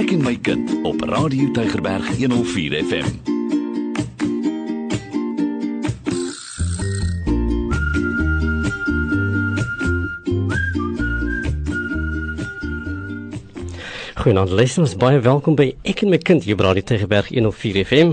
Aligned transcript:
Ek 0.00 0.14
en 0.14 0.22
my 0.24 0.32
kind 0.40 0.70
op 0.88 1.02
Radio 1.10 1.50
Tygerberg 1.52 2.08
104 2.16 2.84
FM. 2.88 3.39
Goeienaand 14.20 14.50
luisters, 14.52 14.92
baie 15.00 15.16
welkom 15.24 15.54
by 15.56 15.70
Ek 15.88 16.02
en 16.04 16.10
my 16.12 16.18
kind 16.20 16.42
hier 16.44 16.56
by 16.58 16.66
Radio 16.66 16.84
Tegeberg 16.84 17.30
104 17.32 17.78
FM. 17.86 18.10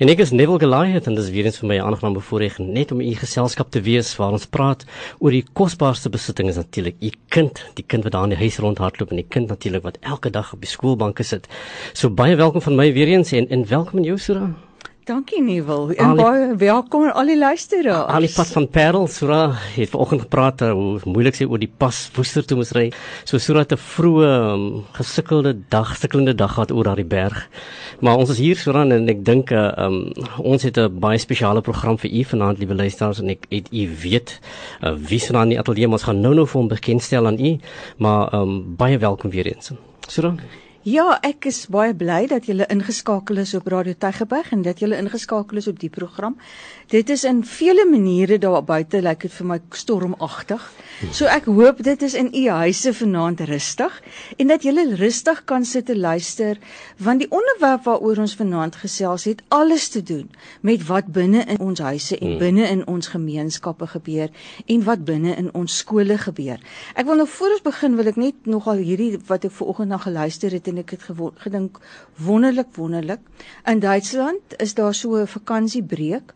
En 0.00 0.08
ek 0.08 0.22
is 0.24 0.30
Neville 0.32 0.56
Goliath 0.62 1.04
en 1.10 1.18
dis 1.18 1.28
weer 1.34 1.50
eens 1.50 1.60
vir 1.60 1.68
my 1.68 1.76
'n 1.76 1.84
aangename 1.84 2.22
voorreg 2.24 2.56
net 2.58 2.92
om 2.92 3.02
u 3.04 3.12
geselskap 3.12 3.68
te 3.68 3.82
wees 3.84 4.14
waar 4.16 4.32
ons 4.32 4.46
praat 4.46 4.86
oor 5.18 5.30
die 5.30 5.44
kosbaarste 5.52 6.08
besittings 6.08 6.56
natuurlik, 6.56 6.96
u 7.02 7.10
kind, 7.28 7.60
die 7.74 7.84
kind 7.84 8.04
wat 8.04 8.12
daar 8.12 8.24
in 8.24 8.30
die 8.30 8.40
huis 8.40 8.56
rondhardloop 8.56 9.10
en 9.10 9.20
die 9.20 9.28
kind 9.28 9.48
natuurlik 9.48 9.82
wat 9.82 9.98
elke 10.00 10.30
dag 10.30 10.54
op 10.54 10.60
die 10.60 10.70
skoolbanke 10.70 11.22
sit. 11.22 11.46
So 11.92 12.08
baie 12.08 12.36
welkom 12.36 12.62
van 12.62 12.76
my 12.76 12.92
weer 12.92 13.08
eens 13.08 13.32
en 13.32 13.46
en 13.50 13.68
welkom 13.68 13.98
in 13.98 14.04
jou 14.04 14.18
Sura. 14.18 14.69
Dankie 15.10 15.42
Nieuwel. 15.42 15.90
En 15.90 16.12
baie 16.14 16.54
welkom 16.54 17.04
aan 17.04 17.14
al 17.18 17.26
die 17.32 17.38
luisteraars. 17.38 18.12
Ali 18.14 18.28
pas 18.30 18.52
van 18.54 18.68
Parel 18.68 19.08
Sura 19.10 19.48
het 19.74 19.90
vanoggend 19.90 20.20
gepraat 20.20 20.62
uh, 20.62 20.70
hoe 20.72 21.00
moeilik 21.04 21.34
sy 21.34 21.48
oor 21.50 21.58
die 21.58 21.70
pas 21.82 21.98
Woester 22.14 22.46
toe 22.46 22.60
moes 22.60 22.70
ry. 22.76 22.84
So 23.26 23.42
Sura 23.42 23.64
het 23.64 23.74
'n 23.74 23.80
vroeë 23.82 24.28
um, 24.52 24.84
gesukkelde 24.94 25.56
dag, 25.68 25.96
sukkelende 25.96 26.34
dag 26.34 26.54
gehad 26.54 26.70
oor 26.70 26.84
daardie 26.84 27.08
berg. 27.10 27.48
Maar 28.00 28.22
ons 28.22 28.30
is 28.30 28.38
hier 28.38 28.56
Sura 28.56 28.86
en 28.86 29.08
ek 29.08 29.24
dink 29.24 29.50
uh, 29.50 29.66
um, 29.82 30.12
ons 30.38 30.62
het 30.62 30.78
'n 30.78 30.98
baie 31.00 31.18
spesiale 31.18 31.60
program 31.60 31.98
vir 31.98 32.10
u 32.10 32.24
vanaand 32.24 32.58
liewe 32.58 32.74
luisteraars 32.74 33.18
en 33.18 33.34
ek 33.34 33.50
het 33.50 33.66
u 33.72 33.90
weet 34.02 34.38
uh, 34.82 34.94
wie 34.94 35.18
se 35.18 35.32
naam 35.32 35.48
die 35.48 35.58
ateljee 35.58 35.90
ons 35.90 36.06
gaan 36.06 36.20
nou-nou 36.20 36.46
vir 36.46 36.60
hom 36.60 36.68
bekendstel 36.68 37.26
aan 37.26 37.38
u. 37.38 37.58
Maar 37.96 38.34
um, 38.34 38.76
baie 38.76 38.98
welkom 38.98 39.30
weer 39.30 39.46
eens. 39.46 39.72
Sura 40.06 40.34
Ja, 40.80 41.18
ek 41.20 41.44
is 41.44 41.66
baie 41.68 41.92
bly 41.92 42.22
dat 42.30 42.46
julle 42.48 42.64
ingeskakel 42.72 43.42
is 43.42 43.50
op 43.52 43.66
Radio 43.68 43.92
Tygerberg 44.00 44.46
en 44.56 44.62
dat 44.64 44.78
julle 44.80 44.96
ingeskakel 44.96 45.60
is 45.60 45.66
op 45.68 45.76
die 45.76 45.90
program. 45.92 46.38
Dit 46.90 47.10
is 47.10 47.22
in 47.24 47.44
vele 47.46 47.84
maniere 47.86 48.38
daar 48.38 48.64
buite 48.66 48.98
lyk 48.98 49.04
like 49.04 49.28
dit 49.28 49.34
vir 49.36 49.46
my 49.46 49.56
stormagtig. 49.78 50.62
So 51.14 51.28
ek 51.30 51.44
hoop 51.46 51.78
dit 51.86 52.00
is 52.02 52.16
in 52.18 52.32
u 52.34 52.40
huise 52.50 52.90
vanaand 52.98 53.44
rustig 53.46 54.00
en 54.36 54.50
dat 54.50 54.64
julle 54.66 54.96
rustig 54.98 55.44
kan 55.44 55.62
sit 55.64 55.92
en 55.94 56.00
luister 56.02 56.58
want 56.98 57.22
die 57.22 57.28
onderwerp 57.30 57.84
waaroor 57.86 58.18
ons 58.24 58.34
vanaand 58.34 58.74
gesels 58.76 59.24
het 59.30 59.44
alles 59.48 59.86
te 59.88 60.02
doen 60.02 60.26
met 60.66 60.82
wat 60.88 61.12
binne 61.14 61.44
in 61.44 61.60
ons 61.62 61.78
huise 61.78 62.18
en 62.18 62.26
hmm. 62.26 62.42
binne 62.42 62.66
in 62.66 62.82
ons 62.86 63.12
gemeenskappe 63.14 63.86
gebeur 63.94 64.34
en 64.66 64.84
wat 64.90 65.06
binne 65.06 65.36
in 65.36 65.52
ons 65.54 65.78
skole 65.84 66.18
gebeur. 66.18 66.58
Ek 66.98 67.06
wil 67.06 67.22
nou 67.22 67.28
voor 67.36 67.54
ons 67.54 67.64
begin 67.70 67.96
wil 68.02 68.10
ek 68.10 68.18
net 68.18 68.50
nogal 68.50 68.82
hierdie 68.82 69.12
wat 69.30 69.46
ek 69.46 69.54
vanoggend 69.60 69.94
na 69.94 70.02
geluister 70.02 70.58
het 70.58 70.66
en 70.66 70.82
ek 70.82 70.98
het 70.98 71.06
gedink 71.46 71.78
wonderlik 72.18 72.74
wonderlik. 72.74 73.22
In 73.62 73.78
Duitsland 73.78 74.58
is 74.58 74.74
daar 74.74 74.94
so 74.94 75.22
'n 75.22 75.30
vakansiebreek 75.38 76.34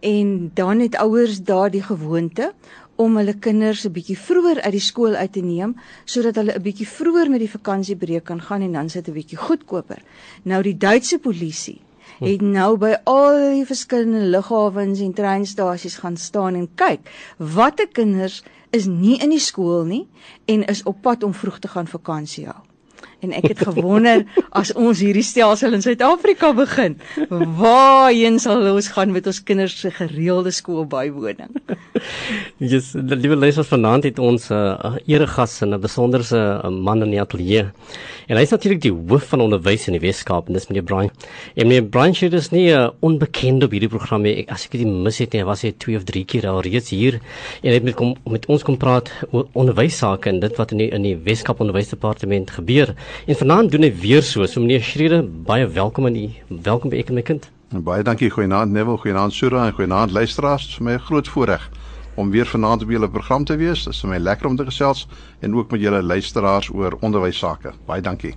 en 0.00 0.50
dan 0.54 0.80
het 0.80 0.96
ouers 0.96 1.42
daar 1.42 1.70
die 1.70 1.82
gewoonte 1.82 2.52
om 2.96 3.16
hulle 3.16 3.34
kinders 3.38 3.84
'n 3.86 3.92
bietjie 3.92 4.18
vroeër 4.18 4.60
uit 4.60 4.72
die 4.72 4.86
skool 4.90 5.14
uit 5.14 5.32
te 5.32 5.40
neem 5.40 5.76
sodat 6.04 6.34
hulle 6.34 6.54
'n 6.54 6.62
bietjie 6.62 6.88
vroeër 6.88 7.30
met 7.30 7.40
die 7.40 7.50
vakansiebreek 7.50 8.24
kan 8.24 8.42
gaan 8.42 8.62
en 8.62 8.72
dan 8.72 8.88
sit 8.88 9.08
'n 9.08 9.12
bietjie 9.12 9.38
goedkoper. 9.38 10.02
Nou 10.42 10.62
die 10.62 10.76
Duitse 10.76 11.18
polisie 11.18 11.80
het 12.18 12.40
nou 12.40 12.76
by 12.76 12.94
al 13.04 13.52
die 13.54 13.66
verskillende 13.66 14.26
lughawens 14.26 15.00
en 15.00 15.12
treinstasies 15.12 15.96
gaan 15.96 16.16
staan 16.16 16.54
en 16.54 16.68
kyk 16.74 17.00
watter 17.36 17.88
kinders 17.88 18.42
is 18.70 18.86
nie 18.86 19.18
in 19.22 19.30
die 19.30 19.42
skool 19.42 19.84
nie 19.84 20.06
en 20.44 20.64
is 20.64 20.82
op 20.82 21.02
pad 21.02 21.22
om 21.22 21.34
vroeg 21.34 21.58
te 21.58 21.68
gaan 21.68 21.86
vakansie 21.86 22.46
hou 22.46 22.67
en 23.20 23.32
ek 23.34 23.48
het 23.52 23.62
gewonder 23.66 24.22
as 24.54 24.70
ons 24.78 25.00
hierdie 25.02 25.24
stelsel 25.26 25.74
in 25.74 25.82
Suid-Afrika 25.82 26.52
begin, 26.54 26.98
waarheen 27.58 28.38
sal 28.42 28.62
ons 28.70 28.90
gaan 28.94 29.14
met 29.14 29.26
ons 29.26 29.40
kinders 29.42 29.74
se 29.80 29.90
gereelde 29.94 30.52
skoolbywoning? 30.54 31.50
Ja, 32.58 32.68
yes, 32.76 32.92
liewe 32.94 33.36
lesers 33.38 33.70
vanaand 33.70 34.06
het 34.06 34.18
ons 34.22 34.50
'n 34.50 34.54
uh, 34.54 34.94
eregas 35.06 35.60
en 35.62 35.74
'n 35.74 35.80
besonderse 35.80 36.38
uh, 36.38 36.70
man 36.70 37.02
in 37.02 37.10
die 37.10 37.20
ateljee. 37.20 37.66
En 38.28 38.36
hy 38.36 38.42
is 38.42 38.50
natuurlik 38.50 38.82
die 38.82 38.92
hoof 38.92 39.28
van 39.32 39.40
onderwys 39.40 39.86
in 39.88 39.96
die 39.96 40.02
Weskaap 40.02 40.48
en 40.48 40.52
dis 40.52 40.68
meneer 40.68 40.84
Brian. 40.84 41.10
En 41.56 41.66
meneer 41.66 41.86
Brian 41.88 42.14
sê 42.14 42.28
dis 42.28 42.50
nie 42.50 42.68
'n 42.70 42.76
uh, 42.76 42.90
onbekende 43.00 43.64
op 43.64 43.72
hierdie 43.72 43.88
program 43.88 44.22
nie. 44.22 44.44
As 44.48 44.64
ek 44.66 44.72
dit 44.72 44.86
mis 44.86 45.18
het 45.18 45.32
nie, 45.32 45.44
was 45.44 45.62
hy 45.62 45.72
2 45.72 45.96
of 45.96 46.04
3 46.04 46.24
keer 46.24 46.46
al 46.46 46.60
reeds 46.60 46.90
hier 46.90 47.14
en 47.62 47.70
hy 47.70 47.74
het 47.74 47.82
met 47.82 47.94
kom 47.94 48.16
met 48.30 48.46
ons 48.46 48.62
kom 48.62 48.76
praat 48.76 49.10
oor 49.30 49.46
onderwys 49.54 49.96
sake 49.98 50.28
en 50.28 50.40
dit 50.40 50.56
wat 50.56 50.72
in 50.72 50.78
die 50.78 50.90
in 50.90 51.02
die 51.02 51.16
Weskaap 51.16 51.60
onderwysdepartement 51.60 52.50
gebeur. 52.50 52.94
En 53.26 53.36
vanaand 53.36 53.70
doen 53.70 53.82
hy 53.82 53.92
weer 54.00 54.22
so. 54.22 54.46
So 54.46 54.60
meneer 54.60 54.82
Schrede, 54.82 55.22
baie 55.22 55.66
welkom 55.66 56.06
aan 56.06 56.16
u. 56.16 56.28
Welkom 56.62 56.90
by 56.90 57.02
ek 57.02 57.08
en 57.08 57.14
my 57.14 57.22
kind. 57.22 57.50
En 57.72 57.82
baie 57.84 58.02
dankie. 58.02 58.30
Goeienaand 58.30 58.72
Neville, 58.72 58.98
goeienaand 58.98 59.32
Sura 59.32 59.66
en 59.66 59.72
goeienaand 59.76 60.10
luisteraars. 60.10 60.66
Dit 60.66 60.78
is 60.78 60.84
my 60.84 60.98
groot 60.98 61.28
voorreg 61.28 61.70
om 62.18 62.30
weer 62.30 62.46
vanaand 62.46 62.82
op 62.82 62.90
julle 62.90 63.10
program 63.10 63.44
te 63.44 63.56
wees. 63.56 63.84
Dit 63.84 63.94
is 63.94 64.00
vir 64.02 64.10
my 64.10 64.18
lekker 64.18 64.48
om 64.48 64.56
te 64.56 64.64
gesels 64.66 65.06
en 65.40 65.54
ook 65.54 65.70
met 65.70 65.80
julle 65.80 66.02
luisteraars 66.02 66.70
oor 66.74 66.96
onderwys 67.00 67.38
sake. 67.38 67.72
Baie 67.86 68.02
dankie. 68.02 68.34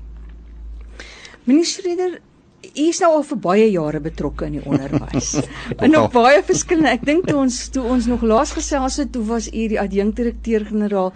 Meneer 1.44 1.66
Schreder, 1.66 2.20
U 2.61 2.83
is 2.88 2.99
nou 3.01 3.09
al 3.17 3.23
vir 3.25 3.39
baie 3.41 3.67
jare 3.73 3.99
betrokke 4.03 4.45
in 4.45 4.59
die 4.59 4.63
onderwys. 4.69 5.31
en 5.83 5.95
op 5.97 6.11
baie 6.13 6.44
verskillende, 6.45 6.91
ek 6.94 7.05
dink 7.07 7.25
toe 7.25 7.39
ons 7.41 7.55
toe 7.73 7.81
ons 7.89 8.05
nog 8.09 8.22
laas 8.22 8.53
gesels 8.53 8.99
het, 9.01 9.09
toe 9.16 9.23
was 9.25 9.47
u 9.49 9.63
die 9.72 9.79
adjunkdirekteur-generaal 9.81 11.09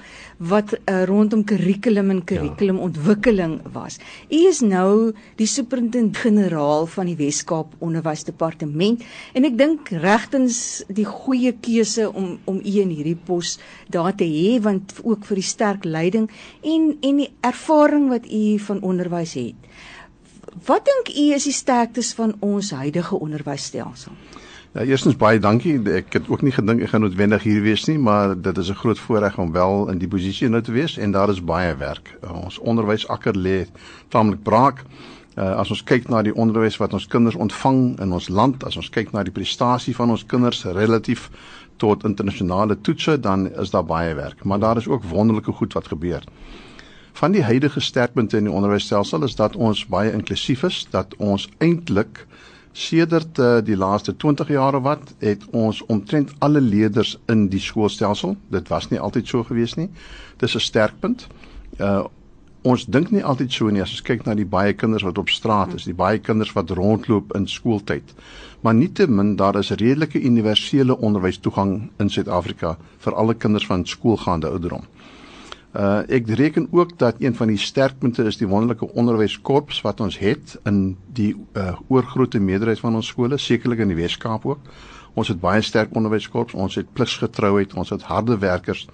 wat 0.51 0.73
uh, 0.75 1.03
rondom 1.07 1.43
kurrikulum 1.47 2.09
en 2.15 2.23
kurrikulumontwikkeling 2.27 3.59
was. 3.75 3.99
U 4.27 4.39
is 4.49 4.63
nou 4.65 5.13
die 5.39 5.47
superintendent-generaal 5.47 6.89
van 6.91 7.11
die 7.11 7.17
Wes-Kaap 7.19 7.77
Onderwysdepartement 7.85 9.05
en 9.37 9.47
ek 9.47 9.55
dink 9.61 9.93
regtens 10.03 10.57
die 10.89 11.05
goeie 11.07 11.53
keuse 11.61 12.09
om 12.09 12.39
om 12.49 12.57
u 12.57 12.73
in 12.81 12.91
hierdie 12.91 13.17
pos 13.27 13.55
daar 13.93 14.15
te 14.17 14.25
hê 14.27 14.57
want 14.65 14.97
ook 15.03 15.29
vir 15.29 15.39
die 15.39 15.47
sterk 15.53 15.85
leiding 15.85 16.27
en 16.65 16.91
en 17.05 17.21
die 17.21 17.31
ervaring 17.45 18.09
wat 18.11 18.25
u 18.25 18.43
van 18.65 18.81
onderwys 18.81 19.37
het. 19.37 19.64
Wat 20.63 20.85
dink 20.85 21.17
u 21.17 21.33
is 21.33 21.43
die 21.43 21.53
sterktes 21.53 22.13
van 22.13 22.35
ons 22.39 22.71
huidige 22.71 23.19
onderwysstelsel? 23.19 24.11
Ja, 24.71 24.81
eerstens 24.81 25.17
baie 25.19 25.39
dankie. 25.39 25.75
Ek 25.91 26.13
het 26.15 26.29
ook 26.31 26.41
nie 26.47 26.53
gedink 26.55 26.81
ek 26.83 26.93
gaan 26.93 27.03
noodwendig 27.03 27.43
hier 27.43 27.59
wees 27.63 27.83
nie, 27.89 27.97
maar 27.99 28.37
dit 28.39 28.57
is 28.57 28.69
'n 28.69 28.79
groot 28.79 28.99
voorreg 28.99 29.37
om 29.37 29.51
wel 29.51 29.89
in 29.91 29.97
die 29.97 30.07
posisie 30.07 30.49
nou 30.49 30.61
te 30.61 30.71
wees 30.71 30.97
en 30.97 31.11
daar 31.11 31.29
is 31.29 31.43
baie 31.43 31.75
werk. 31.75 32.17
Ons 32.43 32.59
onderwysakker 32.59 33.35
lê 33.37 33.67
taamlik 34.07 34.43
braak. 34.43 34.83
Uh, 35.37 35.55
as 35.59 35.69
ons 35.69 35.83
kyk 35.83 36.07
na 36.07 36.21
die 36.21 36.35
onderwys 36.35 36.77
wat 36.77 36.93
ons 36.93 37.07
kinders 37.07 37.35
ontvang 37.35 37.99
in 37.99 38.11
ons 38.11 38.29
land, 38.29 38.63
as 38.63 38.77
ons 38.77 38.89
kyk 38.89 39.11
na 39.11 39.23
die 39.23 39.31
prestasie 39.31 39.95
van 39.95 40.09
ons 40.09 40.25
kinders 40.25 40.63
relatief 40.63 41.29
tot 41.77 42.03
internasionale 42.03 42.81
toetse, 42.81 43.19
dan 43.19 43.51
is 43.51 43.69
daar 43.69 43.85
baie 43.85 44.13
werk. 44.13 44.43
Maar 44.43 44.59
daar 44.59 44.77
is 44.77 44.87
ook 44.87 45.03
wonderlike 45.03 45.51
goed 45.51 45.73
wat 45.73 45.87
gebeur 45.87 46.23
van 47.15 47.31
die 47.31 47.43
huidige 47.43 47.79
sterkpunte 47.79 48.37
in 48.37 48.49
die 48.49 48.53
onderwysstelsel 48.53 49.23
is 49.23 49.35
dat 49.39 49.55
ons 49.55 49.85
baie 49.87 50.11
inklusief 50.11 50.65
is, 50.67 50.81
dat 50.91 51.13
ons 51.17 51.47
eintlik 51.63 52.25
sedert 52.75 53.39
uh, 53.39 53.61
die 53.63 53.77
laaste 53.79 54.17
20 54.19 54.51
jaar 54.51 54.75
of 54.75 54.83
wat 54.83 55.13
het 55.23 55.45
ons 55.55 55.79
omtrent 55.87 56.33
alle 56.43 56.59
leerders 56.61 57.15
in 57.31 57.47
die 57.47 57.61
skoolstelsel. 57.63 58.35
Dit 58.51 58.67
was 58.67 58.89
nie 58.91 58.99
altyd 58.99 59.31
so 59.31 59.47
gewees 59.47 59.77
nie. 59.79 59.87
Dis 60.43 60.55
'n 60.55 60.59
sterkpunt. 60.59 61.27
Uh 61.79 62.03
ons 62.65 62.85
dink 62.89 63.11
nie 63.13 63.21
altyd 63.23 63.51
so 63.53 63.69
nie 63.69 63.81
as 63.81 63.91
ons 63.93 64.01
kyk 64.01 64.23
na 64.25 64.33
die 64.33 64.47
baie 64.49 64.73
kinders 64.73 65.03
wat 65.05 65.19
op 65.21 65.29
straat 65.29 65.75
is, 65.77 65.83
die 65.85 65.93
baie 65.93 66.17
kinders 66.17 66.53
wat 66.55 66.71
rondloop 66.73 67.35
in 67.37 67.45
skooltyd. 67.47 68.13
Maar 68.61 68.73
nietemin 68.73 69.35
daar 69.35 69.59
is 69.59 69.69
redelike 69.69 70.21
universele 70.21 70.97
onderwystoegang 70.97 71.91
in 71.99 72.09
Suid-Afrika 72.09 72.77
vir 73.05 73.13
alle 73.13 73.35
kinders 73.35 73.67
van 73.69 73.85
skoolgaande 73.85 74.49
ouderdom. 74.49 74.81
Uh 75.75 76.03
ek 76.07 76.29
reken 76.39 76.67
ook 76.71 76.97
dat 76.97 77.15
een 77.19 77.35
van 77.35 77.47
die 77.51 77.57
sterkpunte 77.57 78.23
is 78.23 78.37
die 78.37 78.47
wonderlike 78.47 78.87
onderwyskorps 78.93 79.81
wat 79.83 79.99
ons 79.99 80.17
het 80.17 80.55
in 80.63 80.95
die 81.13 81.33
uh 81.53 81.73
oorgrootste 81.87 82.39
meerderheid 82.39 82.79
van 82.79 82.95
ons 82.95 83.07
skole, 83.11 83.37
sekerlik 83.37 83.83
in 83.83 83.91
die 83.91 83.99
Weskaap 83.99 84.45
ook. 84.45 84.71
Ons 85.13 85.27
het 85.27 85.39
baie 85.39 85.61
sterk 85.61 85.91
onderwyskorps, 85.95 86.53
ons 86.53 86.75
het 86.75 86.93
pligsgetrouheid, 86.93 87.73
ons 87.73 87.91
het 87.91 88.07
harde 88.07 88.37
werkers. 88.39 88.87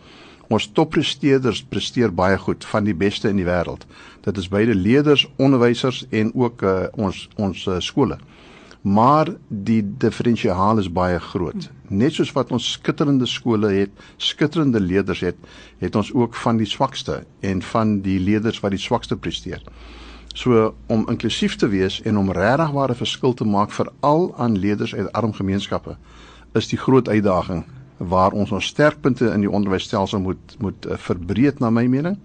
Ons 0.49 0.71
toppresteerders 0.73 1.61
presteer 1.63 2.13
baie 2.13 2.37
goed, 2.37 2.65
van 2.65 2.83
die 2.83 2.97
beste 2.97 3.29
in 3.29 3.37
die 3.37 3.45
wêreld. 3.45 3.85
Dit 4.25 4.37
is 4.37 4.49
beide 4.49 4.75
leerders, 4.75 5.27
onderwysers 5.37 6.05
en 6.09 6.33
ook 6.33 6.61
uh 6.61 6.89
ons 6.97 7.27
ons 7.37 7.67
uh, 7.67 7.77
skole 7.79 8.17
maar 8.81 9.29
die 9.47 9.81
diferensiaal 9.97 10.79
is 10.81 10.89
baie 10.91 11.19
groot. 11.19 11.69
Net 11.87 12.15
soos 12.17 12.31
wat 12.33 12.51
ons 12.51 12.71
skitterende 12.71 13.27
skole 13.29 13.69
het, 13.69 13.91
skitterende 14.17 14.79
leerders 14.79 15.21
het, 15.21 15.37
het 15.77 15.95
ons 15.95 16.13
ook 16.13 16.35
van 16.35 16.57
die 16.57 16.69
swakste 16.69 17.23
en 17.39 17.61
van 17.61 17.99
die 18.01 18.19
leerders 18.19 18.59
wat 18.59 18.73
die 18.73 18.81
swakste 18.81 19.17
presteer. 19.17 19.61
So 20.33 20.73
om 20.87 21.05
inklusief 21.11 21.55
te 21.55 21.67
wees 21.67 21.99
en 22.01 22.17
om 22.17 22.31
regtig 22.31 22.71
ware 22.71 22.95
verskil 22.95 23.33
te 23.33 23.45
maak 23.45 23.71
vir 23.75 23.91
al 23.99 24.31
aan 24.37 24.57
leerders 24.57 24.95
uit 24.95 25.11
arm 25.11 25.33
gemeenskappe 25.33 25.97
is 26.55 26.67
die 26.71 26.79
groot 26.79 27.09
uitdaging 27.09 27.65
waar 27.97 28.31
ons 28.31 28.51
ons 28.51 28.65
sterkpunte 28.65 29.29
in 29.29 29.43
die 29.45 29.51
onderwysstelsel 29.51 30.19
moet 30.19 30.55
moet 30.59 30.85
uh, 30.85 30.97
verbreek 30.97 31.59
na 31.59 31.69
my 31.69 31.85
mening 31.87 32.17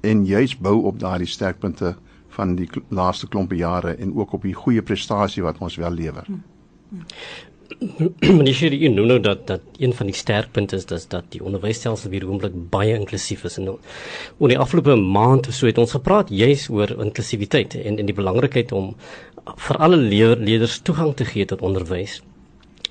en 0.00 0.24
juis 0.26 0.56
bou 0.58 0.80
op 0.88 0.98
daardie 0.98 1.30
sterkpunte 1.30 1.94
van 2.36 2.56
die 2.56 2.68
laaste 2.88 3.28
klompe 3.28 3.56
jare 3.56 3.96
en 3.98 4.14
ook 4.16 4.32
op 4.38 4.42
die 4.48 4.56
goeie 4.56 4.82
prestasie 4.82 5.42
wat 5.44 5.60
ons 5.60 5.76
wel 5.80 5.90
lewer. 5.90 6.28
Meneer 8.20 8.54
Shiri, 8.54 8.78
jy 8.84 8.90
noem 8.92 9.08
nou 9.10 9.18
dat 9.24 9.46
dat 9.48 9.78
een 9.80 9.94
van 9.96 10.10
die 10.10 10.16
sterkpunte 10.16 10.76
is 10.76 10.86
dat 10.86 11.06
dat 11.10 11.30
die 11.34 11.42
onderwysstelsel 11.44 12.12
weer 12.12 12.26
oomblik 12.28 12.56
baie 12.72 12.94
inklusief 12.98 13.44
is 13.48 13.56
en 13.58 13.70
nou 13.70 13.76
oor 14.38 14.52
die 14.52 14.58
afgelope 14.60 14.96
maand 14.96 15.48
so 15.50 15.66
het 15.66 15.80
ons 15.80 15.94
gepraat 15.96 16.32
juis 16.42 16.68
oor 16.72 16.92
inklusiwiteit 16.92 17.78
en 17.80 17.98
en 18.02 18.10
die 18.10 18.18
belangrikheid 18.18 18.72
om 18.76 18.92
vir 19.68 19.80
alle 19.82 19.96
leerders 19.96 20.80
toegang 20.86 21.16
te 21.16 21.24
gee 21.24 21.48
tot 21.48 21.64
onderwys. 21.64 22.20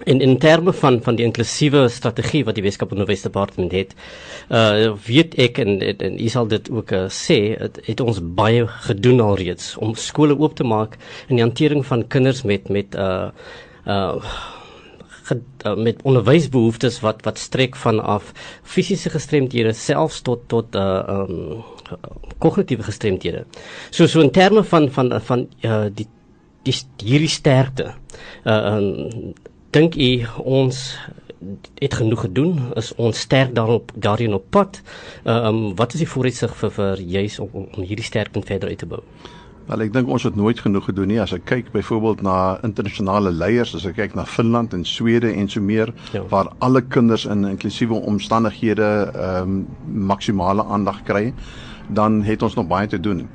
En 0.04 0.22
in 0.22 0.38
terme 0.38 0.74
van 0.74 1.00
van 1.04 1.16
die 1.16 1.26
inklusiewe 1.26 1.88
strategie 1.90 2.44
wat 2.46 2.56
die 2.58 2.64
Weskaap 2.64 2.92
Onderwysdepartement 2.92 3.72
het, 3.72 3.96
uh 4.50 4.94
weet 5.06 5.36
ek 5.42 5.60
en 5.64 5.80
en 5.82 6.18
u 6.20 6.30
sal 6.30 6.48
dit 6.48 6.70
ook 6.72 6.92
uh, 6.92 7.04
sê, 7.10 7.40
het, 7.60 7.80
het 7.86 8.00
ons 8.00 8.22
baie 8.22 8.68
gedoen 8.88 9.22
alreeds 9.22 9.76
om 9.78 9.96
skole 9.96 10.38
oop 10.38 10.56
te 10.56 10.64
maak 10.68 10.98
in 11.28 11.38
die 11.38 11.46
hantering 11.46 11.86
van 11.86 12.08
kinders 12.08 12.44
met 12.44 12.70
met 12.70 12.96
uh 12.96 13.30
uh 13.86 14.16
met 15.78 16.02
onderwysbehoeftes 16.04 17.00
wat 17.06 17.22
wat 17.24 17.38
strek 17.40 17.76
vanaf 17.80 18.32
fisiese 18.64 19.10
gestremdhede 19.10 19.74
selfs 19.74 20.22
tot 20.22 20.48
tot 20.48 20.76
uh 20.76 21.04
um 21.08 21.64
kognitiewe 22.40 22.84
gestremdhede. 22.84 23.46
So 23.92 24.08
so 24.08 24.20
in 24.22 24.32
terme 24.32 24.64
van 24.64 24.90
van 24.92 25.14
van 25.22 25.48
uh 25.62 25.86
die 25.94 26.08
die 26.64 26.76
hierdie 27.04 27.30
sterkte. 27.30 27.94
Uh 28.44 28.76
um 28.76 29.34
dink 29.72 29.96
u 29.96 30.12
ons 30.44 31.00
het 31.82 31.94
genoeg 31.94 32.22
gedoen? 32.28 32.60
Is 32.78 32.96
ons 32.96 33.20
sterk 33.20 33.56
daarop 33.56 33.92
daarin 33.96 34.34
op 34.34 34.46
pad? 34.50 34.82
Uh, 35.26 35.46
um, 35.46 35.76
wat 35.76 35.94
is 35.94 36.04
die 36.04 36.10
vooruitsig 36.10 36.56
vir 36.56 36.72
vir 36.72 37.02
juis 37.02 37.40
om, 37.40 37.50
om 37.54 37.84
hierdie 37.84 38.06
sterkpunt 38.06 38.46
verder 38.46 38.70
uit 38.70 38.78
te 38.78 38.86
bou? 38.86 39.02
Wel 39.66 39.86
ek 39.86 39.94
dink 39.94 40.10
ons 40.10 40.24
het 40.28 40.36
nooit 40.36 40.60
genoeg 40.60 40.86
gedoen 40.90 41.10
nie. 41.14 41.20
As 41.22 41.34
ek 41.34 41.46
kyk 41.50 41.72
byvoorbeeld 41.74 42.22
na 42.26 42.36
internasionale 42.68 43.32
leiers 43.32 43.74
as 43.78 43.86
ek 43.90 43.98
kyk 44.02 44.16
na 44.18 44.26
Finland 44.26 44.74
en 44.78 44.86
Swede 44.86 45.32
en 45.34 45.50
so 45.50 45.62
meer 45.64 45.94
ja. 46.14 46.24
waar 46.30 46.52
alle 46.60 46.82
kinders 46.82 47.26
in 47.26 47.46
inklusiewe 47.54 48.02
omstandighede 48.14 48.90
ehm 49.12 49.58
um, 49.58 49.68
maksimale 50.12 50.66
aandag 50.66 51.04
kry 51.08 51.32
dan 51.90 52.22
het 52.24 52.42
ons 52.42 52.56
nog 52.56 52.68
baie 52.68 52.88
te 52.88 53.00
doen. 53.00 53.28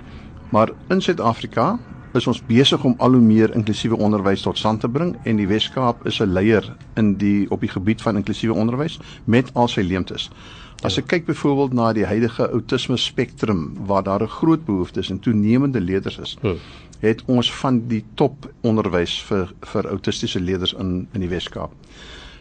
Maar 0.50 0.70
in 0.88 1.00
Suid-Afrika 1.02 1.78
is 2.16 2.26
ons 2.26 2.42
besig 2.48 2.84
om 2.84 2.94
al 2.98 3.16
hoe 3.16 3.22
meer 3.22 3.54
inklusiewe 3.54 3.96
onderwys 3.96 4.42
tot 4.42 4.58
stand 4.58 4.80
te 4.80 4.88
bring 4.88 5.14
en 5.24 5.36
die 5.36 5.46
Wes-Kaap 5.46 6.06
is 6.06 6.20
'n 6.20 6.32
leier 6.32 6.76
in 6.96 7.14
die 7.16 7.50
op 7.50 7.60
die 7.60 7.68
gebied 7.68 8.02
van 8.02 8.16
inklusiewe 8.16 8.54
onderwys 8.54 8.98
met 9.24 9.50
al 9.54 9.68
sy 9.68 9.80
leemtes. 9.80 10.30
As 10.82 10.98
ek 10.98 11.06
kyk 11.06 11.26
byvoorbeeld 11.26 11.72
na 11.72 11.92
die 11.92 12.04
huidige 12.04 12.50
outisme 12.50 12.96
spektrum 12.96 13.86
waar 13.86 14.02
daar 14.02 14.22
'n 14.22 14.28
groot 14.28 14.64
behoefte 14.64 15.00
is 15.00 15.10
en 15.10 15.20
toenemende 15.20 15.80
leerders 15.80 16.18
is, 16.18 16.36
hmm. 16.40 16.58
het 17.00 17.22
ons 17.26 17.52
van 17.52 17.86
die 17.88 18.04
top 18.14 18.52
onderwys 18.60 19.22
vir 19.22 19.52
vir 19.60 19.86
autistiese 19.86 20.40
leerders 20.40 20.72
in 20.72 21.08
in 21.12 21.20
die 21.20 21.28
Wes-Kaap. 21.28 21.70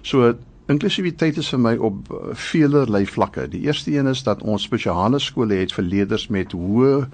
So 0.02 0.34
inklusiwiteit 0.68 1.38
is 1.38 1.50
vir 1.50 1.60
my 1.60 1.76
op 1.76 2.10
vele 2.34 2.86
lei 2.90 3.06
vlakke. 3.06 3.48
Die 3.48 3.62
eerste 3.62 3.92
een 3.92 4.08
is 4.08 4.24
dat 4.24 4.42
ons 4.42 4.64
spesiale 4.64 5.20
skole 5.20 5.54
het 5.54 5.74
vir 5.74 5.84
leerders 5.84 6.28
met 6.28 6.52
hoë 6.52 7.08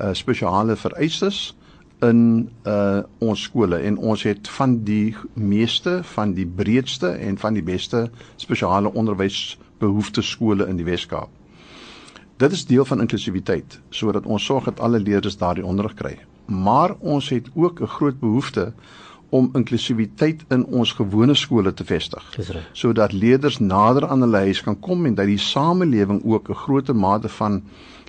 uh, 0.00 0.12
spesiale 0.12 0.76
vereistes 0.76 1.54
in 2.00 2.50
uh 2.66 3.00
ons 3.18 3.42
skole 3.42 3.76
en 3.76 3.96
ons 3.96 4.22
het 4.22 4.48
van 4.48 4.78
die 4.84 5.16
meeste 5.34 5.98
van 6.14 6.34
die 6.34 6.46
breedste 6.46 7.08
en 7.08 7.38
van 7.38 7.54
die 7.54 7.62
beste 7.62 8.10
spesiale 8.36 8.92
onderwysbehoeftes 8.92 10.30
skole 10.30 10.68
in 10.68 10.76
die 10.76 10.86
Wes-Kaap. 10.86 11.28
Dit 12.38 12.52
is 12.52 12.66
deel 12.66 12.84
van 12.84 13.00
inklusiwiteit 13.00 13.80
sodat 13.90 14.26
ons 14.26 14.44
sorg 14.44 14.64
dat 14.70 14.80
alle 14.80 15.00
leerders 15.02 15.36
daardie 15.36 15.64
onderrig 15.66 15.94
kry. 15.94 16.18
Maar 16.46 16.94
ons 17.00 17.28
het 17.28 17.50
ook 17.54 17.80
'n 17.80 17.86
groot 17.86 18.20
behoefte 18.20 18.72
om 19.28 19.50
inklusiwiteit 19.52 20.44
in 20.48 20.64
ons 20.64 20.92
gewone 20.92 21.34
skole 21.34 21.74
te 21.74 21.84
vestig. 21.84 22.24
Sodat 22.72 23.12
leerders 23.12 23.58
nader 23.58 24.08
aan 24.08 24.20
hulle 24.20 24.36
huis 24.36 24.62
kan 24.62 24.78
kom 24.80 25.06
en 25.06 25.14
dat 25.14 25.26
die 25.26 25.38
samelewing 25.38 26.24
ook 26.24 26.48
'n 26.48 26.54
groter 26.54 26.96
mate 26.96 27.28
van 27.28 27.62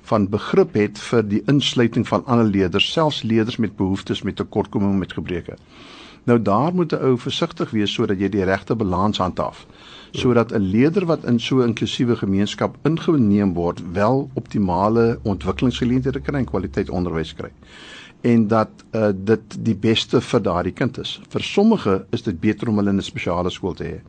van 0.10 0.30
begrip 0.30 0.74
het 0.74 1.00
vir 1.00 1.24
die 1.24 1.44
insluiting 1.46 2.08
van 2.08 2.26
ander 2.26 2.46
leerders, 2.46 2.92
selfs 2.92 3.22
leerders 3.24 3.58
met 3.58 3.78
behoeftes 3.78 4.22
met 4.22 4.36
tekortkominge 4.36 4.98
met 4.98 5.14
gebreke. 5.14 5.58
Nou 6.26 6.42
daar 6.42 6.74
moet 6.74 6.94
'n 6.94 7.04
ou 7.04 7.18
versigtig 7.18 7.70
wees 7.72 7.94
sodat 7.94 8.20
jy 8.20 8.30
die 8.30 8.44
regte 8.44 8.76
balans 8.76 9.18
handhaaf 9.18 9.66
sodat 10.12 10.52
'n 10.52 10.62
leerder 10.62 11.06
wat 11.06 11.24
in 11.24 11.40
so 11.40 11.60
'n 11.60 11.68
inklusiewe 11.68 12.16
gemeenskap 12.16 12.78
ingeneem 12.84 13.54
word, 13.54 13.82
wel 13.92 14.30
optimale 14.34 15.20
ontwikkelingsgeleenthede 15.24 16.20
kry 16.20 16.36
en 16.36 16.46
kwaliteit 16.46 16.90
onderwys 16.90 17.34
kry. 17.34 17.52
En 18.22 18.48
dat 18.48 18.70
uh, 18.92 19.10
dit 19.16 19.66
die 19.66 19.76
beste 19.76 20.22
vir 20.22 20.42
daardie 20.42 20.74
kind 20.74 20.98
is. 20.98 21.22
Vir 21.30 21.42
sommige 21.42 22.06
is 22.10 22.22
dit 22.22 22.40
beter 22.40 22.68
om 22.68 22.78
hulle 22.78 22.90
in 22.90 22.98
'n 22.98 23.02
spesiale 23.02 23.50
skool 23.50 23.74
te 23.74 23.84
hê. 23.84 24.00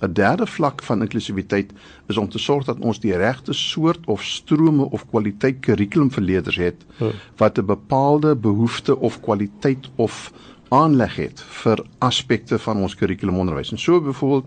'n 0.00 0.12
Derde 0.12 0.46
vlak 0.46 0.82
van 0.82 1.00
inklusiwiteit 1.02 1.72
is 2.06 2.16
om 2.16 2.28
te 2.28 2.38
sorg 2.38 2.64
dat 2.64 2.78
ons 2.78 3.00
die 3.00 3.16
regte 3.16 3.52
soort 3.52 4.06
of 4.06 4.24
strome 4.24 4.90
of 4.90 5.06
kwaliteit 5.10 5.60
kurrikulum 5.60 6.10
vir 6.10 6.22
leerders 6.22 6.56
het 6.56 6.84
hm. 6.98 7.04
wat 7.36 7.58
'n 7.58 7.66
bepaalde 7.66 8.36
behoefte 8.36 8.98
of 8.98 9.20
kwaliteit 9.20 9.90
of 9.96 10.32
aanleg 10.68 11.16
het 11.16 11.40
vir 11.40 11.84
aspekte 11.98 12.58
van 12.58 12.76
ons 12.76 12.94
kurrikulumonderwys. 12.94 13.70
En 13.70 13.78
so 13.78 14.00
byvoorbeeld 14.00 14.46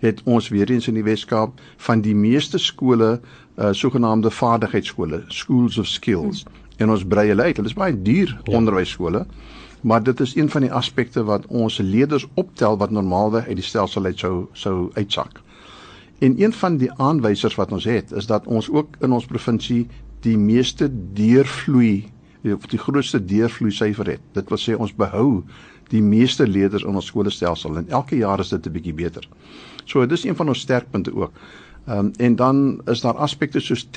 het 0.00 0.20
ons 0.24 0.48
weer 0.48 0.70
eens 0.70 0.88
in 0.88 0.94
die 0.94 1.04
Weskaap 1.04 1.60
van 1.76 2.00
die 2.00 2.14
meeste 2.14 2.58
skole 2.58 3.20
uh 3.58 3.72
sogenaamde 3.72 4.30
vaardigheidsskole, 4.30 5.24
schools 5.26 5.78
of 5.78 5.86
skills. 5.86 6.42
Hmm. 6.42 6.52
En 6.76 6.90
ons 6.90 7.04
brei 7.04 7.28
hulle 7.28 7.42
uit. 7.42 7.56
Hulle 7.56 7.68
is 7.68 7.74
baie 7.74 8.02
duur 8.02 8.40
ja. 8.44 8.56
onderwysskole 8.56 9.26
maar 9.80 10.02
dit 10.02 10.20
is 10.20 10.34
een 10.36 10.50
van 10.50 10.60
die 10.60 10.72
aspekte 10.72 11.24
wat 11.24 11.46
ons 11.46 11.78
leerders 11.78 12.26
optel 12.34 12.76
wat 12.78 12.90
normaalweg 12.90 13.46
uit 13.46 13.56
die 13.56 13.64
stelsel 13.64 14.04
uit 14.04 14.18
sou 14.18 14.46
sou 14.52 14.90
uitsak. 14.94 15.40
En 16.18 16.42
een 16.42 16.52
van 16.52 16.76
die 16.76 16.92
aanwysers 16.92 17.54
wat 17.54 17.72
ons 17.72 17.84
het 17.84 18.12
is 18.12 18.26
dat 18.26 18.46
ons 18.46 18.70
ook 18.70 18.96
in 19.00 19.12
ons 19.12 19.26
provinsie 19.26 19.86
die 20.20 20.36
meeste 20.38 20.90
deurvloei 21.12 22.10
of 22.44 22.66
die 22.72 22.78
grootste 22.78 23.24
deurvloei 23.24 23.72
syfer 23.72 24.06
het. 24.16 24.20
Dit 24.32 24.48
wil 24.48 24.60
sê 24.60 24.76
ons 24.76 24.92
behou 24.96 25.42
die 25.90 26.02
meeste 26.02 26.46
leerders 26.46 26.84
in 26.84 26.94
ons 26.94 27.08
skoolstelsel 27.10 27.80
en 27.80 27.88
elke 27.88 28.16
jaar 28.20 28.40
is 28.40 28.52
dit 28.52 28.66
'n 28.66 28.72
bietjie 28.72 28.94
beter. 28.94 29.28
So 29.84 30.06
dis 30.06 30.24
een 30.24 30.36
van 30.36 30.48
ons 30.48 30.60
sterkpunte 30.60 31.14
ook. 31.14 31.32
Ehm 31.90 31.98
um, 31.98 32.10
en 32.16 32.36
dan 32.36 32.80
is 32.84 33.00
daar 33.00 33.14
aspekte 33.14 33.60
soos 33.60 33.88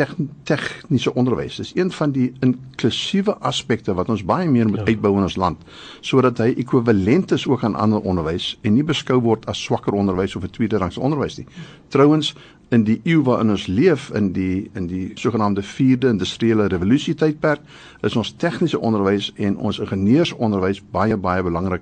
tegniese 0.43 1.13
onderwys. 1.13 1.55
Dis 1.55 1.75
een 1.75 1.91
van 1.91 2.11
die 2.11 2.33
inklusiewe 2.39 3.37
aspekte 3.37 3.93
wat 3.93 4.09
ons 4.09 4.23
baie 4.25 4.49
meer 4.49 4.67
moet 4.67 4.79
ja. 4.79 4.85
uitbou 4.85 5.11
in 5.17 5.21
ons 5.21 5.35
land 5.35 5.61
sodat 6.01 6.37
hy 6.37 6.55
ekwivalent 6.57 7.31
is 7.31 7.45
ook 7.47 7.63
aan 7.63 7.75
ander 7.75 8.01
onderwys 8.01 8.57
en 8.61 8.73
nie 8.73 8.83
beskou 8.83 9.19
word 9.21 9.45
as 9.45 9.61
swakker 9.61 9.93
onderwys 9.93 10.35
of 10.35 10.43
'n 10.43 10.49
tweede 10.49 10.77
rangs 10.77 10.97
onderwys 10.97 11.37
nie. 11.37 11.45
Trouwens 11.87 12.33
in 12.69 12.83
die 12.83 12.99
eeu 13.03 13.21
waarin 13.21 13.49
ons 13.49 13.67
leef 13.67 14.09
in 14.09 14.31
die 14.31 14.69
in 14.73 14.87
die 14.87 15.11
sogenaamde 15.13 15.61
4de 15.61 16.07
industriële 16.07 16.67
revolusie 16.67 17.15
tydperk 17.15 17.61
is 18.01 18.15
ons 18.15 18.33
tegniese 18.37 18.79
onderwys 18.79 19.33
en 19.35 19.57
ons 19.57 19.79
ingenieursonderwys 19.79 20.81
baie 20.91 21.17
baie 21.17 21.43
belangrik 21.43 21.81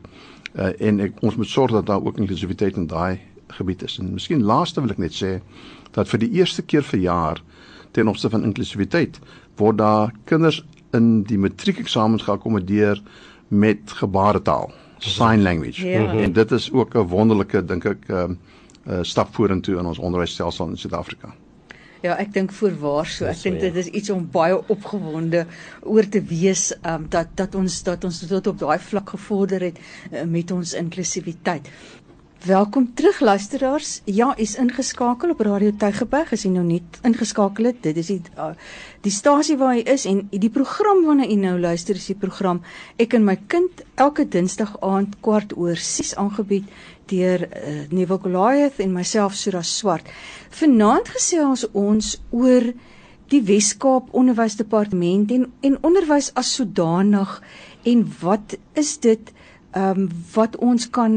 uh, 0.55 0.69
en 0.79 0.99
ek, 0.99 1.13
ons 1.21 1.35
moet 1.35 1.47
sorg 1.47 1.71
dat 1.71 1.85
daar 1.85 2.03
ook 2.03 2.17
inklusiwiteit 2.17 2.75
in 2.75 2.87
daai 2.87 3.19
gebied 3.51 3.83
is. 3.83 3.97
En 3.99 4.13
miskien 4.13 4.43
laaste 4.43 4.81
wil 4.81 4.93
ek 4.93 5.01
net 5.01 5.15
sê 5.15 5.39
dat 5.91 6.09
vir 6.09 6.19
die 6.19 6.31
eerste 6.39 6.61
keer 6.61 6.83
vir 6.83 6.99
jaar 6.99 7.41
ten 7.91 8.07
opsigte 8.07 8.37
van 8.37 8.47
inklusiwiteit 8.47 9.19
word 9.59 9.77
daar 9.77 10.13
kinders 10.25 10.61
in 10.95 11.23
die 11.27 11.37
matriekeksamens 11.39 12.23
geakkommodeer 12.23 13.01
met 13.47 13.91
gebaretaal, 13.99 14.71
sign 14.99 15.43
language. 15.43 15.87
Ja. 15.87 16.03
Mhm. 16.03 16.17
En 16.17 16.33
dit 16.33 16.51
is 16.51 16.71
ook 16.71 16.95
'n 16.95 17.07
wonderlike 17.07 17.65
dink 17.65 17.85
ek 17.85 18.07
'n 18.07 18.13
uh, 18.13 18.27
uh, 18.87 18.99
stap 19.01 19.33
vorentoe 19.35 19.77
in 19.77 19.85
ons 19.85 19.99
onderwysstelsel 19.99 20.67
in 20.67 20.77
Suid-Afrika. 20.77 21.33
Ja, 22.01 22.15
ek 22.17 22.31
dink 22.33 22.51
voorwaar 22.57 23.05
so. 23.05 23.27
Ek 23.29 23.37
dink 23.43 23.59
dit 23.61 23.75
is 23.77 23.89
iets 23.93 24.09
om 24.09 24.23
baie 24.33 24.55
opgewonde 24.73 25.43
oor 25.85 26.07
te 26.09 26.21
wees 26.25 26.71
um, 26.81 27.05
dat 27.13 27.35
dat 27.37 27.55
ons 27.55 27.75
dat 27.85 28.07
ons 28.07 28.23
tot 28.25 28.47
op 28.47 28.57
daai 28.63 28.79
vlak 28.81 29.13
gevorder 29.13 29.67
het 29.67 29.77
uh, 30.09 30.23
met 30.25 30.51
ons 30.51 30.73
inklusiwiteit. 30.73 31.69
Welkom 32.45 32.93
terug 32.93 33.19
luisteraars. 33.19 34.01
Ja, 34.03 34.35
is 34.35 34.55
ingeskakel 34.55 35.29
op 35.29 35.39
Radio 35.39 35.71
Tygerberg. 35.77 36.31
As 36.33 36.41
jy 36.41 36.49
nou 36.49 36.63
net 36.65 36.97
ingeskakel 37.05 37.67
het, 37.69 37.83
dit 37.85 37.99
is 38.01 38.07
die 38.09 38.17
uh, 38.33 38.55
die 39.05 39.13
stasie 39.13 39.59
waar 39.59 39.75
jy 39.77 39.83
is 39.93 40.07
en 40.09 40.23
die 40.33 40.49
program 40.49 41.03
waarna 41.05 41.27
jy 41.29 41.37
nou 41.37 41.51
luister 41.61 41.99
is 41.99 42.07
die 42.09 42.17
program 42.17 42.63
Ek 42.97 43.13
en 43.13 43.27
my 43.27 43.35
kind 43.45 43.83
elke 43.93 44.25
Dinsdag 44.25 44.73
aand 44.81 45.19
kwart 45.21 45.53
oor 45.53 45.77
6 45.77 46.15
aangebied 46.17 46.65
deur 47.13 47.45
uh, 47.45 47.75
Neville 47.93 48.23
Goliath 48.25 48.81
en 48.81 48.97
myself 48.97 49.37
Sura 49.37 49.61
Swart. 49.61 50.09
Vanaand 50.49 51.13
gesels 51.13 51.67
ons 51.77 52.15
oor 52.33 52.71
die 53.29 53.43
Wes-Kaap 53.51 54.09
Onderwysdepartement 54.17 55.29
en 55.37 55.45
en 55.61 55.77
onderwys 55.85 56.33
as 56.33 56.55
sodanig 56.57 57.37
en 57.85 58.05
wat 58.25 58.57
is 58.73 58.97
dit 58.97 59.29
ehm 59.71 59.99
um, 60.01 60.07
wat 60.33 60.57
ons 60.59 60.89
kan 60.89 61.13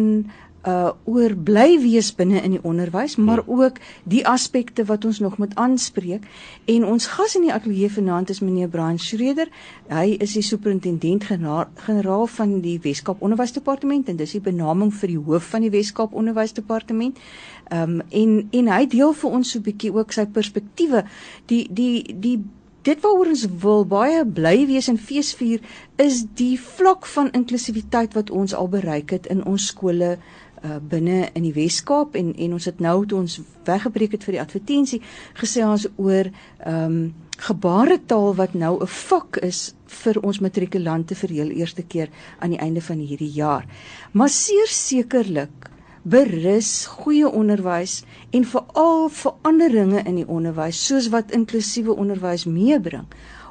uh 0.64 0.92
oor 1.04 1.34
bly 1.36 1.76
wees 1.82 2.08
binne 2.16 2.40
in 2.40 2.56
die 2.56 2.62
onderwys, 2.64 3.16
maar 3.16 3.42
hmm. 3.44 3.60
ook 3.60 3.80
die 4.08 4.22
aspekte 4.26 4.84
wat 4.88 5.04
ons 5.04 5.18
nog 5.20 5.36
moet 5.38 5.54
aanspreek. 5.60 6.24
En 6.64 6.86
ons 6.88 7.06
gas 7.06 7.36
in 7.36 7.44
die 7.44 7.52
ateljee 7.52 7.90
vanaand 7.92 8.30
is 8.32 8.40
meneer 8.40 8.68
Brian 8.68 8.98
Schreder. 8.98 9.50
Hy 9.92 10.16
is 10.24 10.32
die 10.32 10.42
superintendent 10.42 11.24
generaal 11.28 12.26
van 12.26 12.58
die 12.64 12.78
Weskaap 12.80 13.22
Onderwysdepartement 13.22 14.08
en 14.08 14.16
dis 14.16 14.36
die 14.38 14.40
benaming 14.40 14.92
vir 14.94 15.12
die 15.12 15.20
hoof 15.20 15.52
van 15.52 15.66
die 15.66 15.72
Weskaap 15.74 16.14
Onderwysdepartement. 16.16 17.20
Ehm 17.68 18.00
um, 18.00 18.02
en 18.10 18.48
en 18.52 18.68
hy 18.72 18.84
deel 18.86 19.12
vir 19.12 19.30
ons 19.30 19.50
so 19.50 19.58
'n 19.58 19.62
bietjie 19.62 19.92
ook 19.92 20.12
sy 20.12 20.26
perspektiewe. 20.26 21.04
Die 21.46 21.68
die 21.70 22.16
die 22.20 22.38
dit 22.84 23.00
waaroor 23.00 23.26
ons 23.26 23.46
wil 23.60 23.84
baie 23.84 24.24
bly 24.24 24.66
wees 24.66 24.88
en 24.88 24.98
feesvier 24.98 25.60
is 25.96 26.24
die 26.36 26.60
vlak 26.60 27.06
van 27.06 27.30
inklusiwiteit 27.32 28.14
wat 28.14 28.30
ons 28.30 28.54
al 28.54 28.68
bereik 28.68 29.10
het 29.10 29.26
in 29.26 29.44
ons 29.44 29.66
skole 29.66 30.16
uh, 30.16 30.43
binne 30.88 31.28
in 31.34 31.42
die 31.42 31.52
Wes-Kaap 31.52 32.14
en 32.14 32.32
en 32.34 32.52
ons 32.52 32.64
het 32.64 32.80
nou 32.80 33.06
toe 33.06 33.18
ons 33.18 33.40
weggebreek 33.64 34.12
het 34.16 34.24
vir 34.24 34.38
die 34.38 34.40
advertensie 34.40 35.02
gesê 35.40 35.66
ons 35.66 35.88
oor 35.96 36.30
ehm 36.64 36.84
um, 36.84 37.14
gebaretaal 37.34 38.34
wat 38.38 38.54
nou 38.54 38.78
'n 38.80 38.86
vak 38.86 39.36
is 39.42 39.74
vir 39.86 40.20
ons 40.22 40.38
matrikulante 40.40 41.14
vir 41.14 41.30
heel 41.30 41.50
eerste 41.50 41.82
keer 41.82 42.08
aan 42.38 42.50
die 42.50 42.58
einde 42.58 42.80
van 42.80 42.98
hierdie 42.98 43.32
jaar. 43.32 43.66
Maar 44.12 44.28
sekerlik 44.28 45.70
berus 46.02 46.86
goeie 46.86 47.28
onderwys 47.30 48.04
en 48.30 48.44
veral 48.44 49.08
veranderinge 49.08 50.02
in 50.04 50.14
die 50.14 50.28
onderwys 50.28 50.86
soos 50.86 51.08
wat 51.08 51.32
inklusiewe 51.32 51.96
onderwys 51.96 52.44
meebring 52.44 53.06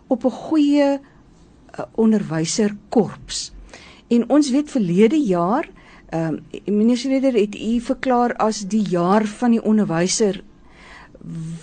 op 0.07 0.25
'n 0.25 0.29
goeie 0.29 0.99
uh, 0.99 1.85
onderwyserkorps. 1.95 3.51
En 4.07 4.29
ons 4.29 4.51
weet 4.51 4.69
verlede 4.69 5.17
jaar 5.17 5.69
Ehm 6.13 6.39
um, 6.65 6.75
minister 6.75 7.09
Reder 7.09 7.33
het 7.33 7.55
u 7.55 7.79
verklaar 7.81 8.35
as 8.35 8.67
die 8.69 8.83
jaar 8.89 9.25
van 9.25 9.51
die 9.51 9.63
onderwyser. 9.63 10.43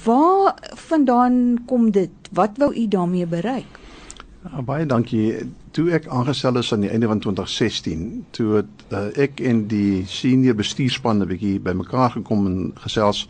Waar 0.05 0.55
vandaan 0.75 1.63
kom 1.67 1.91
dit? 1.91 2.11
Wat 2.33 2.51
wou 2.57 2.75
u 2.75 2.89
daarmee 2.89 3.27
bereik? 3.27 3.79
Ja, 4.43 4.63
baie 4.63 4.87
dankie. 4.87 5.35
Toe 5.71 5.91
ek 5.95 6.09
aangestel 6.09 6.59
is 6.59 6.73
aan 6.73 6.83
die 6.83 6.91
einde 6.91 7.07
van 7.07 7.21
2016, 7.21 8.25
toe 8.35 8.55
het 8.55 8.85
uh, 8.91 9.05
ek 9.15 9.39
en 9.41 9.67
die 9.71 10.03
senior 10.11 10.57
bestuurspan 10.59 11.23
'n 11.23 11.31
bietjie 11.31 11.61
bymekaar 11.61 12.11
gekom 12.19 12.47
en 12.47 12.73
gesels 12.75 13.29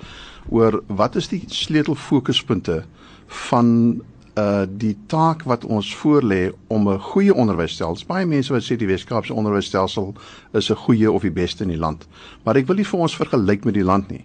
oor 0.49 0.81
wat 0.87 1.17
is 1.21 1.29
die 1.29 1.43
sleutelfokuspunte 1.47 2.85
van 3.51 4.01
uh 4.41 4.67
die 4.69 4.97
taak 5.07 5.43
wat 5.43 5.65
ons 5.65 5.91
voorlê 6.03 6.53
om 6.69 6.89
'n 6.89 6.99
goeie 6.99 7.35
onderwysstelsel. 7.35 8.07
Baie 8.07 8.27
mense 8.27 8.53
wat 8.53 8.63
sê 8.63 8.77
die 8.77 8.87
Weskaapse 8.87 9.35
onderwysstelsel 9.35 10.15
is 10.53 10.71
'n 10.71 10.77
goeie 10.77 11.13
of 11.13 11.23
die 11.23 11.37
beste 11.43 11.63
in 11.63 11.69
die 11.71 11.79
land. 11.79 12.07
Maar 12.45 12.57
ek 12.57 12.67
wil 12.67 12.77
nie 12.77 12.87
vir 12.87 13.01
ons 13.01 13.17
vergelyk 13.17 13.65
met 13.65 13.75
die 13.75 13.85
land 13.85 14.11
nie. 14.11 14.25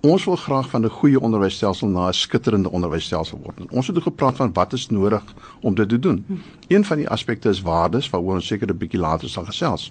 Ons 0.00 0.24
wil 0.24 0.36
graag 0.36 0.68
van 0.70 0.84
'n 0.84 0.90
goeie 0.90 1.20
onderwysstelsel 1.20 1.88
na 1.88 2.08
'n 2.08 2.12
skitterende 2.12 2.70
onderwysstelsel 2.70 3.40
word. 3.42 3.58
En 3.58 3.70
ons 3.70 3.86
het 3.86 4.02
gepraat 4.02 4.36
van 4.36 4.52
wat 4.52 4.72
is 4.72 4.88
nodig 4.88 5.22
om 5.60 5.74
dit 5.74 5.88
te 5.88 5.98
doen. 5.98 6.24
Een 6.68 6.84
van 6.84 6.96
die 6.96 7.08
aspekte 7.08 7.48
is 7.48 7.62
waardes 7.62 8.10
waaroor 8.10 8.34
ons 8.34 8.46
seker 8.46 8.68
'n 8.68 8.78
bietjie 8.78 9.00
later 9.00 9.28
sal 9.28 9.44
gesels. 9.44 9.90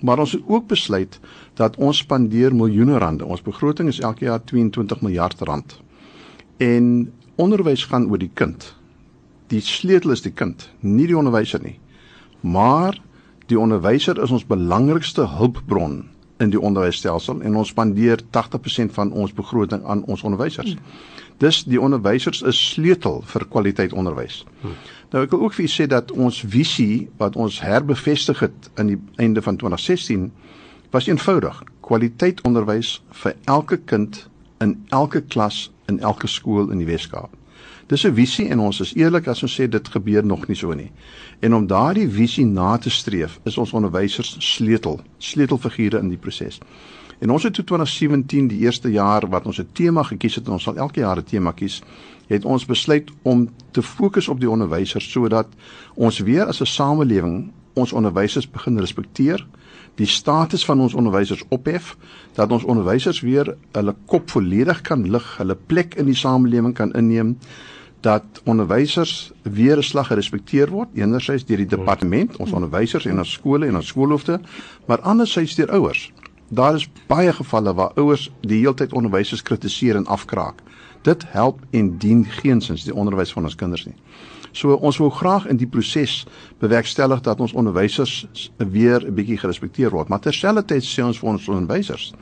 Maar 0.00 0.18
ons 0.18 0.32
het 0.32 0.42
ook 0.46 0.66
besluit 0.66 1.20
dat 1.54 1.76
ons 1.76 1.96
spandeer 1.96 2.54
miljoene 2.54 2.98
rande. 2.98 3.24
Ons 3.24 3.42
begroting 3.42 3.88
is 3.88 4.00
elke 4.00 4.24
jaar 4.24 4.44
22 4.44 5.00
miljard 5.00 5.40
rand. 5.40 5.80
En 6.56 7.12
onderwys 7.34 7.84
gaan 7.84 8.10
oor 8.10 8.18
die 8.18 8.30
kind. 8.34 8.79
Die 9.50 9.60
sleutel 9.60 10.14
is 10.14 10.22
die 10.22 10.34
kind, 10.34 10.68
nie 10.80 11.08
die 11.10 11.18
onderwyser 11.18 11.62
nie. 11.62 11.78
Maar 12.40 12.98
die 13.50 13.58
onderwyser 13.58 14.20
is 14.22 14.30
ons 14.30 14.46
belangrikste 14.46 15.26
hulpbron 15.26 16.04
in 16.40 16.52
die 16.52 16.60
onderwysstelsel 16.60 17.42
en 17.44 17.56
ons 17.60 17.72
spandeer 17.74 18.22
80% 18.36 18.94
van 18.96 19.10
ons 19.12 19.32
begroting 19.36 19.82
aan 19.84 20.04
ons 20.08 20.22
onderwysers. 20.22 20.76
Dus 21.40 21.62
die 21.64 21.80
onderwysers 21.80 22.42
is 22.46 22.60
sleutel 22.72 23.20
vir 23.32 23.46
kwaliteit 23.52 23.92
onderwys. 23.96 24.44
Nou 25.10 25.24
ek 25.24 25.34
wil 25.34 25.46
ook 25.46 25.56
vir 25.56 25.66
julle 25.66 25.74
sê 25.74 25.88
dat 25.90 26.12
ons 26.12 26.40
visie 26.46 27.08
wat 27.20 27.36
ons 27.36 27.60
herbevestig 27.64 28.44
het 28.44 28.70
aan 28.76 28.92
die 28.92 29.00
einde 29.16 29.42
van 29.42 29.58
2016 29.60 30.30
was 30.94 31.08
eenvoudig: 31.10 31.62
kwaliteit 31.80 32.40
onderwys 32.48 33.00
vir 33.22 33.36
elke 33.44 33.80
kind 33.84 34.26
in 34.60 34.76
elke 34.88 35.22
klas 35.22 35.70
in 35.88 36.00
elke 36.00 36.28
skool 36.28 36.70
in 36.70 36.78
die 36.78 36.88
Weskaap. 36.88 37.39
Dis 37.90 38.04
'n 38.06 38.14
visie 38.14 38.48
en 38.48 38.60
ons 38.60 38.80
is 38.80 38.94
eerlik 38.94 39.26
as 39.26 39.42
ons 39.42 39.60
sê 39.60 39.68
dit 39.68 39.88
gebeur 39.88 40.24
nog 40.24 40.46
nie 40.46 40.56
so 40.56 40.72
nie. 40.72 40.92
En 41.40 41.54
om 41.54 41.66
daardie 41.66 42.08
visie 42.08 42.46
na 42.46 42.76
te 42.76 42.90
streef, 42.90 43.40
is 43.44 43.58
ons 43.58 43.72
onderwysers 43.72 44.36
sleutel, 44.38 45.00
sleutelfigure 45.18 45.98
in 45.98 46.08
die 46.08 46.16
proses. 46.16 46.60
En 47.18 47.30
ons 47.30 47.42
het 47.42 47.54
toe 47.54 47.64
2017 47.64 48.48
die 48.48 48.58
eerste 48.58 48.90
jaar 48.90 49.28
wat 49.28 49.46
ons 49.46 49.58
'n 49.58 49.68
tema 49.72 50.02
gekies 50.02 50.34
het 50.34 50.46
en 50.46 50.52
ons 50.52 50.62
sal 50.62 50.76
elke 50.76 51.00
jaar 51.00 51.16
'n 51.16 51.24
tema 51.24 51.52
kies, 51.52 51.82
het 52.26 52.44
ons 52.44 52.66
besluit 52.66 53.10
om 53.22 53.48
te 53.70 53.82
fokus 53.82 54.28
op 54.28 54.40
die 54.40 54.50
onderwysers 54.50 55.10
sodat 55.10 55.46
ons 55.94 56.18
weer 56.18 56.44
as 56.44 56.60
'n 56.60 56.66
samelewing 56.66 57.50
ons 57.74 57.92
onderwysers 57.92 58.50
begin 58.50 58.78
respekteer 58.78 59.46
die 59.94 60.06
status 60.06 60.64
van 60.64 60.80
ons 60.80 60.94
onderwysers 60.94 61.42
ophef 61.48 61.96
dat 62.34 62.52
ons 62.52 62.64
onderwysers 62.64 63.20
weer 63.20 63.56
hulle 63.72 63.94
kop 64.06 64.30
volledig 64.30 64.80
kan 64.80 65.10
lig, 65.10 65.36
hulle 65.36 65.56
plek 65.66 65.94
in 65.94 66.06
die 66.06 66.14
samelewing 66.14 66.74
kan 66.74 66.92
inneem 66.92 67.38
dat 68.00 68.24
onderwysers 68.44 69.32
weer 69.42 69.76
'n 69.76 69.82
slag 69.82 70.06
gerespekteer 70.06 70.70
word 70.70 70.88
enerzijds 70.94 71.44
deur 71.44 71.56
die 71.56 71.66
departement, 71.66 72.36
ons 72.36 72.52
onderwysers 72.52 73.04
en 73.04 73.18
ons 73.18 73.32
skole 73.32 73.66
en 73.66 73.76
ons 73.76 73.86
skoolhoofde, 73.86 74.40
maar 74.86 75.00
anderzijds 75.00 75.54
deur 75.54 75.70
ouers. 75.70 76.12
Daar 76.48 76.74
is 76.74 76.88
baie 77.06 77.32
gevalle 77.32 77.74
waar 77.74 77.92
ouers 77.94 78.30
die 78.40 78.58
heeltyd 78.58 78.92
onderwysers 78.92 79.42
kritiseer 79.42 79.96
en 79.96 80.06
afkraak. 80.06 80.62
Dit 81.02 81.24
help 81.26 81.60
en 81.70 81.98
dien 81.98 82.24
geensins 82.24 82.84
die 82.84 82.94
onderwys 82.94 83.32
van 83.32 83.42
ons 83.42 83.54
kinders 83.54 83.86
nie. 83.86 83.94
So 84.52 84.72
ons 84.72 84.98
wil 84.98 85.10
graag 85.10 85.46
in 85.46 85.56
die 85.56 85.66
proses 85.66 86.26
bewerkstellig 86.58 87.20
dat 87.20 87.40
ons 87.40 87.52
onderwysers 87.52 88.50
weer 88.56 89.06
'n 89.06 89.14
bietjie 89.14 89.38
gerespekteer 89.38 89.90
word. 89.90 90.08
Maar 90.08 90.20
terselfdertyd 90.20 90.84
sê 90.84 91.04
ons 91.04 91.18
vir 91.18 91.28
ons 91.28 91.48
onderwysers 91.48 92.12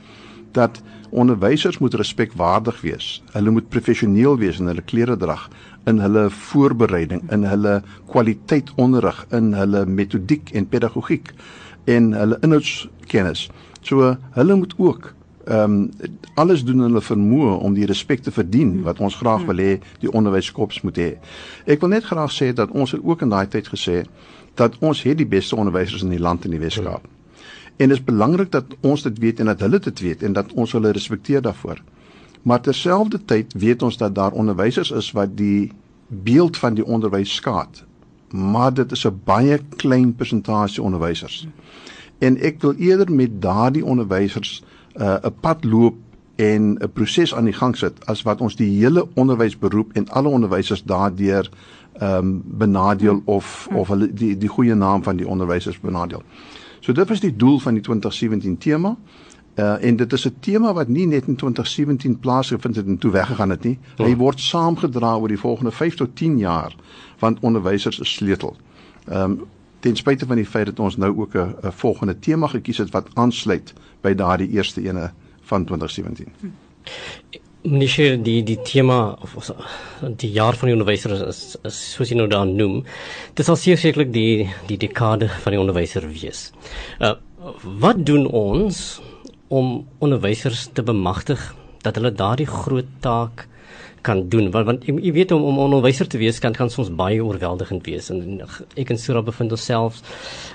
dat 0.51 0.81
onderwysers 1.09 1.77
moet 1.77 1.93
respekwaardig 1.93 2.81
wees. 2.81 3.23
Hulle 3.31 3.49
moet 3.49 3.69
professioneel 3.69 4.37
wees 4.37 4.59
in 4.59 4.69
hulle 4.69 4.81
klere 4.81 5.17
drag, 5.17 5.49
in 5.89 5.99
hulle 5.99 6.29
voorbereiding, 6.29 7.23
in 7.31 7.43
hulle 7.43 7.81
kwaliteit 8.11 8.71
onderrig, 8.75 9.25
in 9.29 9.53
hulle 9.53 9.85
metodiek 9.85 10.51
en 10.53 10.67
pedagogiek 10.67 11.33
en 11.89 12.13
hulle 12.13 12.37
inhoudskennis. 12.45 13.47
So 13.81 14.15
hulle 14.37 14.55
moet 14.55 14.75
ook 14.77 15.13
ehm 15.49 15.73
um, 15.73 15.89
alles 16.33 16.61
doen 16.63 16.79
hulle 16.85 17.01
vermoë 17.01 17.55
om 17.65 17.73
die 17.73 17.85
respek 17.89 18.21
te 18.21 18.31
verdien 18.31 18.83
wat 18.85 18.99
ons 18.99 19.15
graag 19.17 19.47
wil 19.49 19.57
hê 19.57 19.79
die 20.03 20.11
onderwyskops 20.11 20.81
moet 20.85 20.99
hê. 21.01 21.07
Ek 21.65 21.81
wil 21.81 21.89
net 21.95 22.05
graag 22.05 22.29
sê 22.35 22.51
dat 22.53 22.69
ons 22.71 22.91
het 22.91 23.01
ook 23.03 23.25
in 23.25 23.33
daai 23.33 23.47
tyd 23.47 23.71
gesê 23.71 24.03
dat 24.59 24.77
ons 24.79 25.01
het 25.03 25.17
die 25.17 25.27
beste 25.27 25.55
onderwysers 25.55 26.05
in 26.05 26.13
die 26.13 26.21
land 26.21 26.45
in 26.45 26.53
die 26.53 26.61
Weskaap. 26.61 27.07
En 27.79 27.87
dit 27.87 27.97
is 27.97 28.03
belangrik 28.03 28.51
dat 28.51 28.65
ons 28.79 29.01
dit 29.01 29.17
weet 29.17 29.39
en 29.39 29.45
dat 29.45 29.59
hulle 29.59 29.79
dit 29.79 29.99
weet 29.99 30.23
en 30.23 30.33
dat 30.33 30.53
ons 30.53 30.71
hulle 30.71 30.91
respekteer 30.91 31.41
daarvoor. 31.41 31.79
Maar 32.41 32.61
terselfdertyd 32.61 33.53
weet 33.53 33.81
ons 33.81 33.97
dat 33.97 34.15
daar 34.15 34.31
onderwysers 34.31 34.91
is 34.91 35.11
wat 35.11 35.37
die 35.37 35.71
beeld 36.07 36.57
van 36.57 36.73
die 36.73 36.85
onderwys 36.85 37.35
skaad. 37.35 37.85
Maar 38.35 38.73
dit 38.73 38.91
is 38.91 39.05
'n 39.07 39.21
baie 39.23 39.59
klein 39.75 40.15
persentasie 40.15 40.83
onderwysers. 40.83 41.47
En 42.17 42.37
ek 42.37 42.61
wil 42.61 42.73
eerder 42.73 43.11
met 43.11 43.41
daardie 43.41 43.85
onderwysers 43.85 44.63
uh, 44.95 45.15
'n 45.23 45.33
pad 45.39 45.63
loop 45.63 45.95
en 46.35 46.77
'n 46.79 46.91
proses 46.93 47.35
aan 47.35 47.43
die 47.43 47.53
gang 47.53 47.77
sit 47.77 48.05
as 48.05 48.21
wat 48.21 48.41
ons 48.41 48.55
die 48.55 48.79
hele 48.79 49.07
onderwysberoep 49.13 49.91
en 49.93 50.09
alle 50.09 50.27
onderwysers 50.27 50.83
daardeur 50.83 51.49
ehm 51.93 52.17
um, 52.17 52.43
benadeel 52.45 53.21
of 53.25 53.67
of 53.71 53.87
hulle 53.87 54.13
die 54.13 54.37
die 54.37 54.49
goeie 54.49 54.75
naam 54.75 55.03
van 55.03 55.15
die 55.15 55.27
onderwysers 55.27 55.79
benadeel. 55.79 56.23
So 56.79 56.93
dit 56.93 57.07
was 57.07 57.19
die 57.19 57.35
doel 57.35 57.59
van 57.59 57.73
die 57.73 57.83
2017 57.83 58.57
tema. 58.57 58.97
Uh 59.55 59.83
en 59.83 59.95
dit 59.95 60.13
is 60.13 60.25
'n 60.25 60.35
tema 60.39 60.73
wat 60.73 60.87
nie 60.87 61.07
net 61.07 61.27
in 61.27 61.35
2017 61.35 62.19
plaasgevind 62.19 62.75
het 62.75 62.85
en 62.85 62.97
toe 62.97 63.11
weggegaan 63.11 63.49
het 63.49 63.63
nie. 63.63 63.79
Oh. 63.97 64.05
Hy 64.05 64.15
word 64.15 64.39
saamgedra 64.39 65.15
oor 65.15 65.27
die 65.27 65.39
volgende 65.39 65.71
5 65.71 65.95
tot 65.95 66.15
10 66.15 66.37
jaar 66.37 66.75
want 67.19 67.39
onderwysers 67.39 67.99
is 67.99 68.13
sleutel. 68.13 68.55
Ehm 69.05 69.31
um, 69.31 69.41
ten 69.79 69.95
spyte 69.95 70.25
van 70.25 70.35
die 70.35 70.45
feit 70.45 70.65
dat 70.65 70.79
ons 70.79 70.97
nou 70.97 71.19
ook 71.19 71.33
'n 71.35 71.55
volgende 71.61 72.19
tema 72.19 72.47
gekies 72.47 72.77
het 72.77 72.89
wat 72.89 73.07
aansluit 73.13 73.73
by 74.01 74.13
daardie 74.13 74.49
eerste 74.49 74.81
ene 74.81 75.11
van 75.41 75.65
2017. 75.65 76.27
Meneer 77.63 78.15
die 78.23 78.39
die 78.47 78.57
tema 78.63 79.17
of 79.19 79.49
die 80.21 80.29
jaar 80.31 80.55
van 80.55 80.69
die 80.69 80.75
onderwyser 80.77 81.11
is, 81.27 81.57
is 81.67 81.79
soos 81.95 82.11
jy 82.11 82.15
nou 82.15 82.27
daar 82.31 82.47
noem. 82.47 82.85
Dit 83.35 83.49
sal 83.49 83.59
sekerlik 83.59 84.13
die 84.15 84.47
die 84.69 84.77
dekade 84.79 85.27
van 85.43 85.55
die 85.55 85.59
onderwyser 85.59 86.07
wees. 86.07 86.49
Uh 86.99 87.17
wat 87.79 88.01
doen 88.03 88.25
ons 88.35 88.99
om 89.47 89.87
onderwysers 90.03 90.67
te 90.75 90.83
bemagtig 90.83 91.39
dat 91.83 91.95
hulle 91.95 92.11
daardie 92.11 92.47
groot 92.47 92.89
taak 92.99 93.45
kan 94.09 94.25
doen 94.33 94.49
want 94.53 94.65
want 94.69 94.87
jy 94.89 95.13
weet 95.15 95.31
om 95.35 95.45
om 95.49 95.59
onderwyser 95.65 96.07
te 96.09 96.19
wees 96.21 96.39
kan 96.43 96.55
kan 96.57 96.71
soms 96.73 96.89
baie 97.01 97.21
oorweldigend 97.23 97.85
wees. 97.89 98.09
En 98.13 98.41
ek 98.79 98.93
en 98.93 99.01
Sura 99.01 99.21
bevind 99.25 99.53
onsself 99.55 100.01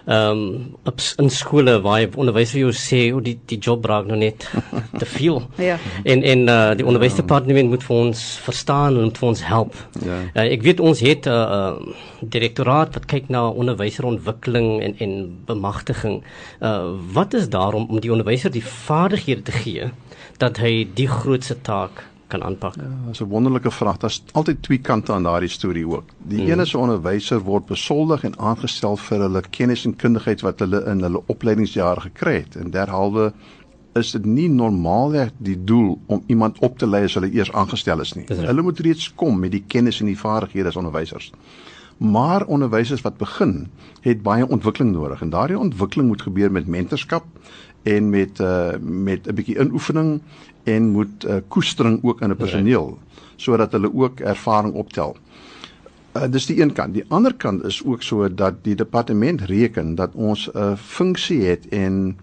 ehm 0.05 0.43
um, 0.91 0.95
in 1.23 1.31
skole 1.33 1.77
waar 1.85 2.01
jy 2.03 2.09
onderwyser 2.21 2.61
jou 2.61 2.73
sê 2.77 3.01
hoe 3.13 3.23
die 3.25 3.37
die 3.53 3.59
job 3.59 3.87
raak 3.91 4.09
nou 4.11 4.19
net 4.21 4.49
te 5.01 5.09
veel. 5.17 5.43
Ja. 5.63 5.79
En 6.05 6.23
en 6.23 6.47
uh, 6.49 6.73
die 6.79 6.87
onderwysdepartement 6.87 7.73
moet 7.73 7.87
vir 7.89 7.97
ons 7.97 8.25
verstaan 8.45 8.99
en 9.01 9.13
vir 9.19 9.29
ons 9.29 9.45
help. 9.49 9.79
Ja. 10.05 10.21
Uh, 10.35 10.47
ek 10.47 10.67
weet 10.67 10.81
ons 10.81 11.01
het 11.01 11.27
'n 11.27 11.31
uh, 11.31 11.59
uh, 11.59 11.95
direktoraat 12.37 12.95
wat 12.95 13.07
kyk 13.07 13.29
na 13.29 13.47
onderwyserontwikkeling 13.49 14.83
en 14.83 14.95
en 14.99 15.15
bemagtiging. 15.47 16.23
Uh, 16.61 16.93
wat 17.13 17.35
is 17.35 17.49
daar 17.49 17.75
om 17.75 17.87
om 17.89 18.01
die 18.01 18.13
onderwyser 18.13 18.51
die 18.51 18.65
vaardighede 18.65 19.43
te 19.43 19.53
gee 19.53 19.93
dat 20.39 20.59
hy 20.59 20.89
die 20.95 21.09
grootste 21.09 21.61
taak 21.63 22.05
kan 22.35 22.45
aanpak? 22.49 22.75
Ja, 22.75 22.91
dis 23.09 23.21
'n 23.21 23.31
wonderlike 23.31 23.71
vraag. 23.71 23.99
Daar's 23.99 24.23
altyd 24.33 24.63
twee 24.63 24.79
kante 24.79 25.13
aan 25.13 25.23
daardie 25.23 25.49
storie 25.49 25.87
ook. 25.89 26.05
Die 26.19 26.43
mm. 26.43 26.51
een 26.51 26.61
is 26.61 26.75
'n 26.75 26.85
onderwyser 26.87 27.41
word 27.41 27.67
besoldig 27.67 28.25
en 28.25 28.39
aangestel 28.39 28.97
vir 28.97 29.19
hulle 29.19 29.43
kennis 29.51 29.85
en 29.85 29.97
kundigheid 29.97 30.41
wat 30.41 30.59
hulle 30.59 30.85
in 30.85 31.01
hulle 31.01 31.23
opleidingsjare 31.27 32.01
gekry 32.01 32.35
het. 32.35 32.57
En 32.57 32.71
derhalwe 32.71 33.33
is 33.95 34.11
dit 34.11 34.25
nie 34.25 34.49
normaalweg 34.49 35.31
die 35.39 35.65
doel 35.65 35.99
om 36.07 36.23
iemand 36.27 36.59
op 36.59 36.79
te 36.79 36.87
lei 36.87 37.05
as 37.05 37.15
hulle 37.15 37.33
eers 37.33 37.53
aangestel 37.53 38.01
is 38.01 38.13
nie. 38.13 38.25
Hulle 38.27 38.63
moet 38.63 38.79
reeds 38.79 39.13
kom 39.15 39.39
met 39.39 39.51
die 39.51 39.65
kennis 39.67 40.01
en 40.01 40.07
die 40.07 40.19
vaardighede 40.19 40.69
as 40.69 40.77
onderwysers. 40.77 41.33
Maar 41.97 42.47
onderwysers 42.47 43.01
wat 43.01 43.17
begin, 43.17 43.69
het 44.01 44.23
baie 44.23 44.49
ontwikkeling 44.49 44.93
nodig 44.93 45.21
en 45.21 45.31
daardie 45.31 45.59
ontwikkeling 45.59 46.09
moet 46.09 46.23
gebeur 46.23 46.53
met 46.53 46.67
mentorskap 46.67 47.25
en 47.85 48.11
met 48.11 48.41
uh 48.41 48.73
met 48.81 49.29
'n 49.29 49.35
bietjie 49.35 49.59
inoefening 49.59 50.21
en 50.65 50.89
moet 50.89 51.25
uh, 51.25 51.37
koestering 51.49 51.99
ook 52.03 52.21
in 52.21 52.31
'n 52.31 52.37
personeel 52.37 52.99
sodat 53.37 53.73
hulle 53.73 53.95
ook 53.95 54.21
ervaring 54.21 54.75
optel. 54.75 55.17
Uh, 56.17 56.23
dis 56.31 56.47
die 56.47 56.61
een 56.63 56.73
kant. 56.73 56.95
Die 56.95 57.05
ander 57.09 57.35
kant 57.35 57.65
is 57.65 57.85
ook 57.85 58.03
so 58.03 58.35
dat 58.35 58.55
die 58.63 58.75
departement 58.75 59.41
reken 59.41 59.95
dat 59.95 60.15
ons 60.15 60.51
'n 60.53 60.59
uh, 60.59 60.77
funksie 60.77 61.43
het 61.45 61.69
en 61.69 62.17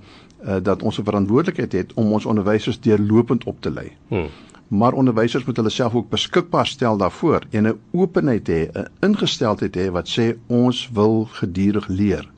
uh, 0.45 0.55
dat 0.63 0.81
ons 0.81 0.99
'n 0.99 1.03
verantwoordelikheid 1.03 1.71
het 1.71 1.93
om 1.93 2.11
ons 2.11 2.25
onderwysers 2.25 2.79
deurlopend 2.79 3.43
op 3.43 3.61
te 3.61 3.71
lei. 3.71 3.91
Hmm. 4.07 4.27
Maar 4.67 4.93
onderwysers 4.93 5.43
moet 5.45 5.55
hulle 5.55 5.69
self 5.69 5.93
ook 5.93 6.09
beskikbaar 6.09 6.67
stel 6.67 6.97
daarvoor 6.97 7.41
en 7.49 7.67
'n 7.67 7.79
openheid 7.91 8.47
hê, 8.47 8.69
'n 8.71 8.87
ingesteldheid 8.99 9.75
hê 9.75 9.91
wat 9.91 10.07
sê 10.19 10.35
ons 10.47 10.89
wil 10.93 11.25
gedurig 11.25 11.87
leer. 11.87 12.29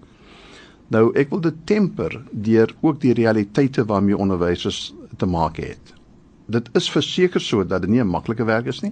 Nou 0.87 1.11
ek 1.13 1.29
wil 1.29 1.39
dit 1.39 1.53
temper 1.63 2.21
deur 2.31 2.75
ook 2.81 3.01
die 3.01 3.13
realiteite 3.13 3.85
waarmee 3.85 4.17
onderwysers 4.17 4.93
te 5.17 5.25
maak 5.25 5.57
het 5.57 5.93
dit 6.45 6.69
is 6.77 6.89
verseker 6.91 7.41
so 7.41 7.63
dat 7.65 7.81
dit 7.81 7.89
nie 7.89 8.01
'n 8.01 8.07
maklike 8.07 8.43
werk 8.43 8.65
is 8.65 8.81
nie. 8.81 8.91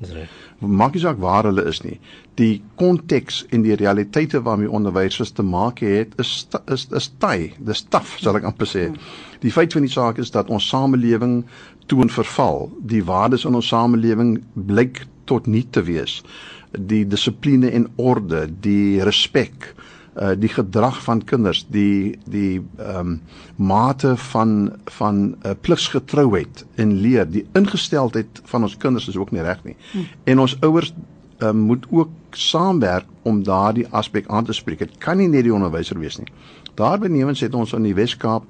Maak 0.60 0.94
nie 0.94 1.02
saak 1.02 1.20
waar 1.20 1.44
hulle 1.44 1.66
is 1.66 1.82
nie. 1.82 2.00
Die 2.36 2.64
konteks 2.76 3.46
en 3.50 3.62
die 3.62 3.76
realiteite 3.76 4.42
waarmee 4.42 4.72
onderwysers 4.72 5.32
te 5.32 5.44
maak 5.44 5.80
het 5.80 6.14
is 6.18 6.48
is 6.68 6.88
is 6.92 7.12
taai, 7.18 7.54
dis 7.60 7.84
taaf, 7.90 8.18
sal 8.20 8.36
ek 8.36 8.44
amper 8.44 8.68
sê. 8.68 8.92
Die 9.40 9.52
feit 9.52 9.74
van 9.74 9.82
die 9.82 9.92
saak 9.92 10.18
is 10.18 10.32
dat 10.32 10.50
ons 10.50 10.68
samelewing 10.68 11.46
toon 11.86 12.10
verval. 12.10 12.72
Die 12.80 13.04
waardes 13.04 13.46
in 13.46 13.56
ons 13.56 13.68
samelewing 13.68 14.44
blyk 14.54 15.06
tot 15.26 15.48
nie 15.48 15.68
te 15.70 15.84
wees. 15.84 16.24
Die 16.72 17.08
dissipline 17.08 17.72
en 17.72 17.88
orde, 17.96 18.50
die 18.62 19.04
respek, 19.04 19.76
uh 19.76 20.01
die 20.14 20.50
gedrag 20.52 20.98
van 21.04 21.24
kinders, 21.24 21.66
die 21.72 22.18
die 22.26 22.62
ehm 22.78 23.00
um, 23.00 23.22
mate 23.56 24.18
van 24.18 24.74
van 24.86 25.36
uh, 25.46 25.52
pligsgetrouheid 25.62 26.66
in 26.76 26.98
leer, 27.00 27.30
die 27.30 27.46
ingesteldheid 27.54 28.42
van 28.44 28.64
ons 28.68 28.78
kinders 28.78 29.08
is 29.08 29.18
ook 29.18 29.32
nie 29.32 29.42
reg 29.42 29.64
nie. 29.64 29.76
Hm. 29.92 30.04
En 30.24 30.40
ons 30.40 30.58
ouers 30.60 30.94
uh, 31.40 31.52
moet 31.52 31.86
ook 31.90 32.10
saamwerk 32.32 33.06
om 33.22 33.44
daardie 33.44 33.88
aspek 33.88 34.28
aan 34.28 34.46
te 34.46 34.54
spreek. 34.54 34.80
Dit 34.80 34.98
kan 34.98 35.18
nie 35.18 35.30
net 35.30 35.44
die 35.48 35.54
onderwyser 35.54 36.00
wees 36.00 36.18
nie. 36.18 36.28
Daarbenewens 36.76 37.40
het 37.40 37.56
ons 37.56 37.74
in 37.74 37.88
die 37.88 37.96
Wes-Kaap 37.96 38.44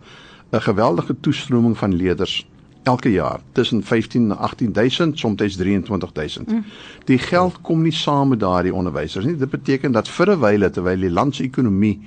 'n 0.51 0.61
geweldige 0.61 1.15
toestroming 1.19 1.77
van 1.77 1.93
leerders 1.93 2.47
elke 2.83 3.11
jaar 3.11 3.39
tussen 3.51 3.83
15 3.83 4.31
en 4.31 4.37
18000 4.37 5.19
soms 5.19 5.35
23000. 5.37 6.51
Mm. 6.51 6.63
Die 7.05 7.17
geld 7.17 7.61
kom 7.61 7.81
nie 7.81 7.93
saam 7.93 8.33
met 8.33 8.39
daardie 8.39 8.73
onderwysers 8.73 9.25
nie. 9.25 9.37
Dit 9.37 9.49
beteken 9.49 9.91
dat 9.91 10.09
vir 10.09 10.31
'n 10.31 10.39
wyle 10.39 10.69
terwyl 10.69 10.99
die 10.99 11.11
land 11.11 11.35
se 11.35 11.43
ekonomie 11.43 11.99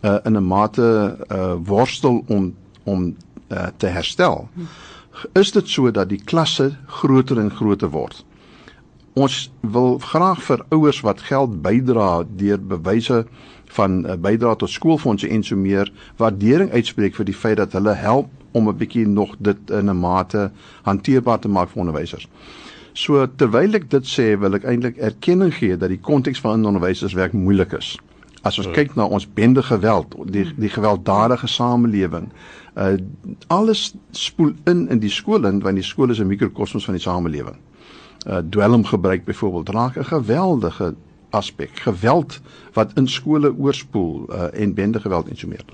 uh, 0.00 0.16
in 0.24 0.36
'n 0.36 0.46
mate 0.46 1.16
uh, 1.32 1.54
worstel 1.64 2.24
om 2.26 2.54
om 2.84 3.16
uh, 3.48 3.66
te 3.76 3.86
herstel, 3.86 4.48
mm. 4.54 4.66
is 5.32 5.52
dit 5.52 5.68
so 5.68 5.90
dat 5.90 6.08
die 6.08 6.22
klasse 6.24 6.76
groter 6.86 7.38
en 7.38 7.50
groter 7.50 7.90
word. 7.90 8.24
Ons 9.12 9.50
wil 9.60 9.98
graag 9.98 10.42
vir 10.42 10.64
ouers 10.68 11.00
wat 11.00 11.20
geld 11.20 11.62
bydra 11.62 12.24
deur 12.36 12.58
bewyse 12.58 13.26
van 13.64 14.06
uh, 14.06 14.14
bydra 14.14 14.54
tot 14.54 14.70
skoolfondse 14.70 15.28
en 15.28 15.42
so 15.42 15.56
meer 15.56 15.92
waardering 16.16 16.70
uitspreek 16.72 17.14
vir 17.14 17.24
die 17.24 17.34
feit 17.34 17.56
dat 17.56 17.72
hulle 17.72 17.94
help 17.94 18.30
om 18.52 18.68
'n 18.68 18.76
bietjie 18.76 19.06
nog 19.06 19.36
dit 19.38 19.70
in 19.70 19.90
'n 19.90 20.00
mate 20.00 20.50
hanteerbaar 20.82 21.38
te 21.38 21.48
maak 21.48 21.68
vir 21.68 21.80
onderwysers. 21.80 22.28
So 22.92 23.26
terwyl 23.36 23.74
ek 23.74 23.90
dit 23.90 24.06
sê, 24.06 24.38
wil 24.38 24.54
ek 24.54 24.64
eintlik 24.64 24.96
erkenning 24.96 25.54
gee 25.54 25.76
dat 25.76 25.88
die 25.88 26.00
konteks 26.00 26.40
van 26.40 26.66
onderwysers 26.66 27.12
werk 27.12 27.32
moeilik 27.32 27.72
is. 27.72 27.98
As 28.42 28.58
ons 28.58 28.66
ja. 28.66 28.72
kyk 28.72 28.94
na 28.96 29.04
ons 29.04 29.26
bende 29.36 29.62
geweld, 29.62 30.14
die 30.32 30.46
die 30.56 30.72
gewelddadige 30.72 31.46
samelewing, 31.46 32.30
uh 32.76 32.96
alles 33.48 33.94
spoel 34.10 34.54
in 34.70 34.88
in 34.88 34.98
die 34.98 35.12
skool 35.12 35.46
in 35.46 35.60
want 35.60 35.76
die 35.76 35.84
skool 35.84 36.10
is 36.10 36.20
'n 36.20 36.26
mikrokosmos 36.26 36.84
van 36.84 36.94
die 36.94 37.02
samelewing. 37.02 37.56
Uh 38.26 38.42
dwelmgebruik 38.50 39.24
byvoorbeeld 39.24 39.68
raak 39.68 39.96
'n 39.96 40.04
geweldige 40.04 40.94
aspek, 41.30 41.70
geweld 41.74 42.40
wat 42.72 42.92
in 42.96 43.08
skole 43.08 43.54
oorspoel 43.58 44.26
uh 44.28 44.48
en 44.52 44.74
bende 44.74 45.00
geweld 45.00 45.28
en 45.28 45.36
so 45.36 45.48
meer. 45.48 45.64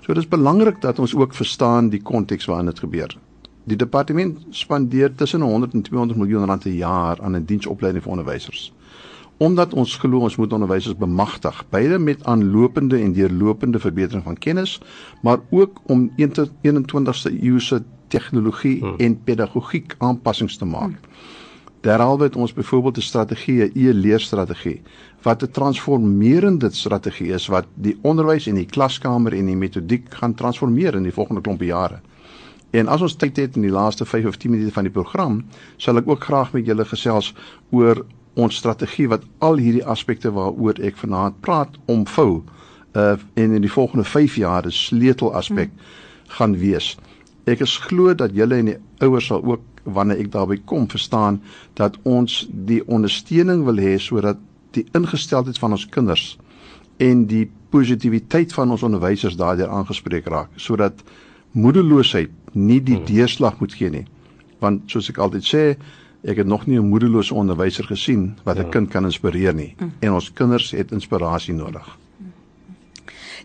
So 0.00 0.14
dis 0.16 0.28
belangrik 0.28 0.80
dat 0.80 0.98
ons 0.98 1.14
ook 1.14 1.34
verstaan 1.34 1.88
die 1.88 2.02
konteks 2.02 2.44
waarin 2.44 2.70
dit 2.70 2.78
gebeur. 2.78 3.16
Die 3.64 3.76
departement 3.76 4.38
spandeer 4.50 5.14
tussen 5.14 5.40
100 5.40 5.72
en 5.72 5.82
200 5.82 6.18
miljoen 6.18 6.44
rand 6.44 6.62
per 6.62 6.72
jaar 6.72 7.20
aan 7.22 7.36
'n 7.36 7.44
diensopleiding 7.44 8.02
vir 8.02 8.12
onderwysers. 8.12 8.72
Omdat 9.36 9.74
ons 9.74 9.96
glo 9.96 10.18
ons 10.18 10.36
moet 10.36 10.52
onderwysers 10.52 10.96
bemagtig, 10.96 11.64
beide 11.68 11.98
met 11.98 12.24
aanlopende 12.24 12.98
en 12.98 13.12
deurlopende 13.12 13.78
verbetering 13.78 14.24
van 14.24 14.38
kennis, 14.38 14.80
maar 15.22 15.38
ook 15.50 15.80
om 15.86 16.10
21ste 16.16 17.42
eeuse 17.42 17.82
tegnologie 18.08 18.80
hmm. 18.80 18.94
en 18.96 19.22
pedagogiek 19.24 19.94
aanpassings 19.98 20.56
te 20.56 20.64
maak. 20.64 20.90
Hmm. 20.90 21.39
Derhalwe 21.80 22.22
het 22.28 22.36
ons 22.36 22.52
byvoorbeeld 22.52 22.96
'n 22.96 23.00
strategie, 23.00 23.62
'n 23.64 23.72
e-leerstrategie 23.74 24.82
wat 25.22 25.42
'n 25.42 25.50
transformerende 25.50 26.70
strategie 26.70 27.32
is 27.32 27.46
wat 27.46 27.66
die 27.74 27.98
onderwys 28.02 28.46
en 28.46 28.54
die 28.54 28.66
klaskamer 28.66 29.32
en 29.32 29.46
die 29.46 29.56
metodiek 29.56 30.14
gaan 30.14 30.34
transformeer 30.34 30.94
in 30.94 31.02
die 31.02 31.12
volgende 31.12 31.40
klompe 31.40 31.64
jare. 31.64 32.00
En 32.70 32.86
as 32.86 33.00
ons 33.00 33.14
tyd 33.14 33.36
het 33.36 33.56
in 33.56 33.62
die 33.62 33.70
laaste 33.70 34.04
5 34.04 34.26
of 34.26 34.36
10 34.36 34.50
minute 34.50 34.72
van 34.72 34.82
die 34.82 34.92
program, 34.92 35.44
sal 35.76 35.96
ek 35.96 36.08
ook 36.08 36.24
graag 36.24 36.52
met 36.52 36.66
julle 36.66 36.84
gesels 36.84 37.34
oor 37.70 38.04
ons 38.34 38.56
strategie 38.56 39.08
wat 39.08 39.24
al 39.38 39.56
hierdie 39.56 39.84
aspekte 39.84 40.30
waaroor 40.32 40.78
ek 40.80 40.96
vanaand 40.96 41.40
praat 41.40 41.78
omvou 41.86 42.42
uh 42.94 43.16
en 43.34 43.52
in 43.52 43.62
die 43.62 43.72
volgende 43.72 44.04
5 44.04 44.36
jaar 44.36 44.66
'n 44.66 44.70
sleutelaspek 44.70 45.70
hmm. 45.70 45.80
gaan 46.26 46.56
wees. 46.58 46.96
Ek 47.44 47.60
is 47.60 47.78
glo 47.78 48.14
dat 48.14 48.34
julle 48.34 48.54
en 48.54 48.64
die 48.64 48.78
ouers 48.98 49.26
sal 49.26 49.44
ook 49.44 49.60
wanneer 49.84 50.18
ek 50.18 50.32
daarby 50.32 50.60
kom 50.64 50.88
verstaan 50.90 51.40
dat 51.74 51.96
ons 52.02 52.46
die 52.50 52.82
ondersteuning 52.86 53.64
wil 53.64 53.80
hê 53.80 53.96
sodat 53.98 54.38
die 54.76 54.86
ingesteldheid 54.94 55.58
van 55.58 55.72
ons 55.76 55.86
kinders 55.88 56.38
en 57.00 57.24
die 57.26 57.46
positiwiteit 57.70 58.52
van 58.52 58.70
ons 58.70 58.84
onderwysers 58.86 59.38
daardeur 59.40 59.68
aangespreek 59.68 60.28
raak 60.28 60.50
sodat 60.56 61.02
moedeloosheid 61.52 62.30
nie 62.52 62.80
die 62.82 62.98
hmm. 62.98 63.06
deurslag 63.08 63.58
moet 63.60 63.74
gee 63.74 63.90
nie 63.90 64.06
want 64.60 64.90
soos 64.92 65.10
ek 65.10 65.18
altyd 65.18 65.46
sê 65.46 65.64
ek 66.20 66.42
het 66.42 66.46
nog 66.46 66.66
nie 66.66 66.78
'n 66.78 66.90
moedelose 66.90 67.34
onderwyser 67.34 67.84
gesien 67.84 68.36
wat 68.44 68.58
'n 68.58 68.68
ja. 68.68 68.68
kind 68.68 68.90
kan 68.90 69.04
inspireer 69.04 69.54
nie 69.54 69.74
hmm. 69.78 69.92
en 70.00 70.12
ons 70.12 70.32
kinders 70.32 70.70
het 70.70 70.92
inspirasie 70.92 71.54
nodig 71.54 71.96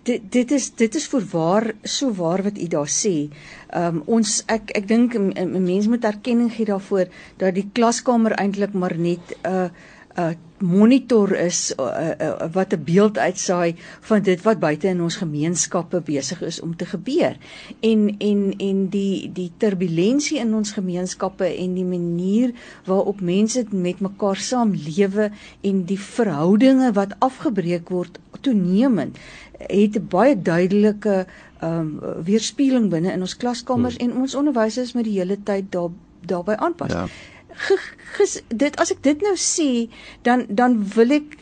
dit 0.04 0.22
dit 0.32 0.52
is 0.52 0.70
dit 0.76 0.96
is 0.96 1.08
voorwaar 1.08 1.74
so 1.84 2.12
waar 2.14 2.44
wat 2.44 2.58
u 2.58 2.68
daar 2.68 2.90
sê. 2.90 3.30
Ehm 3.70 3.96
um, 3.96 4.02
ons 4.06 4.44
ek 4.48 4.72
ek 4.78 4.88
dink 4.88 5.16
'n 5.16 5.64
mens 5.64 5.88
moet 5.88 6.04
erkenning 6.04 6.52
gee 6.54 6.66
daarvoor 6.66 7.08
dat 7.38 7.54
die 7.56 7.70
klaskamer 7.74 8.32
eintlik 8.32 8.74
maar 8.74 8.98
net 8.98 9.36
'n 9.44 9.48
uh, 9.50 9.70
'n 10.18 10.22
uh, 10.22 10.34
monitor 10.58 11.36
is 11.36 11.74
uh, 11.80 12.12
uh, 12.20 12.48
wat 12.52 12.74
'n 12.74 12.84
beeld 12.84 13.18
uitsaai 13.18 13.76
van 14.02 14.22
dit 14.22 14.42
wat 14.42 14.60
buite 14.60 14.88
in 14.88 15.02
ons 15.02 15.16
gemeenskappe 15.16 16.02
besig 16.02 16.42
is 16.42 16.60
om 16.60 16.76
te 16.76 16.86
gebeur. 16.86 17.38
En 17.80 18.16
en 18.18 18.54
en 18.58 18.88
die 18.90 19.32
die 19.34 19.52
turbulensie 19.58 20.40
in 20.40 20.54
ons 20.54 20.72
gemeenskappe 20.72 21.46
en 21.46 21.74
die 21.74 21.86
manier 21.86 22.54
waarop 22.86 23.22
mense 23.22 23.66
met 23.70 24.00
mekaar 24.00 24.38
saamlewe 24.38 25.32
en 25.62 25.84
die 25.86 26.00
verhoudinge 26.00 26.92
wat 26.92 27.16
afgebreek 27.20 27.90
word 27.90 28.20
toenemend 28.42 29.18
het 29.58 29.96
'n 29.96 30.08
baie 30.10 30.42
duidelike 30.42 31.26
ehm 31.60 31.80
um, 31.80 32.24
weerspieëling 32.24 32.90
binne 32.90 33.12
in 33.12 33.22
ons 33.22 33.38
klaskamers 33.38 33.98
hmm. 33.98 34.10
en 34.10 34.18
ons 34.22 34.36
onderwysers 34.36 34.94
moet 34.94 35.04
die 35.04 35.20
hele 35.20 35.38
tyd 35.44 35.72
daar 35.72 35.90
daarbey 36.26 36.56
aanpas. 36.56 36.92
Ja. 36.92 37.08
Ge, 37.56 37.78
ges, 38.18 38.40
dit 38.48 38.78
as 38.82 38.92
ek 38.92 39.02
dit 39.04 39.22
nou 39.24 39.36
sê, 39.40 39.88
dan 40.28 40.46
dan 40.50 40.80
wil 40.96 41.16
ek 41.16 41.38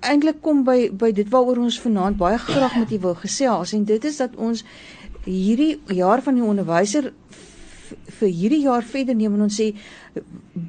eintlik 0.00 0.40
kom 0.44 0.64
by 0.66 0.90
by 0.90 1.12
dit 1.16 1.28
waaroor 1.32 1.62
ons 1.62 1.80
vanaand 1.80 2.18
baie 2.20 2.38
graag 2.38 2.76
met 2.80 2.92
u 2.92 2.98
wil 3.06 3.14
gesels 3.20 3.72
en 3.76 3.84
dit 3.88 4.04
is 4.04 4.18
dat 4.20 4.36
ons 4.36 4.64
hierdie 5.24 5.76
jaar 5.94 6.22
van 6.22 6.36
die 6.38 6.44
onderwyser 6.44 7.12
vir 8.18 8.28
hierdie 8.28 8.62
jaar 8.64 8.84
verder 8.86 9.16
neem 9.16 9.36
en 9.36 9.46
ons 9.46 9.58
sê 9.60 9.70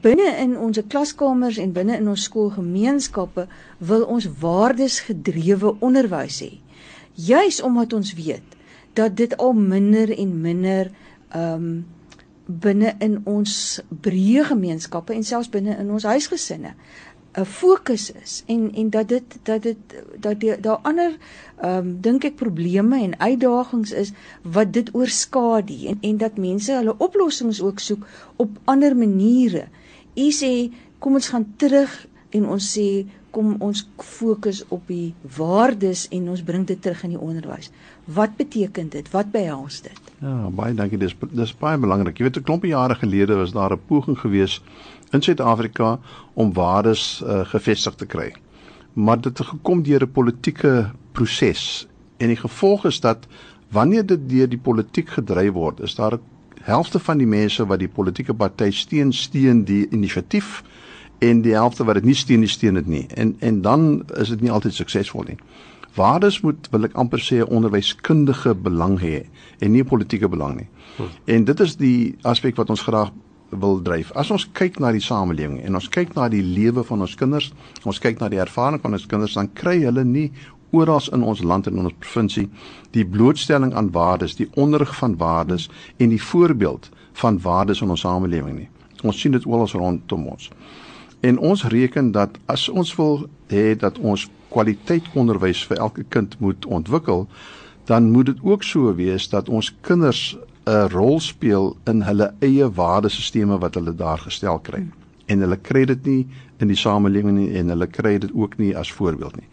binne 0.04 0.28
in 0.43 0.56
ons 0.60 0.80
klaskamers 0.89 1.60
en 1.62 1.74
binne 1.76 1.98
in 1.98 2.10
ons 2.12 2.28
skoolgemeenskappe 2.30 3.48
wil 3.91 4.06
ons 4.15 4.28
waardesgedrewe 4.41 5.76
onderwys 5.84 6.41
hê. 6.43 6.52
Juis 7.15 7.62
omdat 7.62 7.93
ons 7.93 8.13
weet 8.19 8.58
dat 8.98 9.15
dit 9.17 9.34
al 9.38 9.54
minder 9.58 10.13
en 10.17 10.39
minder 10.41 10.93
ehm 11.34 11.67
um, 11.67 11.76
binne 12.45 12.95
in 12.99 13.21
ons 13.29 13.82
breë 14.03 14.43
gemeenskappe 14.51 15.13
en 15.15 15.23
selfs 15.23 15.49
binne 15.49 15.77
in 15.79 15.91
ons 15.91 16.03
huisgesinne 16.03 16.73
'n 17.34 17.45
fokus 17.45 18.12
is 18.12 18.43
en 18.45 18.73
en 18.73 18.89
dat 18.89 19.08
dit 19.08 19.23
dat 19.43 19.62
dit 19.62 19.77
dat 20.19 20.39
die, 20.39 20.60
daar 20.60 20.79
ander 20.82 21.17
ehm 21.58 21.77
um, 21.77 21.97
dink 22.01 22.23
ek 22.23 22.36
probleme 22.36 23.01
en 23.01 23.19
uitdagings 23.19 23.91
is 23.91 24.12
wat 24.41 24.73
dit 24.73 24.93
oorskadu 24.93 25.88
en 25.88 25.97
en 26.01 26.17
dat 26.17 26.38
mense 26.38 26.73
hulle 26.73 26.97
oplossings 26.97 27.62
ook 27.62 27.79
soek 27.79 28.06
op 28.36 28.60
ander 28.63 28.97
maniere. 28.97 29.65
U 30.15 30.29
sê 30.32 30.69
kom 30.99 31.13
ons 31.13 31.27
gaan 31.27 31.53
terug 31.58 32.08
en 32.29 32.45
ons 32.45 32.71
sê 32.77 33.06
kom 33.32 33.56
ons 33.60 33.88
fokus 33.97 34.63
op 34.69 34.88
die 34.88 35.15
waardes 35.38 36.08
en 36.13 36.29
ons 36.29 36.43
bring 36.43 36.67
dit 36.69 36.82
terug 36.82 37.03
in 37.03 37.15
die 37.17 37.25
onderwys. 37.29 37.71
Wat 38.06 38.38
beteken 38.38 38.89
dit? 38.89 39.10
Wat 39.10 39.32
behels 39.32 39.82
dit? 39.82 40.12
Ja, 40.21 40.49
baie 40.49 40.73
dankie. 40.73 40.97
Dis 40.97 41.15
dis 41.32 41.54
baie 41.60 41.78
belangrik. 41.78 42.17
Jy 42.17 42.23
weet 42.23 42.38
'n 42.38 42.43
klompie 42.43 42.69
jare 42.69 42.95
gelede 42.95 43.36
was 43.36 43.52
daar 43.52 43.73
'n 43.73 43.82
poging 43.88 44.19
geweest 44.19 44.62
in 45.12 45.21
Suid-Afrika 45.21 45.99
om 46.34 46.54
waardes 46.54 47.21
uh, 47.26 47.45
gevestig 47.45 47.95
te 47.95 48.06
kry. 48.06 48.34
Maar 48.93 49.21
dit 49.21 49.38
het 49.38 49.47
gekom 49.47 49.84
deur 49.84 50.04
'n 50.04 50.12
politieke 50.12 50.91
proses 51.12 51.88
en 52.17 52.28
die 52.28 52.38
gevolg 52.38 52.86
is 52.86 52.99
dat 52.99 53.28
wanneer 53.71 54.06
dit 54.06 54.30
deur 54.30 54.49
die 54.49 54.58
politiek 54.58 55.10
gedryf 55.10 55.52
word, 55.52 55.80
is 55.80 55.95
daar 55.95 56.13
'n 56.13 56.21
helfte 56.62 56.99
van 56.99 57.17
die 57.17 57.28
mense 57.28 57.65
wat 57.65 57.80
die 57.80 57.88
politieke 57.88 58.34
party 58.34 58.71
steun 58.71 59.13
steun 59.13 59.63
die 59.63 59.88
inisiatief 59.89 60.63
en 61.19 61.41
die 61.41 61.54
helfte 61.54 61.84
wat 61.84 61.95
dit 61.95 62.06
nie 62.06 62.15
steun 62.15 62.39
nie 62.39 62.47
steun 62.47 62.73
dit 62.73 62.88
nie. 62.88 63.08
En 63.15 63.36
en 63.39 63.62
dan 63.62 64.06
is 64.15 64.30
dit 64.30 64.41
nie 64.41 64.52
altyd 64.52 64.73
suksesvol 64.73 65.23
nie. 65.28 65.38
Waardes 65.95 66.41
moet 66.41 66.67
wil 66.71 66.88
ek 66.88 66.95
amper 66.97 67.21
sê 67.21 67.41
'n 67.41 67.53
onderwyskundige 67.53 68.56
belang 68.56 68.99
hê 68.99 69.25
en 69.60 69.71
nie 69.71 69.84
politieke 69.84 70.29
belang 70.29 70.56
nie. 70.58 70.67
Hmm. 70.97 71.10
En 71.25 71.43
dit 71.43 71.60
is 71.60 71.75
die 71.75 72.15
aspek 72.21 72.56
wat 72.56 72.69
ons 72.69 72.82
graag 72.82 73.12
wil 73.49 73.82
dryf. 73.82 74.12
As 74.12 74.32
ons 74.32 74.47
kyk 74.51 74.79
na 74.79 74.91
die 74.91 75.01
samelewing 75.01 75.62
en 75.62 75.75
ons 75.75 75.89
kyk 75.89 76.15
na 76.15 76.27
die 76.29 76.41
lewe 76.41 76.84
van 76.84 77.01
ons 77.01 77.15
kinders, 77.15 77.53
ons 77.84 77.99
kyk 77.99 78.19
na 78.19 78.29
die 78.29 78.41
ervaring 78.41 78.82
van 78.82 78.93
ons 78.93 79.06
kinders, 79.06 79.34
dan 79.34 79.53
kry 79.53 79.79
hulle 79.84 80.03
nie 80.03 80.32
oral 80.73 81.01
in 81.13 81.23
ons 81.23 81.43
land 81.43 81.67
en 81.67 81.77
in 81.77 81.86
ons 81.86 81.99
provinsie 82.01 82.47
die 82.91 83.06
blootstelling 83.06 83.73
aan 83.77 83.91
waardes, 83.93 84.36
die 84.36 84.49
onderrig 84.56 84.95
van 84.97 85.17
waardes 85.17 85.69
en 85.97 86.10
die 86.10 86.21
voorbeeld 86.21 86.89
van 87.21 87.39
waardes 87.41 87.82
in 87.82 87.93
ons 87.93 88.01
samelewing 88.01 88.58
nie. 88.58 88.69
Ons 89.03 89.19
sien 89.21 89.32
dit 89.32 89.45
oral 89.45 89.69
rondom 89.73 90.27
ons. 90.27 90.49
En 91.21 91.38
ons 91.39 91.65
reken 91.71 92.12
dat 92.12 92.39
as 92.51 92.67
ons 92.69 92.95
wil 92.97 93.27
hê 93.53 93.73
dat 93.79 93.99
ons 93.99 94.27
kwaliteit 94.54 95.10
onderwys 95.18 95.66
vir 95.68 95.82
elke 95.84 96.06
kind 96.13 96.38
moet 96.39 96.66
ontwikkel, 96.66 97.28
dan 97.89 98.12
moet 98.12 98.32
dit 98.32 98.42
ook 98.42 98.63
so 98.63 98.94
wees 98.96 99.28
dat 99.30 99.50
ons 99.50 99.74
kinders 99.82 100.38
'n 100.66 100.88
rol 100.89 101.20
speel 101.20 101.76
in 101.86 102.02
hulle 102.02 102.34
eie 102.39 102.70
waardesisteme 102.72 103.58
wat 103.60 103.76
hulle 103.76 103.96
daar 103.96 104.18
gestel 104.18 104.60
kry. 104.60 104.86
En 105.26 105.39
hulle 105.39 105.58
kry 105.58 105.86
dit 105.86 106.06
nie 106.06 106.28
in 106.58 106.68
die 106.68 106.78
samelewing 106.78 107.38
nie 107.38 107.50
en 107.60 107.70
hulle 107.70 107.88
kry 107.88 108.18
dit 108.18 108.32
ook 108.34 108.58
nie 108.58 108.78
as 108.78 108.92
voorbeeld 108.92 109.36
nie. 109.36 109.50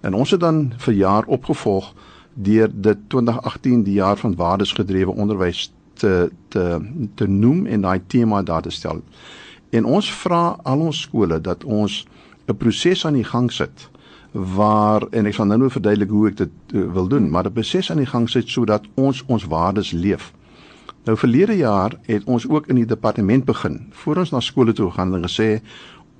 En 0.00 0.14
ons 0.14 0.30
het 0.30 0.40
dan 0.40 0.72
vir 0.78 0.94
jaar 0.94 1.24
opgevolg 1.24 1.94
deur 2.34 2.70
dit 2.72 2.98
2018 3.08 3.82
die 3.82 3.98
jaar 3.98 4.16
van 4.16 4.34
waardesgedrewe 4.34 5.12
onderwys 5.12 5.72
te 5.94 6.30
te 6.48 6.80
te 7.14 7.26
noem 7.26 7.66
en 7.66 7.80
daai 7.80 8.00
tema 8.06 8.42
daar 8.42 8.62
te 8.62 8.70
stel. 8.70 9.02
En 9.70 9.84
ons 9.84 10.12
vra 10.12 10.56
al 10.62 10.80
ons 10.80 11.00
skole 11.00 11.40
dat 11.40 11.64
ons 11.64 12.06
'n 12.48 12.56
proses 12.56 13.06
aan 13.06 13.14
die 13.14 13.24
gang 13.24 13.52
sit 13.52 13.90
waar 14.32 15.06
en 15.10 15.26
ek 15.26 15.34
sal 15.34 15.46
nou 15.46 15.58
nou 15.58 15.70
verduidelik 15.70 16.10
hoe 16.10 16.26
ek 16.28 16.36
dit 16.36 16.74
uh, 16.74 16.84
wil 16.92 17.08
doen, 17.08 17.30
maar 17.30 17.46
'n 17.46 17.52
proses 17.52 17.90
aan 17.90 18.02
die 18.02 18.06
gang 18.06 18.28
sit 18.30 18.48
sodat 18.48 18.86
ons 18.94 19.24
ons 19.26 19.44
waardes 19.44 19.90
leef. 19.90 20.32
Nou 21.04 21.16
verlede 21.16 21.56
jaar 21.56 21.96
het 22.06 22.24
ons 22.24 22.48
ook 22.48 22.66
in 22.66 22.74
die 22.74 22.86
departement 22.86 23.44
begin. 23.44 23.86
Voor 23.90 24.16
ons 24.16 24.30
na 24.30 24.40
skole 24.40 24.72
toe 24.72 24.90
gaan 24.90 25.14
en 25.14 25.22
gesê 25.22 25.60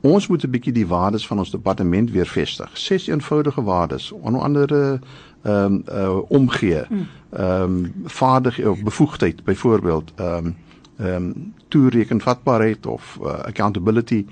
ons 0.00 0.26
moet 0.26 0.44
'n 0.44 0.50
bietjie 0.50 0.72
die 0.72 0.86
waardes 0.86 1.26
van 1.26 1.38
ons 1.38 1.50
departement 1.50 2.10
weer 2.10 2.26
vestig. 2.26 2.70
Ses 2.72 3.06
eenvoudige 3.06 3.62
waardes, 3.62 4.12
onder 4.12 4.40
andere 4.40 5.00
ehm 5.42 5.64
um, 5.64 5.84
uh, 5.88 6.18
omgee, 6.28 6.84
ehm 7.30 7.62
um, 7.62 7.92
vaardig 8.04 8.66
of 8.66 8.82
bevoegdheid 8.82 9.44
byvoorbeeld, 9.44 10.12
ehm 10.16 10.46
um, 10.46 10.56
ehm 10.98 11.14
um, 11.14 11.54
toerekenvatbaarheid 11.68 12.86
of 12.86 13.18
uh, 13.22 13.28
accountability 13.28 14.26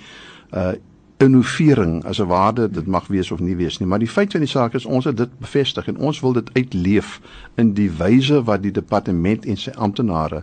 uh 0.50 0.72
innovering 1.18 2.04
as 2.04 2.18
'n 2.18 2.26
waarde 2.26 2.70
dit 2.70 2.86
mag 2.86 3.06
wees 3.06 3.30
of 3.30 3.40
nie 3.40 3.56
wees 3.56 3.78
nie 3.78 3.88
maar 3.88 3.98
die 3.98 4.08
feit 4.08 4.32
van 4.32 4.40
die 4.40 4.48
saak 4.48 4.74
is 4.74 4.84
ons 4.84 5.04
het 5.04 5.16
dit 5.16 5.38
bevestig 5.38 5.88
en 5.88 5.96
ons 5.96 6.20
wil 6.20 6.32
dit 6.32 6.50
uitleef 6.52 7.20
in 7.54 7.72
die 7.72 7.90
wyse 7.90 8.42
wat 8.42 8.62
die 8.62 8.72
departement 8.72 9.44
en 9.44 9.56
sy 9.56 9.70
amptenare 9.70 10.42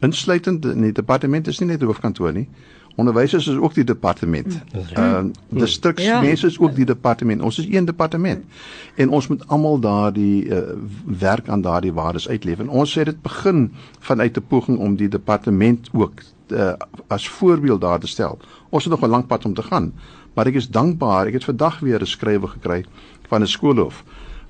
insluitend 0.00 0.64
in 0.64 0.80
die 0.80 0.92
departement 0.92 1.46
is 1.46 1.60
nie 1.60 1.68
net 1.68 1.82
hoofkantoor 1.82 2.32
nie 2.32 2.48
onderwysers 2.94 3.46
is 3.46 3.56
ook 3.56 3.74
die 3.74 3.84
departement. 3.84 4.60
Ehm 4.92 5.26
uh, 5.26 5.60
distriksmense 5.60 6.46
is 6.46 6.58
ook 6.58 6.74
die 6.74 6.84
departement. 6.84 7.42
Ons 7.42 7.58
is 7.58 7.66
een 7.70 7.84
departement 7.84 8.44
en 8.94 9.08
ons 9.08 9.26
moet 9.26 9.48
almal 9.48 9.80
daardie 9.80 10.44
uh, 10.44 10.58
werk 11.18 11.48
aan 11.48 11.60
daardie 11.60 11.92
waardes 11.92 12.28
uitleef 12.28 12.58
en 12.58 12.68
ons 12.68 12.98
sê 12.98 13.02
dit 13.02 13.22
begin 13.22 13.72
vanuit 13.98 14.36
'n 14.36 14.44
poging 14.48 14.78
om 14.78 14.96
die 14.96 15.08
departement 15.08 15.88
ook 15.92 16.22
uh, 16.52 16.72
as 17.06 17.28
voorbeeld 17.28 17.80
daar 17.80 18.00
te 18.00 18.06
stel. 18.06 18.38
Ons 18.68 18.84
het 18.84 18.92
nog 18.92 19.02
'n 19.02 19.10
lang 19.10 19.26
pad 19.26 19.44
om 19.44 19.54
te 19.54 19.62
gaan, 19.62 19.92
maar 20.34 20.46
ek 20.46 20.54
is 20.54 20.68
dankbaar. 20.68 21.26
Ek 21.26 21.32
het 21.32 21.44
vandag 21.44 21.80
weer 21.80 22.00
'n 22.00 22.06
skrywe 22.06 22.46
gekry 22.46 22.84
van 23.28 23.42
'n 23.42 23.46
skoolhof 23.46 24.04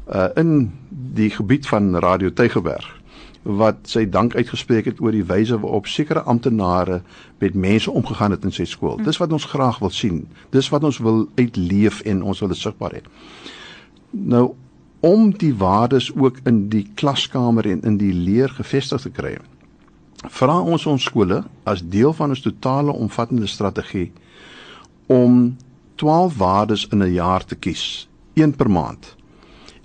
uh 0.09 0.29
in 0.35 0.73
die 0.91 1.31
gebied 1.31 1.67
van 1.67 1.97
Radio 1.97 2.33
Tygerberg 2.33 3.03
wat 3.45 3.77
sy 3.83 4.07
dank 4.09 4.35
uitgespreek 4.35 4.85
het 4.89 5.01
oor 5.01 5.13
die 5.13 5.25
wyse 5.25 5.59
waarop 5.61 5.87
sekere 5.87 6.23
amptenare 6.23 7.03
met 7.39 7.55
mense 7.55 7.91
omgegaan 7.91 8.31
het 8.31 8.45
in 8.45 8.53
sy 8.53 8.65
skool. 8.65 8.97
Dis 8.97 9.21
wat 9.21 9.33
ons 9.33 9.45
graag 9.45 9.79
wil 9.79 9.91
sien. 9.91 10.27
Dis 10.51 10.69
wat 10.69 10.85
ons 10.85 10.99
wil 10.99 11.29
uitleef 11.35 12.01
en 12.01 12.23
ons 12.23 12.41
wil 12.41 12.49
dit 12.49 12.59
sigbaar 12.59 12.93
hê. 12.93 13.03
Nou 14.11 14.55
om 15.05 15.29
die 15.37 15.53
waardes 15.55 16.09
ook 16.17 16.39
in 16.49 16.69
die 16.73 16.87
klaskamer 16.97 17.67
en 17.69 17.83
in 17.85 17.99
die 18.01 18.13
leer 18.13 18.49
gevestig 18.49 19.03
te 19.05 19.11
kry 19.13 19.37
vra 20.31 20.57
ons 20.61 20.87
ons 20.87 21.05
skole 21.05 21.43
as 21.69 21.83
deel 21.83 22.13
van 22.17 22.33
ons 22.33 22.41
totale 22.41 22.93
omvattende 22.93 23.47
strategie 23.47 24.13
om 25.13 25.57
12 26.01 26.37
waardes 26.39 26.87
in 26.93 27.03
'n 27.03 27.13
jaar 27.13 27.45
te 27.45 27.55
kies, 27.55 28.09
een 28.35 28.57
per 28.57 28.71
maand. 28.71 29.17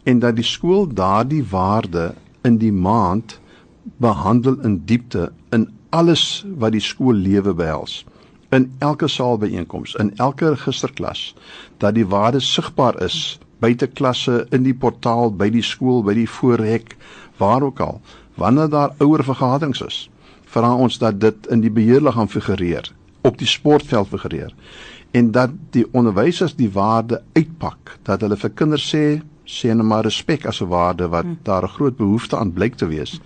En 0.04 0.20
dat 0.20 0.36
die 0.36 0.44
skool 0.44 0.88
daardie 0.88 1.44
waarde 1.44 2.16
in 2.44 2.58
die 2.58 2.72
maand 2.72 3.40
behandel 3.98 4.60
in 4.64 4.82
diepte 4.86 5.32
in 5.52 5.70
alles 5.90 6.46
wat 6.58 6.72
die 6.72 6.82
skoollewe 6.82 7.54
behels. 7.54 8.06
In 8.50 8.74
elke 8.80 9.08
saalbyeenkoms, 9.08 9.96
in 9.96 10.18
elke 10.18 10.50
registerklas 10.50 11.36
dat 11.78 11.94
die 11.94 12.08
waardes 12.08 12.54
sigbaar 12.54 13.02
is 13.02 13.40
buite 13.60 13.88
klasse, 13.88 14.48
in 14.50 14.64
die 14.64 14.74
portaal, 14.74 15.36
by 15.36 15.50
die 15.50 15.62
skool, 15.62 16.04
by 16.04 16.14
die 16.14 16.30
voorhek, 16.30 16.96
waar 17.38 17.62
ook 17.62 17.80
al, 17.80 18.02
wanneer 18.36 18.70
daar 18.70 18.94
ouer 18.98 19.24
vergaderings 19.24 19.82
is 19.82 20.10
vra 20.50 20.74
ons 20.76 20.98
dat 20.98 21.20
dit 21.22 21.48
in 21.54 21.62
die 21.62 21.72
beheerliggaam 21.74 22.28
figureer, 22.28 22.92
op 23.22 23.38
die 23.38 23.48
sportveld 23.48 24.08
figureer 24.08 24.54
en 25.12 25.32
dat 25.32 25.50
die 25.74 25.86
onderwysers 25.92 26.56
die 26.56 26.70
waarde 26.72 27.22
uitpak, 27.34 27.98
dat 28.06 28.22
hulle 28.22 28.38
vir 28.38 28.54
kinders 28.54 28.86
sê 28.94 29.22
sê 29.50 29.74
net 29.74 29.88
maar 29.90 30.06
respek 30.06 30.46
as 30.46 30.62
'n 30.62 30.70
waarde 30.70 31.08
wat 31.10 31.26
hmm. 31.26 31.40
daar 31.44 31.64
'n 31.64 31.76
groot 31.78 31.98
behoefte 31.98 32.38
aan 32.38 32.54
blyk 32.54 32.76
te 32.76 32.88
wees. 32.88 33.20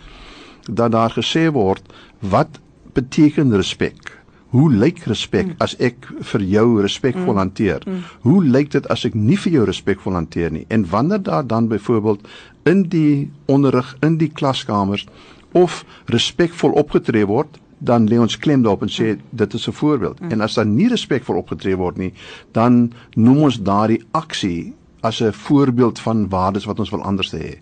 Dat 0.71 0.91
daar 0.91 1.11
gesê 1.11 1.51
word 1.51 1.83
wat 2.19 2.59
beteken 2.93 3.55
respek? 3.55 4.23
Hoe 4.47 4.73
lyk 4.73 4.99
respek 5.03 5.45
hmm. 5.45 5.55
as 5.57 5.75
ek 5.77 6.07
vir 6.19 6.41
jou 6.41 6.81
respekvol 6.81 7.33
hmm. 7.33 7.37
hanteer? 7.37 7.81
Hmm. 7.83 8.03
Hoe 8.21 8.43
lyk 8.45 8.71
dit 8.71 8.87
as 8.87 9.05
ek 9.05 9.13
nie 9.13 9.37
vir 9.37 9.51
jou 9.51 9.65
respekvol 9.65 10.13
hanteer 10.13 10.51
nie? 10.51 10.65
En 10.69 10.89
wanneer 10.89 11.23
daar 11.23 11.47
dan 11.47 11.67
byvoorbeeld 11.67 12.27
in 12.63 12.83
die 12.83 13.31
onderrig 13.45 13.97
in 13.99 14.17
die 14.17 14.29
klaskamers 14.29 15.07
of 15.53 15.85
respekvol 16.05 16.71
opgetree 16.71 17.25
word, 17.25 17.59
dan 17.83 18.07
lê 18.07 18.19
ons 18.19 18.37
klem 18.39 18.61
daarop 18.63 18.85
en 18.85 18.91
sê 18.91 19.17
dit 19.29 19.53
is 19.53 19.67
'n 19.67 19.71
voorbeeld. 19.71 20.19
Mm. 20.19 20.31
En 20.31 20.41
as 20.41 20.53
daar 20.53 20.65
nie 20.65 20.87
respekvol 20.87 21.35
opgetree 21.35 21.75
word 21.75 21.97
nie, 21.97 22.13
dan 22.51 22.93
noem 23.15 23.37
ons 23.37 23.61
daardie 23.61 24.03
aksie 24.11 24.73
as 25.01 25.21
'n 25.21 25.31
voorbeeld 25.31 25.99
van 25.99 26.29
waardes 26.29 26.65
wat 26.65 26.79
ons 26.79 26.89
wil 26.89 27.01
anders 27.01 27.33
hê. 27.33 27.59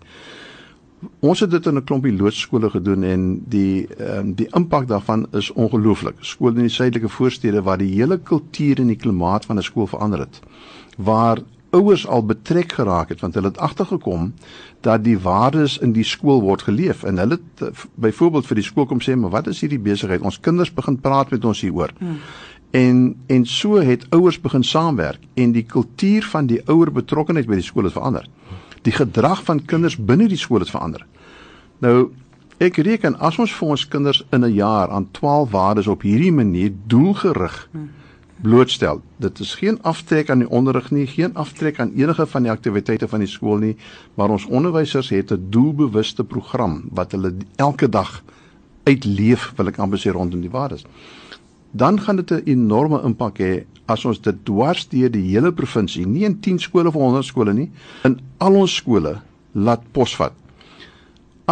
Ons 1.18 1.40
het 1.40 1.50
dit 1.50 1.66
in 1.66 1.76
'n 1.76 1.84
klompie 1.84 2.16
loodskole 2.16 2.70
gedoen 2.70 3.02
en 3.02 3.42
die 3.48 3.86
ehm 3.98 4.18
um, 4.18 4.34
die 4.34 4.48
impak 4.50 4.86
daarvan 4.88 5.26
is 5.32 5.50
ongelooflik. 5.50 6.14
Skole 6.20 6.54
in 6.54 6.68
die 6.68 6.68
suidelike 6.68 7.08
voorstede 7.08 7.62
waar 7.62 7.78
die 7.78 7.94
hele 7.94 8.18
kultuur 8.18 8.78
en 8.78 8.86
die 8.86 8.96
klimaat 8.96 9.44
van 9.44 9.56
'n 9.56 9.62
skool 9.62 9.86
verander 9.86 10.18
het. 10.18 10.40
Waar 10.96 11.38
ouers 11.72 12.06
al 12.06 12.24
betrek 12.26 12.72
geraak 12.76 13.08
het 13.08 13.20
want 13.20 13.34
hulle 13.34 13.48
het 13.48 13.58
agtergekom 13.58 14.32
dat 14.84 15.04
die 15.04 15.18
waardes 15.18 15.78
in 15.78 15.92
die 15.96 16.04
skool 16.04 16.42
word 16.44 16.62
geleef. 16.68 17.02
En 17.02 17.18
hulle 17.18 17.38
uh, 17.62 17.68
byvoorbeeld 17.94 18.46
vir 18.46 18.60
die 18.60 18.66
skool 18.66 18.86
kom 18.86 19.00
sê 19.00 19.16
maar 19.16 19.32
wat 19.32 19.48
is 19.52 19.62
hierdie 19.64 19.80
besigheid? 19.80 20.24
Ons 20.24 20.40
kinders 20.40 20.72
begin 20.74 20.98
praat 21.00 21.30
met 21.30 21.44
ons 21.44 21.60
hieroor. 21.60 21.94
Hmm. 21.98 22.18
en 22.72 23.16
en 23.26 23.46
so 23.46 23.80
het 23.84 24.06
ouers 24.16 24.40
begin 24.40 24.62
saamwerk 24.64 25.20
en 25.34 25.52
die 25.52 25.64
kultuur 25.68 26.24
van 26.24 26.46
die 26.46 26.60
ouer 26.66 26.92
betrokkenheid 26.92 27.46
by 27.46 27.58
die 27.60 27.66
skool 27.66 27.84
het 27.84 27.92
verander. 27.92 28.28
Die 28.82 28.92
gedrag 28.96 29.42
van 29.44 29.64
kinders 29.64 29.96
binne 29.96 30.28
die 30.28 30.40
skool 30.40 30.64
het 30.64 30.70
verander. 30.72 31.06
Nou 31.84 32.12
ek 32.58 32.76
reken 32.76 33.18
as 33.18 33.38
ons 33.38 33.52
vir 33.52 33.74
ons 33.74 33.88
kinders 33.88 34.22
in 34.30 34.44
'n 34.44 34.54
jaar 34.54 34.88
aan 34.88 35.10
12 35.10 35.50
waardes 35.50 35.86
op 35.86 36.02
hierdie 36.02 36.32
manier 36.32 36.72
doelgerig 36.86 37.68
hmm 37.72 38.01
blootstel. 38.42 39.00
Dit 39.16 39.38
is 39.38 39.54
geen 39.54 39.78
aftrek 39.82 40.30
aan 40.30 40.42
die 40.42 40.50
onderrig 40.50 40.90
nie, 40.90 41.06
geen 41.06 41.34
aftrek 41.34 41.80
aan 41.80 41.92
enige 41.96 42.26
van 42.26 42.42
die 42.42 42.50
aktiwiteite 42.50 43.08
van 43.08 43.22
die 43.22 43.30
skool 43.30 43.60
nie, 43.62 43.76
maar 44.18 44.34
ons 44.34 44.46
onderwysers 44.46 45.10
het 45.14 45.32
'n 45.32 45.46
doelbewuste 45.50 46.24
program 46.24 46.82
wat 46.90 47.12
hulle 47.12 47.34
elke 47.56 47.88
dag 47.88 48.22
uitleef, 48.84 49.52
wil 49.56 49.66
ek 49.66 49.78
amper 49.78 49.98
sê 49.98 50.10
rondom 50.12 50.40
die 50.40 50.50
waardes. 50.50 50.84
Dan 51.70 52.00
gaan 52.00 52.16
dit 52.16 52.30
'n 52.30 52.42
enorme 52.44 53.02
impak 53.02 53.38
hê 53.38 53.64
as 53.86 54.04
ons 54.04 54.20
dit 54.20 54.44
dwars 54.44 54.88
deur 54.88 55.10
die 55.10 55.30
hele 55.30 55.52
provinsie, 55.52 56.06
nie 56.06 56.24
in 56.24 56.40
10 56.40 56.58
skole 56.58 56.88
of 56.88 56.94
100 56.94 57.24
skole 57.24 57.52
nie, 57.52 57.70
in 58.04 58.20
al 58.38 58.54
ons 58.54 58.74
skole 58.74 59.20
laat 59.52 59.82
posvat. 59.92 60.32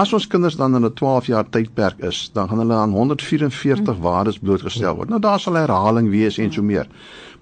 As 0.00 0.12
ons 0.16 0.26
kinders 0.32 0.56
dan 0.56 0.74
in 0.74 0.84
'n 0.86 0.94
12 0.94 1.26
jaar 1.26 1.48
tydperk 1.48 1.98
is, 1.98 2.30
dan 2.32 2.48
gaan 2.48 2.58
hulle 2.58 2.74
aan 2.74 2.92
144 2.92 3.96
mm. 3.96 4.00
waardes 4.00 4.38
blootgestel 4.38 4.96
word. 4.96 5.08
Nou 5.08 5.20
daar 5.20 5.40
sal 5.40 5.54
herhaling 5.60 6.08
wees 6.10 6.38
en 6.38 6.52
so 6.52 6.62
meer. 6.62 6.88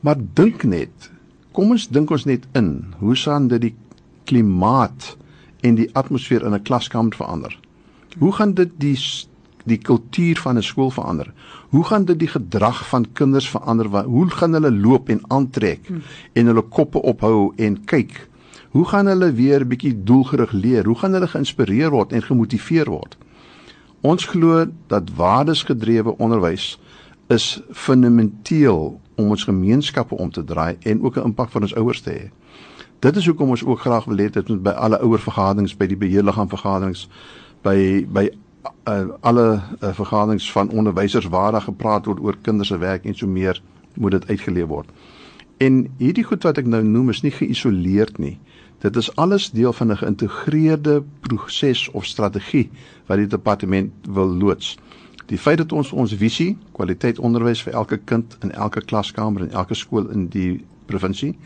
Maar 0.01 0.17
dink 0.35 0.65
net, 0.65 1.11
kom 1.53 1.71
ons 1.71 1.89
dink 1.89 2.11
ons 2.11 2.25
net 2.25 2.47
in, 2.59 2.95
hoe 2.99 3.17
saan 3.17 3.49
dit 3.49 3.61
die 3.61 3.75
klimaat 4.25 5.17
en 5.61 5.75
die 5.75 5.91
atmosfeer 5.93 6.43
in 6.47 6.55
'n 6.55 6.63
klaskamer 6.63 7.15
verander? 7.15 7.59
Hoe 8.19 8.33
gaan 8.33 8.55
dit 8.55 8.71
die 8.77 8.99
die 9.65 9.79
kultuur 9.79 10.37
van 10.37 10.57
'n 10.57 10.63
skool 10.63 10.91
verander? 10.91 11.33
Hoe 11.71 11.85
gaan 11.85 12.05
dit 12.05 12.19
die 12.19 12.33
gedrag 12.33 12.89
van 12.89 13.13
kinders 13.13 13.49
verander? 13.49 13.87
Hoe 13.87 14.31
gaan 14.31 14.53
hulle 14.53 14.73
loop 14.73 15.09
en 15.09 15.21
aantrek 15.29 15.89
mm. 15.89 16.03
en 16.33 16.47
hulle 16.47 16.63
koppe 16.63 17.03
ophou 17.03 17.53
en 17.57 17.85
kyk? 17.85 18.28
Hoe 18.69 18.85
gaan 18.85 19.07
hulle 19.07 19.33
weer 19.33 19.67
bietjie 19.67 19.95
doelgerig 20.05 20.53
leer? 20.53 20.85
Hoe 20.85 20.99
gaan 20.99 21.13
hulle 21.13 21.29
geïnspireer 21.29 21.91
word 21.91 22.13
en 22.13 22.23
gemotiveer 22.23 22.91
word? 22.93 23.17
Ons 24.01 24.27
glo 24.29 24.67
dat 24.87 25.15
waardesgedrewe 25.17 26.17
onderwys 26.19 26.77
is 27.33 27.63
fundamenteel 27.73 29.01
om 29.17 29.31
ons 29.31 29.45
gemeenskappe 29.45 30.15
om 30.17 30.31
te 30.31 30.45
draai 30.45 30.77
en 30.83 31.03
ook 31.03 31.17
'n 31.17 31.25
impak 31.33 31.51
vir 31.51 31.63
ons 31.63 31.75
ouers 31.75 32.01
te 32.01 32.11
hê. 32.11 32.31
Dit 32.99 33.17
is 33.17 33.27
hoekom 33.27 33.49
ons 33.49 33.65
ook 33.65 33.81
graag 33.81 34.05
wil 34.05 34.17
hê 34.17 34.31
dit 34.31 34.49
moet 34.49 34.63
by 34.63 34.71
alle 34.71 35.01
ouervergaderings, 35.01 35.77
by 35.77 35.87
die 35.87 35.97
beheerliggaam 35.97 36.49
vergaderings, 36.49 37.09
by 37.63 38.07
by 38.13 38.31
uh, 38.89 39.05
alle 39.21 39.61
uh, 39.81 39.93
vergaderings 39.93 40.53
van 40.53 40.71
onderwysers 40.71 41.27
waar 41.27 41.53
daar 41.53 41.63
gepraat 41.63 42.05
word 42.05 42.21
oor 42.21 42.37
kinders 42.43 42.69
se 42.69 42.79
werk 42.79 43.05
en 43.05 43.15
so 43.15 43.27
meer 43.27 43.63
moet 43.95 44.11
dit 44.11 44.29
uitgeleef 44.29 44.67
word. 44.67 44.89
En 45.59 45.87
hierdie 45.99 46.25
goed 46.25 46.45
wat 46.47 46.59
ek 46.61 46.67
nou 46.71 46.83
noem 46.87 47.11
is 47.11 47.25
nie 47.25 47.35
geïsoleerd 47.35 48.19
nie. 48.23 48.37
Dit 48.79 48.97
is 48.97 49.11
alles 49.19 49.51
deel 49.51 49.73
van 49.73 49.91
'n 49.91 49.97
geïntegreerde 49.97 51.03
proses 51.21 51.89
of 51.91 52.07
strategie 52.07 52.71
wat 53.07 53.19
die 53.19 53.27
departement 53.27 53.93
wil 54.07 54.29
loods. 54.29 54.79
Die 55.27 55.39
feit 55.39 55.59
dat 55.59 55.73
ons 55.73 55.93
ons 55.93 56.15
visie, 56.15 56.57
kwaliteit 56.73 57.19
onderwys 57.19 57.63
vir 57.63 57.73
elke 57.73 57.97
kind 57.97 58.37
in 58.41 58.53
elke 58.53 58.81
klaskamer 58.81 59.43
en 59.43 59.51
elke 59.51 59.75
skool 59.75 60.09
in 60.09 60.29
die 60.29 60.65
provinsie, 60.87 61.37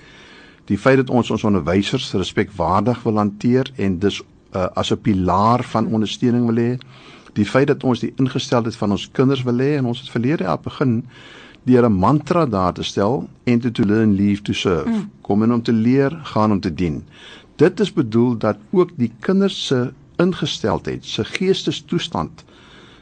die 0.65 0.79
feit 0.79 0.97
dat 0.97 1.11
ons 1.11 1.31
ons 1.31 1.45
onderwysers 1.45 2.13
respekwaardig 2.13 3.03
wil 3.03 3.17
hanteer 3.17 3.73
en 3.77 3.99
dus 3.99 4.23
uh, 4.55 4.67
as 4.75 4.93
'n 4.93 5.01
pilaar 5.01 5.65
van 5.65 5.87
ondersteuning 5.87 6.47
wil 6.47 6.57
hê, 6.65 6.79
die 7.33 7.47
feit 7.47 7.67
dat 7.67 7.85
ons 7.85 8.01
die 8.01 8.13
ingesteldheid 8.17 8.77
van 8.77 8.91
ons 8.91 9.11
kinders 9.11 9.43
wil 9.43 9.59
hê 9.59 9.77
en 9.77 9.85
ons 9.85 10.01
het 10.01 10.11
verlede 10.11 10.45
jaar 10.45 10.61
begin 10.61 11.05
deur 11.65 11.85
'n 11.85 11.93
mantra 11.93 12.47
daar 12.47 12.73
te 12.73 12.83
stel 12.83 13.29
enter 13.45 13.73
to 13.73 13.85
learn 13.85 14.15
leave 14.15 14.43
to 14.43 14.53
serve. 14.53 14.89
Mm. 14.89 15.11
kom 15.21 15.43
in 15.43 15.53
om 15.53 15.63
te 15.63 15.73
leer 15.73 16.21
gaan 16.23 16.53
om 16.53 16.61
te 16.61 16.75
dien. 16.75 17.05
Dit 17.57 17.81
is 17.81 17.93
bedoel 17.93 18.37
dat 18.37 18.57
ook 18.71 18.91
die 18.97 19.13
kinders 19.21 19.67
se 19.67 19.93
ingesteldheid 20.17 21.05
se 21.05 21.25
geestestoestand 21.25 22.45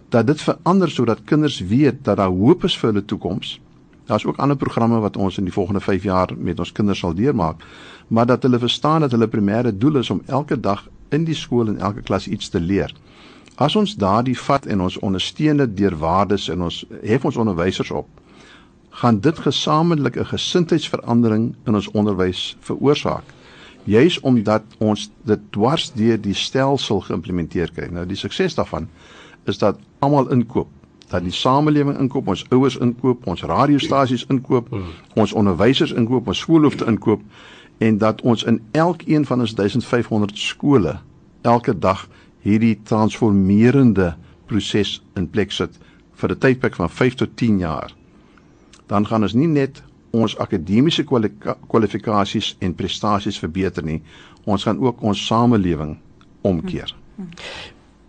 dat 0.08 0.26
dit 0.26 0.40
verander 0.40 0.90
sodat 0.90 1.24
kinders 1.24 1.60
weet 1.60 2.04
dat 2.04 2.16
daar 2.16 2.28
hoop 2.28 2.64
is 2.64 2.78
vir 2.78 2.92
hulle 2.92 3.04
toekoms. 3.04 3.60
Daar's 4.06 4.24
ook 4.24 4.36
ander 4.36 4.56
programme 4.56 4.98
wat 4.98 5.16
ons 5.16 5.38
in 5.38 5.44
die 5.44 5.52
volgende 5.52 5.80
5 5.80 6.02
jaar 6.02 6.28
met 6.36 6.58
ons 6.58 6.72
kinders 6.72 6.98
sal 6.98 7.14
deurmaak 7.14 7.62
maar 8.10 8.26
dat 8.26 8.42
hulle 8.42 8.58
verstaan 8.58 9.00
dat 9.00 9.10
hulle 9.10 9.28
primêre 9.28 9.76
doel 9.76 9.96
is 9.96 10.10
om 10.10 10.22
elke 10.26 10.60
dag 10.60 10.88
in 11.08 11.24
die 11.24 11.34
skool 11.34 11.68
en 11.68 11.78
elke 11.78 12.02
klas 12.02 12.26
iets 12.26 12.48
te 12.48 12.60
leer. 12.60 12.94
As 13.54 13.76
ons 13.76 13.94
daardie 13.96 14.38
vat 14.38 14.66
en 14.66 14.80
ons 14.80 14.98
ondersteun 14.98 15.62
dit 15.62 15.76
deur 15.76 15.96
waardes 15.98 16.48
en 16.48 16.62
ons 16.66 16.84
hef 17.02 17.24
ons 17.24 17.36
onderwysers 17.36 17.90
op 17.90 18.08
gaan 18.90 19.20
dit 19.20 19.38
gesamentlik 19.38 20.16
'n 20.16 20.24
gesindheidsverandering 20.24 21.54
in 21.64 21.74
ons 21.74 21.90
onderwys 21.90 22.56
veroorsaak. 22.60 23.24
Juis 23.84 24.20
omdat 24.20 24.62
ons 24.78 25.10
dit 25.24 25.40
dwars 25.50 25.92
deur 25.92 26.20
die 26.20 26.34
stelsel 26.34 27.00
geïmplementeer 27.00 27.70
kry. 27.72 27.88
Nou 27.90 28.06
die 28.06 28.16
sukses 28.16 28.54
daarvan 28.54 28.88
is 29.44 29.58
dat 29.58 29.78
almal 29.98 30.30
inkoop, 30.30 30.68
dat 31.08 31.22
die 31.22 31.32
samelewing 31.32 31.98
inkoop, 31.98 32.28
ons 32.28 32.44
ouers 32.48 32.76
inkoop, 32.76 33.26
ons 33.26 33.42
radiostasies 33.42 34.26
inkoop, 34.28 34.68
ons 35.14 35.32
onderwysers 35.32 35.92
inkoop, 35.92 36.26
ons 36.26 36.38
skoolhoofde 36.38 36.84
inkoop 36.84 37.22
en 37.78 37.98
dat 37.98 38.20
ons 38.20 38.42
in 38.42 38.60
elkeen 38.70 39.24
van 39.26 39.40
ons 39.40 39.54
1500 39.54 40.38
skole 40.38 40.98
elke 41.42 41.78
dag 41.78 42.08
hierdie 42.44 42.80
transformerende 42.84 44.14
proses 44.46 44.98
in 45.16 45.30
plek 45.30 45.52
sit 45.52 45.78
vir 46.20 46.30
'n 46.30 46.38
tydperk 46.38 46.74
van 46.74 46.90
5 46.90 47.14
tot 47.14 47.36
10 47.36 47.58
jaar 47.58 47.94
dan 48.90 49.06
gaan 49.06 49.22
ons 49.22 49.36
nie 49.38 49.48
net 49.48 49.82
ons 50.10 50.34
akademiese 50.42 51.04
kwalifikasies 51.06 52.54
en 52.58 52.74
prestasies 52.74 53.38
verbeter 53.38 53.86
nie, 53.86 54.00
ons 54.44 54.66
gaan 54.66 54.80
ook 54.82 55.02
ons 55.06 55.26
samelewing 55.26 55.94
omkeer. 56.42 56.90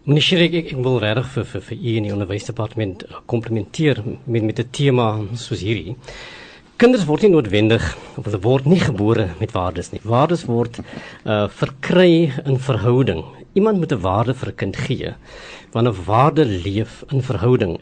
Meneer 0.02 0.26
Schrik, 0.26 0.56
ek, 0.58 0.72
ek 0.74 0.80
wil 0.82 0.98
regtig 1.04 1.28
vir 1.36 1.46
vir 1.46 1.64
vir 1.68 1.78
u 1.78 1.92
in 2.00 2.06
die 2.08 2.14
onderwysdepartement 2.16 3.04
komplimenteer 3.30 4.02
met 4.26 4.44
met 4.44 4.60
'n 4.60 4.70
tema 4.72 5.08
soos 5.38 5.62
hierdie. 5.62 5.96
Kinders 6.82 7.06
word 7.06 7.22
nie 7.22 7.30
noodwendig 7.30 7.84
of 8.18 8.26
hulle 8.26 8.40
word 8.42 8.66
nie 8.66 8.80
gebore 8.80 9.28
met 9.40 9.52
waardes 9.52 9.92
nie. 9.92 10.02
Waardes 10.04 10.46
word 10.46 10.80
uh 11.26 11.48
verkry 11.48 12.34
in 12.46 12.58
verhouding. 12.58 13.22
Iemand 13.54 13.78
moet 13.78 13.92
'n 13.92 14.00
waarde 14.00 14.34
vir 14.34 14.48
'n 14.50 14.56
kind 14.56 14.78
gee 14.78 15.14
want 15.72 15.88
'n 15.88 16.04
waarde 16.06 16.46
leef 16.46 17.04
in 17.08 17.22
verhouding. 17.22 17.80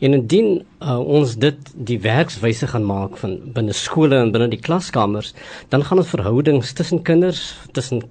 En 0.00 0.12
indien 0.12 0.64
uh, 0.82 0.98
ons 0.98 1.36
dit 1.36 1.58
die 1.74 2.00
werkswyse 2.00 2.66
gaan 2.66 2.86
maak 2.86 3.16
van 3.16 3.38
binne 3.52 3.72
skole 3.72 4.16
en 4.16 4.30
binne 4.30 4.48
die 4.48 4.60
klaskamers, 4.60 5.34
dan 5.68 5.84
gaan 5.84 5.98
ons 5.98 6.08
verhoudings 6.08 6.72
tussen 6.72 7.02
kinders, 7.02 7.58
tussen 7.72 8.02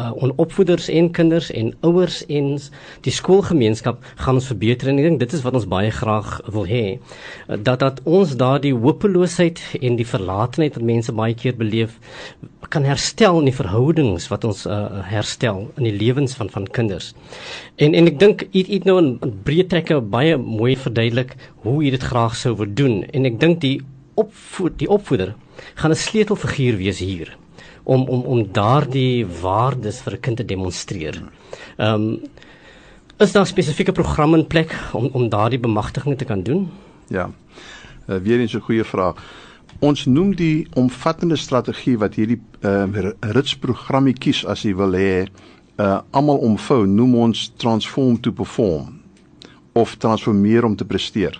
uh, 0.00 0.22
onopvoeders 0.22 0.88
en 0.88 1.10
kinders 1.10 1.50
en 1.50 1.74
ouers 1.80 2.26
en 2.26 2.58
die 3.04 3.12
skoolgemeenskap 3.12 4.04
gaan 4.14 4.38
ons 4.40 4.48
verbeter 4.50 4.90
en 4.90 5.00
ek 5.00 5.08
dink 5.08 5.22
dit 5.22 5.36
is 5.36 5.44
wat 5.46 5.56
ons 5.58 5.68
baie 5.70 5.90
graag 5.94 6.38
wil 6.54 6.66
hê 6.70 6.84
uh, 6.96 7.58
dat 7.58 7.82
dat 7.84 8.00
ons 8.04 8.36
daardie 8.40 8.74
hopeloosheid 8.76 9.62
en 9.80 9.98
die 10.00 10.08
verlatenheid 10.08 10.78
wat 10.78 10.88
mense 10.92 11.16
baie 11.22 11.36
keer 11.36 11.58
beleef 11.58 11.98
kan 12.70 12.86
herstel 12.86 13.38
in 13.40 13.48
die 13.50 13.56
verhoudings 13.56 14.28
wat 14.30 14.44
ons 14.46 14.64
uh, 14.66 15.02
herstel 15.10 15.66
in 15.76 15.88
die 15.88 15.94
lewens 15.96 16.36
van 16.38 16.50
van 16.50 16.68
kinders. 16.78 17.12
En 17.76 17.94
en 17.94 18.06
ek 18.10 18.18
dink 18.22 18.46
iets 18.50 18.68
iets 18.68 18.88
nou 18.88 18.98
in, 19.02 19.12
breë 19.46 19.66
trekke 19.72 20.00
baie 20.00 20.36
mooi 20.38 20.76
verduidelik 20.76 21.36
hoe 21.64 21.80
jy 21.84 21.90
dit 21.96 22.08
graag 22.12 22.36
sou 22.38 22.54
wou 22.54 22.68
doen 22.68 23.02
en 23.10 23.26
ek 23.26 23.40
dink 23.42 23.60
die 23.64 23.80
opvoed 24.20 24.78
die 24.78 24.90
opvoeder 24.90 25.34
gaan 25.74 25.90
'n 25.90 26.04
sleutelfiguur 26.06 26.76
wees 26.76 26.98
hier 26.98 27.36
om 27.84 28.08
om 28.08 28.22
om 28.22 28.46
daardie 28.52 29.26
waardes 29.26 30.00
vir 30.04 30.14
'n 30.14 30.20
kind 30.20 30.36
te 30.36 30.44
demonstreer. 30.44 31.22
Ehm 31.78 31.94
um, 31.94 32.20
is 33.18 33.32
daar 33.32 33.46
spesifieke 33.46 33.92
programme 33.92 34.38
in 34.38 34.46
plek 34.46 34.72
om 34.92 35.10
om 35.12 35.28
daardie 35.28 35.60
bemagtiging 35.60 36.18
te 36.18 36.24
kan 36.24 36.42
doen? 36.42 36.70
Ja. 37.08 37.30
Uh, 38.08 38.16
weer 38.16 38.40
eens 38.40 38.54
'n 38.54 38.60
goeie 38.60 38.84
vraag. 38.84 39.14
Ons 39.78 40.06
noem 40.06 40.34
die 40.36 40.66
omvattende 40.74 41.36
strategie 41.36 41.96
wat 41.98 42.14
hierdie 42.18 42.40
uh, 42.66 42.84
ritsprogrammie 43.20 44.14
kies 44.18 44.44
as 44.44 44.64
jy 44.66 44.74
wil 44.76 44.96
hê 44.98 45.28
uh 45.80 46.00
almal 46.12 46.42
omvou 46.44 46.84
noem 46.86 47.14
ons 47.16 47.46
transform 47.56 48.18
to 48.20 48.32
perform 48.36 48.98
of 49.72 49.94
transformeer 49.96 50.66
om 50.66 50.74
te 50.76 50.84
presteer. 50.84 51.38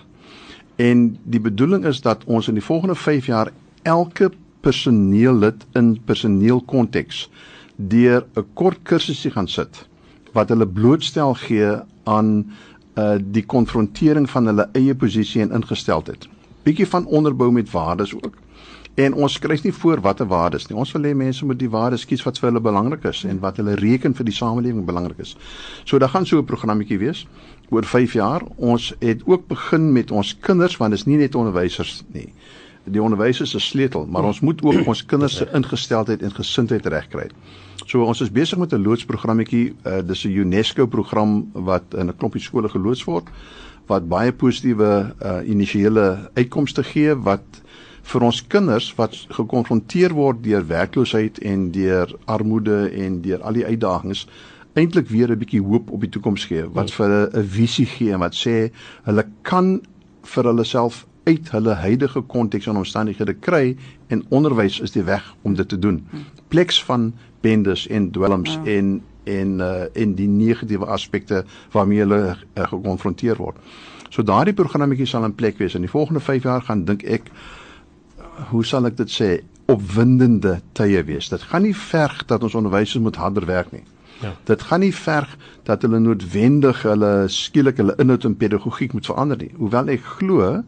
En 0.81 1.11
die 1.23 1.39
bedoeling 1.39 1.85
is 1.85 2.01
dat 2.01 2.23
ons 2.25 2.47
in 2.47 2.57
die 2.57 2.65
volgende 2.65 2.95
5 2.95 3.25
jaar 3.29 3.51
elke 3.83 4.31
personeellid 4.65 5.65
in 5.77 5.93
personeelkonteks 6.05 7.29
deur 7.75 8.25
'n 8.35 8.45
kort 8.53 8.79
kursusie 8.83 9.31
gaan 9.31 9.47
sit 9.47 9.85
wat 10.33 10.49
hulle 10.49 10.67
blootstel 10.67 11.33
gee 11.33 11.77
aan 12.03 12.51
uh 12.97 13.17
die 13.21 13.45
konfrontering 13.45 14.29
van 14.29 14.45
hulle 14.45 14.69
eie 14.73 14.95
posisie 14.95 15.41
en 15.41 15.51
ingesteldheid. 15.51 16.27
Bietjie 16.63 16.87
van 16.87 17.05
onderbou 17.05 17.51
met 17.51 17.71
waardes 17.71 18.13
ook. 18.15 18.35
En 18.93 19.13
ons 19.13 19.33
skryf 19.33 19.63
nie 19.63 19.73
voor 19.73 20.01
watter 20.01 20.27
waardes 20.27 20.67
nie. 20.67 20.77
Ons 20.77 20.91
wil 20.91 21.05
hê 21.07 21.13
mense 21.15 21.45
moet 21.45 21.59
die 21.59 21.69
waardes 21.71 22.03
kies 22.05 22.23
wat 22.27 22.39
vir 22.39 22.49
hulle 22.49 22.61
belangrik 22.61 23.05
is 23.07 23.23
en 23.23 23.39
wat 23.39 23.57
hulle 23.61 23.77
reken 23.79 24.15
vir 24.17 24.27
die 24.27 24.35
samelewing 24.35 24.83
belangrik 24.85 25.21
is. 25.23 25.35
So 25.85 25.97
daar 25.97 26.11
gaan 26.11 26.25
so 26.25 26.37
'n 26.37 26.45
programmetjie 26.45 26.99
wees 26.99 27.25
oor 27.69 27.83
5 27.83 28.13
jaar. 28.13 28.43
Ons 28.57 28.93
het 28.99 29.21
ook 29.25 29.47
begin 29.47 29.91
met 29.93 30.11
ons 30.11 30.37
kinders 30.39 30.77
want 30.77 30.91
dit 30.91 30.99
is 30.99 31.05
nie 31.05 31.17
net 31.17 31.35
onderwysers 31.35 32.03
nie. 32.11 32.33
Die 32.83 33.01
onderwysers 33.01 33.55
is 33.55 33.67
sleutel, 33.67 34.05
maar 34.05 34.23
ons 34.23 34.39
moet 34.39 34.61
ook 34.63 34.87
ons 34.87 35.05
kinders 35.05 35.35
se 35.35 35.47
ingesteldheid 35.53 36.21
en 36.21 36.31
gesindheid 36.31 36.85
regkry. 36.85 37.29
So 37.85 38.03
ons 38.03 38.21
is 38.21 38.31
besig 38.31 38.57
met 38.57 38.73
'n 38.73 38.81
loodsprogrammetjie. 38.81 39.73
Uh, 39.85 40.01
dis 40.05 40.25
'n 40.25 40.29
UNESCO 40.29 40.85
program 40.85 41.49
wat 41.53 41.83
in 41.93 42.07
'n 42.07 42.17
klompie 42.17 42.41
skole 42.41 42.69
geloods 42.69 43.03
word 43.03 43.29
wat 43.87 44.07
baie 44.09 44.31
positiewe 44.31 44.91
uh, 45.23 45.39
initiële 45.47 46.29
uitkomste 46.33 46.83
gee 46.83 47.15
wat 47.15 47.61
vir 48.11 48.23
ons 48.25 48.41
kinders 48.47 48.91
wat 48.97 49.15
gekonfronteer 49.29 50.13
word 50.13 50.43
deur 50.43 50.65
werkloosheid 50.67 51.39
en 51.45 51.69
deur 51.71 52.15
armoede 52.25 52.89
en 52.89 53.21
deur 53.21 53.41
al 53.41 53.53
die 53.53 53.65
uitdagings 53.65 54.27
eintlik 54.73 55.09
weer 55.09 55.31
'n 55.31 55.39
bietjie 55.39 55.61
hoop 55.61 55.91
op 55.91 56.01
die 56.01 56.09
toekoms 56.09 56.45
gee 56.45 56.65
wat 56.73 56.91
vir 56.91 57.07
hulle 57.07 57.29
'n 57.33 57.47
visie 57.47 57.85
gee 57.85 58.13
en 58.13 58.19
wat 58.19 58.35
sê 58.35 58.71
hulle 59.03 59.25
kan 59.41 59.81
vir 60.23 60.43
hulle 60.43 60.63
self 60.63 61.05
uit 61.23 61.51
hulle 61.51 61.73
huidige 61.73 62.21
konteks 62.21 62.67
en 62.67 62.79
omstandighede 62.81 63.33
kry 63.33 63.75
en 64.07 64.23
onderwys 64.29 64.79
is 64.79 64.91
die 64.95 65.03
weg 65.03 65.35
om 65.41 65.55
dit 65.55 65.67
te 65.69 65.79
doen. 65.79 66.01
Pleks 66.47 66.83
van 66.83 67.13
bendes 67.41 67.87
en 67.87 68.11
dwelms 68.11 68.53
ja. 68.53 68.63
en 68.77 69.01
en 69.23 69.59
uh, 69.59 69.87
en 69.93 70.15
die 70.15 70.27
negatiewe 70.27 70.85
aspekte 70.85 71.45
waarmee 71.71 71.99
hulle 71.99 72.21
uh, 72.35 72.67
gekonfronteer 72.67 73.37
word. 73.37 73.57
So 74.09 74.23
daardie 74.23 74.53
programmetjie 74.53 75.07
sal 75.07 75.23
in 75.23 75.35
plek 75.35 75.57
wees 75.57 75.75
in 75.75 75.85
die 75.85 75.91
volgende 75.91 76.19
5 76.19 76.43
jaar 76.43 76.61
gaan 76.61 76.85
dink 76.85 77.03
ek 77.03 77.31
hoe 78.51 78.65
sal 78.65 78.85
ek 78.89 78.97
dit 78.97 79.11
sê 79.11 79.29
opwindende 79.71 80.59
tye 80.73 81.03
wees. 81.07 81.29
Dit 81.29 81.43
gaan 81.51 81.63
nie 81.63 81.75
verg 81.77 82.25
dat 82.27 82.43
ons 82.43 82.55
onderwysers 82.57 83.03
moet 83.03 83.15
harder 83.15 83.45
werk 83.45 83.71
nie. 83.71 83.83
Ja. 84.21 84.33
Dit 84.45 84.61
gaan 84.69 84.83
nie 84.83 84.93
verg 84.93 85.37
dat 85.65 85.81
hulle 85.85 85.99
noodwendig 85.99 86.83
hulle 86.85 87.11
skielik 87.31 87.79
hulle 87.81 87.95
inhoud 88.01 88.25
en 88.27 88.37
pedagogiek 88.37 88.93
moet 88.93 89.07
verander 89.09 89.39
nie. 89.41 89.51
Hoewel 89.57 89.93
ek 89.95 90.03
glo 90.17 90.61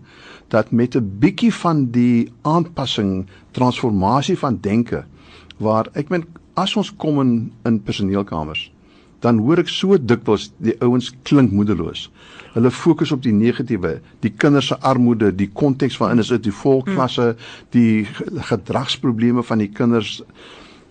dat 0.53 0.71
met 0.71 0.95
'n 0.95 1.19
bietjie 1.19 1.53
van 1.53 1.91
die 1.91 2.31
aanpassing, 2.41 3.27
transformasie 3.51 4.37
van 4.37 4.57
denke 4.61 5.05
waar 5.57 5.87
ek 5.93 6.09
meen 6.09 6.25
as 6.59 6.75
ons 6.77 6.93
kom 6.97 7.19
in 7.21 7.33
in 7.65 7.81
personeelkamers 7.81 8.69
dan 9.23 9.39
hoor 9.39 9.61
ek 9.61 9.71
so 9.71 9.95
dikwels 9.97 10.49
die 10.63 10.75
ouens 10.83 11.11
klink 11.27 11.53
moedeloos. 11.55 12.09
Hulle 12.53 12.71
fokus 12.73 13.13
op 13.15 13.23
die 13.23 13.33
negatiewe, 13.35 13.95
die 14.25 14.33
kinders 14.35 14.69
se 14.71 14.77
armoede, 14.83 15.31
die 15.31 15.47
konteks 15.47 15.97
waarin 16.01 16.21
is 16.21 16.31
dit 16.33 16.43
die 16.49 16.55
volklasse, 16.55 17.31
die 17.75 18.03
gedragsprobleme 18.49 19.45
van 19.47 19.63
die 19.63 19.69
kinders. 19.71 20.19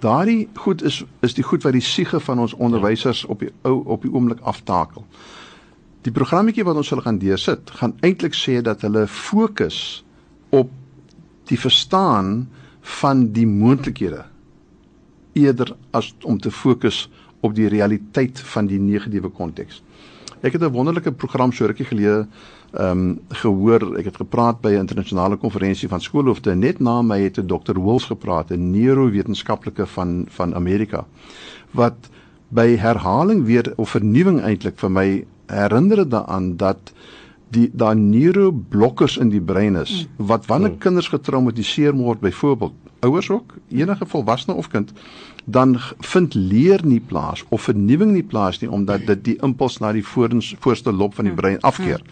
Daardie 0.02 0.48
goed 0.64 0.82
is 0.82 1.02
is 1.22 1.36
die 1.36 1.46
goed 1.46 1.66
wat 1.66 1.76
die 1.76 1.84
siege 1.84 2.20
van 2.24 2.40
ons 2.42 2.56
onderwysers 2.56 3.22
op 3.30 3.44
die 3.44 3.52
ou 3.68 3.82
op 3.84 4.02
die 4.06 4.10
oomblik 4.10 4.40
aftakel. 4.48 5.04
Die 6.02 6.14
programmetjie 6.14 6.64
wat 6.66 6.80
ons 6.80 6.90
hulle 6.90 7.04
gaan 7.04 7.20
deursit, 7.22 7.70
gaan 7.78 7.94
eintlik 8.02 8.34
sê 8.34 8.58
dat 8.64 8.82
hulle 8.82 9.04
fokus 9.06 10.02
op 10.50 10.72
die 11.52 11.60
verstaan 11.60 12.48
van 13.02 13.28
die 13.36 13.46
moontlikhede 13.46 14.24
eerder 15.32 15.76
as 15.90 16.14
om 16.22 16.38
te 16.38 16.50
fokus 16.50 17.10
op 17.40 17.54
die 17.54 17.68
realiteit 17.68 18.40
van 18.40 18.66
die 18.66 18.78
negatiewe 18.80 19.28
konteks. 19.28 19.82
Ek 20.42 20.52
het 20.52 20.62
'n 20.62 20.72
wonderlike 20.72 21.12
program 21.12 21.52
so 21.52 21.66
rukkie 21.66 21.86
gelede 21.86 22.26
ehm 22.72 22.98
um, 22.98 23.20
gehoor. 23.28 23.98
Ek 23.98 24.04
het 24.04 24.16
gepraat 24.16 24.60
by 24.60 24.70
'n 24.70 24.86
internasionale 24.86 25.36
konferensie 25.36 25.88
van 25.88 26.00
skoolhoofde. 26.00 26.54
Net 26.54 26.80
na 26.80 27.02
my 27.02 27.20
het 27.20 27.38
'n 27.38 27.46
Dr. 27.46 27.78
Wolf 27.78 28.04
gepraat, 28.04 28.50
'n 28.50 28.70
neurowetenskaplike 28.70 29.86
van 29.86 30.26
van 30.28 30.54
Amerika 30.54 31.06
wat 31.70 32.10
by 32.48 32.76
herhaling 32.76 33.44
weer 33.44 33.72
of 33.76 33.94
vernuwing 33.96 34.40
eintlik 34.40 34.78
vir 34.78 34.90
my 34.90 35.24
herinner 35.46 36.08
daaraan 36.08 36.56
dat 36.56 36.92
die 37.52 37.70
daar 37.72 37.96
neuroblokkers 37.96 39.16
in 39.16 39.28
die 39.32 39.40
brein 39.40 39.76
is 39.76 39.92
mm. 39.92 40.26
wat 40.26 40.46
wanneer 40.46 40.74
mm. 40.74 40.78
kinders 40.78 41.08
getraumatiseer 41.12 41.96
word 41.96 42.20
byvoorbeeld 42.20 42.72
ouers 43.02 43.30
ook 43.30 43.54
enige 43.68 44.06
volwassene 44.06 44.56
of 44.56 44.68
kind 44.68 44.92
dan 45.44 45.78
vind 45.98 46.34
leer 46.34 46.80
nie 46.86 47.00
plaas 47.00 47.44
of 47.48 47.62
vernuwing 47.62 48.12
nie 48.12 48.22
plaas 48.22 48.60
nie 48.62 48.70
omdat 48.70 49.06
dit 49.06 49.24
die 49.24 49.38
impuls 49.42 49.78
na 49.82 49.92
die 49.92 50.04
voorens, 50.06 50.54
voorste 50.58 50.92
lob 50.92 51.14
van 51.14 51.26
die 51.26 51.34
brein 51.34 51.60
afkeer. 51.60 52.02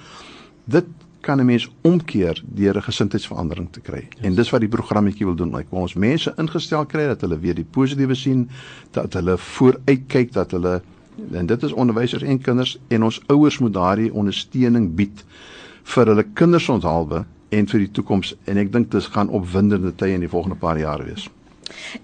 Dit 0.65 0.87
kan 1.21 1.41
'n 1.41 1.47
mens 1.47 1.71
omkeer 1.81 2.43
deur 2.45 2.77
'n 2.77 2.83
gesindheidsverandering 2.83 3.69
te 3.71 3.81
kry. 3.81 4.09
Yes. 4.11 4.25
En 4.25 4.35
dis 4.35 4.51
wat 4.51 4.61
die 4.61 4.69
programmetjie 4.69 5.27
wil 5.27 5.35
doen. 5.35 5.57
Like 5.57 5.75
ons 5.75 5.95
mense 5.95 6.33
ingestel 6.37 6.87
kry 6.87 7.07
dat 7.07 7.21
hulle 7.21 7.39
weer 7.39 7.55
die 7.55 7.65
positiewe 7.71 8.15
sien, 8.15 8.51
dat 8.91 9.13
hulle 9.13 9.39
vooruitkyk, 9.39 10.33
dat 10.33 10.51
hulle 10.51 10.83
en 11.33 11.47
dit 11.47 11.63
is 11.63 11.73
onderwysers 11.73 12.23
en 12.23 12.39
kinders 12.39 12.79
en 12.89 13.03
ons 13.03 13.21
ouers 13.27 13.59
moet 13.59 13.73
daardie 13.73 14.13
ondersteuning 14.15 14.95
bied 14.95 15.25
vir 15.83 16.07
hulle 16.07 16.25
kinders 16.33 16.69
onthaalwe 16.69 17.25
en 17.51 17.67
vir 17.67 17.85
die 17.85 17.91
toekoms 17.99 18.35
en 18.51 18.61
ek 18.63 18.73
dink 18.73 18.91
dit 18.95 19.11
gaan 19.15 19.31
opwindende 19.35 19.93
tye 19.99 20.15
in 20.15 20.25
die 20.25 20.31
volgende 20.31 20.59
paar 20.59 20.79
jare 20.79 21.07
wees. 21.09 21.29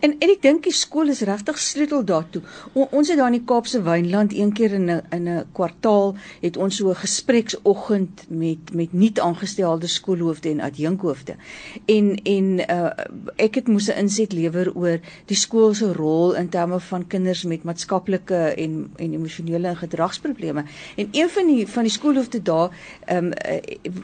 En 0.01 0.15
en 0.19 0.31
ek 0.31 0.43
dink 0.43 0.65
die 0.65 0.75
skool 0.75 1.09
is 1.13 1.21
regtig 1.27 1.59
sleutel 1.59 2.05
daartoe. 2.05 2.43
O, 2.75 2.89
ons 2.91 3.09
het 3.09 3.19
daar 3.19 3.33
in 3.33 3.39
die 3.39 3.47
Kaapse 3.47 3.83
Wynland 3.83 4.35
een 4.35 4.53
keer 4.53 4.73
in 4.73 4.91
'n 4.91 5.03
in 5.11 5.29
'n 5.29 5.45
kwartaal 5.53 6.15
het 6.41 6.57
ons 6.57 6.77
so 6.77 6.91
'n 6.91 6.95
gespreksoggend 6.95 8.25
met 8.29 8.73
met 8.73 8.93
nuut 8.93 9.21
aangestelde 9.21 9.87
skoolhoofde 9.87 10.49
en 10.49 10.61
adjunkhoofde. 10.61 11.37
En 11.87 12.15
en 12.23 12.47
uh, 12.71 12.91
ek 13.37 13.55
het 13.55 13.69
moes 13.69 13.89
'n 13.89 13.99
inset 13.99 14.33
lewer 14.33 14.75
oor 14.75 14.99
die 15.27 15.37
skool 15.37 15.75
se 15.75 15.93
rol 15.93 16.35
in 16.35 16.49
terme 16.49 16.81
van 16.81 17.07
kinders 17.07 17.45
met 17.45 17.63
maatskaplike 17.63 18.35
en 18.57 18.91
en 18.97 19.13
emosionele 19.13 19.69
en 19.69 19.77
gedragsprobleme. 19.77 20.65
En 20.97 21.09
een 21.13 21.29
van 21.29 21.47
die 21.47 21.67
van 21.67 21.83
die 21.83 21.93
skoolhoofde 21.93 22.43
daar 22.43 22.71
ehm 23.05 23.25
um, 23.25 23.33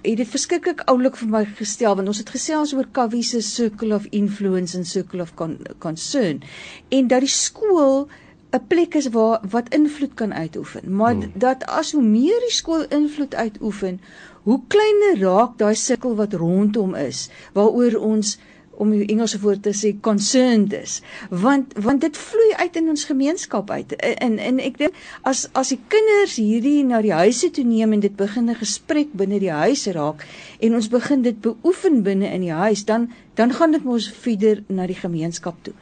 het 0.02 0.16
dit 0.16 0.28
verskriklik 0.28 0.80
oulik 0.80 1.16
vir 1.16 1.28
my 1.28 1.44
gestel 1.44 1.94
want 1.94 2.08
ons 2.08 2.18
het 2.18 2.30
gesels 2.30 2.74
oor 2.74 2.86
Kawie 2.92 3.22
se 3.22 3.40
circle 3.40 3.94
of 3.94 4.06
influence 4.10 4.76
en 4.76 4.84
circle 4.84 5.22
of 5.22 5.34
concern 5.78 6.42
en 6.88 7.06
dat 7.06 7.20
die 7.20 7.28
skool 7.28 8.08
'n 8.52 8.66
plek 8.68 8.94
is 8.94 9.08
waar 9.08 9.40
wat 9.50 9.74
invloed 9.74 10.14
kan 10.14 10.34
uitoefen. 10.34 10.96
Maar 10.96 11.14
hmm. 11.14 11.32
dat 11.34 11.64
as 11.66 11.92
hoe 11.92 12.02
meer 12.02 12.40
die 12.40 12.52
skool 12.52 12.84
invloed 12.88 13.34
uitoefen, 13.34 14.00
hoe 14.42 14.60
kleiner 14.68 15.20
raak 15.20 15.58
daai 15.58 15.74
sirkel 15.74 16.16
wat 16.18 16.34
rondom 16.34 16.94
is 16.94 17.28
waaroor 17.54 17.94
ons 18.00 18.38
om 18.82 18.90
die 18.90 19.06
Engelse 19.12 19.38
woord 19.42 19.62
te 19.66 19.72
sê 19.76 19.92
concerned 20.04 20.72
is 20.76 20.98
want 21.44 21.74
want 21.86 22.02
dit 22.04 22.18
vloei 22.18 22.50
uit 22.64 22.78
in 22.80 22.88
ons 22.94 23.04
gemeenskap 23.10 23.70
uit 23.70 23.92
en 24.00 24.38
en 24.42 24.60
ek 24.64 24.80
dink 24.80 24.96
as 25.28 25.44
as 25.58 25.72
die 25.74 25.80
kinders 25.92 26.38
hierdie 26.40 26.80
na 26.88 27.02
die 27.04 27.14
huise 27.14 27.52
toe 27.54 27.66
neem 27.68 27.92
en 27.96 28.04
dit 28.04 28.16
begin 28.16 28.50
'n 28.50 28.58
gesprek 28.62 29.12
binne 29.12 29.38
die 29.44 29.52
huis 29.52 29.86
raak 29.98 30.24
en 30.60 30.74
ons 30.80 30.88
begin 30.88 31.22
dit 31.22 31.40
beoefen 31.40 32.02
binne 32.02 32.32
in 32.32 32.48
die 32.48 32.56
huis 32.64 32.84
dan 32.88 33.10
dan 33.34 33.52
gaan 33.52 33.72
dit 33.72 33.84
mos 33.84 34.08
fieder 34.08 34.62
na 34.66 34.86
die 34.86 34.98
gemeenskap 34.98 35.56
toe. 35.62 35.74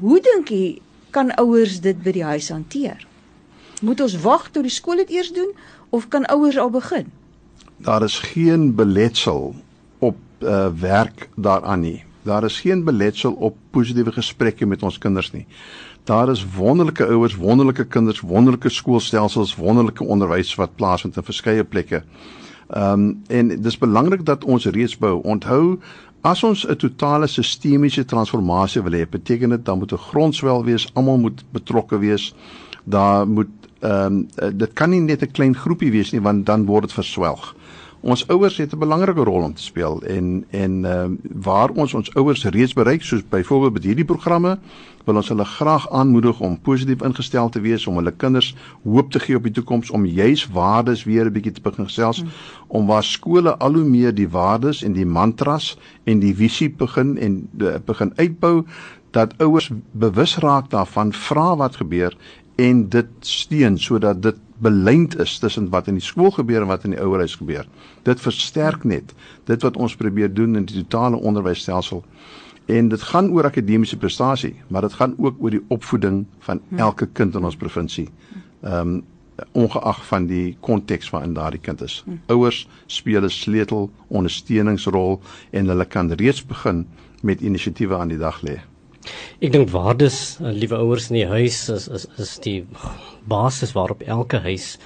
Hoe 0.00 0.20
dink 0.20 0.48
jy 0.48 0.78
kan 1.14 1.34
ouers 1.38 1.80
dit 1.80 2.00
by 2.02 2.14
die 2.16 2.24
huis 2.24 2.48
hanteer? 2.50 3.06
Moet 3.84 4.00
ons 4.00 4.16
wag 4.24 4.48
tot 4.50 4.64
die 4.66 4.72
skool 4.72 5.02
dit 5.02 5.10
eers 5.10 5.32
doen 5.34 5.52
of 5.90 6.08
kan 6.08 6.26
ouers 6.32 6.58
al 6.58 6.70
begin? 6.70 7.10
Daar 7.84 8.02
is 8.02 8.18
geen 8.18 8.74
beletsel 8.74 9.54
op 9.98 10.16
uh, 10.40 10.68
werk 10.80 11.28
daaraan 11.36 11.80
nie. 11.80 12.04
Daar 12.24 12.44
is 12.44 12.60
geen 12.60 12.84
beletsel 12.84 13.32
op 13.32 13.56
positiewe 13.70 14.12
gesprekke 14.12 14.66
met 14.66 14.82
ons 14.82 14.98
kinders 14.98 15.32
nie. 15.32 15.46
Daar 16.04 16.30
is 16.30 16.46
wonderlike 16.56 17.06
ouers, 17.06 17.36
wonderlike 17.36 17.84
kinders, 17.84 18.20
wonderlike 18.20 18.68
skoolstelsels, 18.68 19.54
wonderlike 19.56 20.04
onderwys 20.04 20.54
wat 20.54 20.76
plaasvind 20.76 21.16
in 21.16 21.24
verskeie 21.24 21.64
plekke. 21.64 22.02
Ehm 22.68 22.92
um, 22.92 23.22
en 23.28 23.48
dis 23.62 23.78
belangrik 23.78 24.24
dat 24.24 24.44
ons 24.44 24.64
reeds 24.66 24.96
bou. 24.98 25.20
Onthou 25.22 25.78
As 26.24 26.42
ons 26.42 26.64
'n 26.64 26.76
totale 26.76 27.26
sistemiese 27.26 28.04
transformasie 28.04 28.82
wil 28.82 28.92
hê, 28.92 29.04
beteken 29.08 29.50
dit 29.50 29.64
dan 29.64 29.78
moet 29.78 29.92
'n 29.92 30.06
grondswel 30.10 30.64
wees, 30.64 30.88
almal 30.94 31.18
moet 31.18 31.44
betrokke 31.52 31.98
wees. 31.98 32.34
Daar 32.84 33.28
moet 33.28 33.52
ehm 33.80 34.24
um, 34.42 34.56
dit 34.56 34.72
kan 34.72 34.90
nie 34.90 35.00
net 35.00 35.22
'n 35.22 35.30
klein 35.30 35.54
groepie 35.56 35.90
wees 35.90 36.12
nie 36.12 36.20
want 36.20 36.46
dan 36.46 36.64
word 36.64 36.82
dit 36.82 36.92
verswelg 36.92 37.54
ons 38.04 38.26
ouers 38.28 38.56
het 38.56 38.72
'n 38.74 38.78
belangrike 38.78 39.24
rol 39.24 39.42
om 39.42 39.54
te 39.54 39.62
speel 39.62 40.02
en 40.02 40.44
en 40.50 40.84
ehm 40.84 41.12
uh, 41.12 41.18
waar 41.42 41.70
ons 41.70 41.94
ons 41.94 42.14
ouers 42.14 42.44
reeds 42.44 42.72
bereik 42.72 43.02
soos 43.02 43.28
byvoorbeeld 43.28 43.72
met 43.72 43.84
hierdie 43.84 44.04
programme 44.04 44.58
wil 45.04 45.14
ons 45.14 45.28
hulle 45.28 45.44
graag 45.44 45.90
aanmoedig 45.90 46.40
om 46.40 46.60
positief 46.60 47.02
ingestel 47.02 47.48
te 47.48 47.60
wees 47.60 47.86
om 47.86 47.96
hulle 47.96 48.12
kinders 48.12 48.54
hoop 48.82 49.10
te 49.10 49.20
gee 49.20 49.36
op 49.36 49.42
die 49.42 49.52
toekoms 49.52 49.90
om 49.90 50.06
juis 50.06 50.46
waardes 50.52 51.04
weer 51.04 51.24
'n 51.24 51.32
bietjie 51.32 51.52
te 51.52 51.60
begin 51.60 51.84
gesels 51.84 52.20
hmm. 52.20 52.30
om 52.66 52.86
waar 52.86 53.04
skole 53.04 53.56
al 53.56 53.74
hoe 53.74 53.84
meer 53.84 54.14
die 54.14 54.28
waardes 54.28 54.82
en 54.82 54.92
die 54.92 55.06
mantras 55.06 55.78
en 56.04 56.18
die 56.18 56.34
visie 56.34 56.70
begin 56.70 57.18
en 57.18 57.48
de, 57.52 57.80
begin 57.84 58.12
uitbou 58.16 58.64
dat 59.10 59.34
ouers 59.38 59.70
bewus 59.92 60.38
raak 60.38 60.70
daarvan 60.70 61.12
vra 61.12 61.56
wat 61.56 61.76
gebeur 61.76 62.16
en 62.54 62.88
dit 62.88 63.06
steun 63.20 63.78
sodat 63.78 64.22
dit 64.22 64.36
belynd 64.58 65.18
is 65.18 65.38
tussen 65.38 65.68
wat 65.70 65.88
in 65.90 65.98
die 65.98 66.04
skool 66.04 66.30
gebeur 66.30 66.62
en 66.62 66.70
wat 66.70 66.84
in 66.84 66.94
die 66.94 67.00
ouerhuis 67.00 67.34
gebeur. 67.34 67.66
Dit 68.02 68.20
versterk 68.20 68.84
net 68.84 69.14
dit 69.44 69.62
wat 69.62 69.76
ons 69.76 69.96
probeer 69.96 70.34
doen 70.34 70.56
in 70.56 70.64
die 70.64 70.84
totale 70.84 71.16
onderwysstelsel. 71.16 72.04
En 72.66 72.88
dit 72.88 73.02
gaan 73.02 73.30
oor 73.30 73.44
akademiese 73.44 73.96
prestasie, 73.96 74.54
maar 74.68 74.86
dit 74.86 74.92
gaan 74.92 75.14
ook 75.18 75.42
oor 75.42 75.50
die 75.50 75.64
opvoeding 75.68 76.24
van 76.46 76.60
elke 76.76 77.06
kind 77.06 77.34
in 77.34 77.44
ons 77.44 77.56
provinsie. 77.56 78.08
Ehm 78.62 78.94
um, 78.94 79.02
ongeag 79.52 80.04
van 80.06 80.26
die 80.30 80.56
konteks 80.62 81.08
waarin 81.10 81.32
daardie 81.34 81.60
kind 81.60 81.80
is. 81.82 82.04
Ouers 82.30 82.68
speel 82.86 83.24
'n 83.24 83.30
sleutel 83.30 83.90
ondersteuningsrol 84.06 85.20
en 85.50 85.66
hulle 85.66 85.84
kan 85.84 86.12
reeds 86.12 86.46
begin 86.46 86.86
met 87.22 87.40
inisiatiewe 87.40 87.96
aan 87.96 88.08
die 88.08 88.18
dag 88.18 88.42
lê. 88.42 88.60
Ek 89.40 89.52
dink 89.52 89.72
waardes, 89.74 90.38
uh, 90.40 90.52
liewe 90.52 90.78
ouers 90.80 91.10
in 91.10 91.20
die 91.20 91.28
huis 91.28 91.68
is 91.72 91.88
is 91.88 92.06
is 92.18 92.38
die 92.44 92.60
basis 93.28 93.74
waarop 93.76 94.02
elke 94.06 94.40
huis 94.44 94.78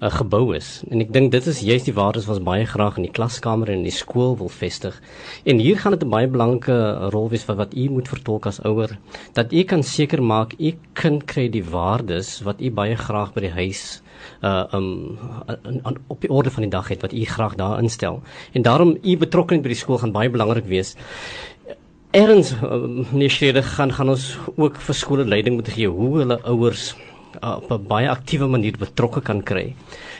uh, 0.00 0.10
gebou 0.12 0.54
is. 0.56 0.82
En 0.90 1.00
ek 1.04 1.12
dink 1.14 1.32
dit 1.32 1.46
is 1.50 1.62
juist 1.64 1.88
die 1.88 1.96
waardes 1.96 2.28
wat 2.28 2.38
ons 2.38 2.48
baie 2.48 2.66
graag 2.68 2.98
in 3.00 3.06
die 3.08 3.12
klaskamer 3.18 3.70
en 3.72 3.80
in 3.82 3.88
die 3.88 3.94
skool 3.94 4.36
wil 4.40 4.52
vestig. 4.52 4.96
En 5.44 5.60
hier 5.62 5.78
gaan 5.80 5.96
dit 5.96 6.04
'n 6.04 6.10
baie 6.10 6.28
belangrike 6.28 7.10
rol 7.12 7.28
wees 7.30 7.46
wat 7.48 7.56
wat 7.56 7.74
u 7.74 7.88
moet 7.90 8.08
vertolk 8.08 8.46
as 8.46 8.60
ouer 8.64 8.98
dat 9.34 9.52
u 9.52 9.62
kan 9.64 9.82
seker 9.82 10.22
maak 10.22 10.54
u 10.58 10.74
kind 10.94 11.24
kry 11.26 11.48
die 11.48 11.64
waardes 11.64 12.42
wat 12.42 12.60
u 12.60 12.70
baie 12.70 12.96
graag 12.96 13.32
by 13.34 13.40
die 13.40 13.56
huis 13.56 14.02
uh 14.42 14.64
um 14.72 15.18
an, 15.46 15.80
an, 15.82 15.96
op 16.08 16.20
die 16.20 16.30
orde 16.30 16.50
van 16.50 16.62
die 16.62 16.70
dag 16.70 16.88
het 16.88 17.02
wat 17.02 17.12
u 17.12 17.24
graag 17.24 17.54
daar 17.54 17.78
instel. 17.78 18.22
En 18.52 18.62
daarom 18.62 18.96
u 19.02 19.16
betrokkeheid 19.16 19.62
by 19.62 19.68
die 19.68 19.78
skool 19.78 19.98
gaan 19.98 20.12
baie 20.12 20.30
belangrik 20.30 20.64
wees. 20.64 20.96
Erns 22.14 22.54
nie 23.12 23.28
skrede 23.28 23.62
gaan 23.62 23.92
gaan 23.92 24.08
ons 24.12 24.38
ook 24.56 24.78
vir 24.80 24.94
skole 24.94 25.24
leiding 25.24 25.56
moet 25.58 25.68
gee 25.74 25.88
hoe 25.90 26.18
hulle 26.20 26.38
ouers 26.44 26.94
uh, 27.42 27.56
op 27.56 27.72
'n 27.72 27.86
baie 27.88 28.08
aktiewe 28.10 28.46
manier 28.46 28.78
betrokke 28.78 29.20
kan 29.20 29.42
kry. 29.42 29.74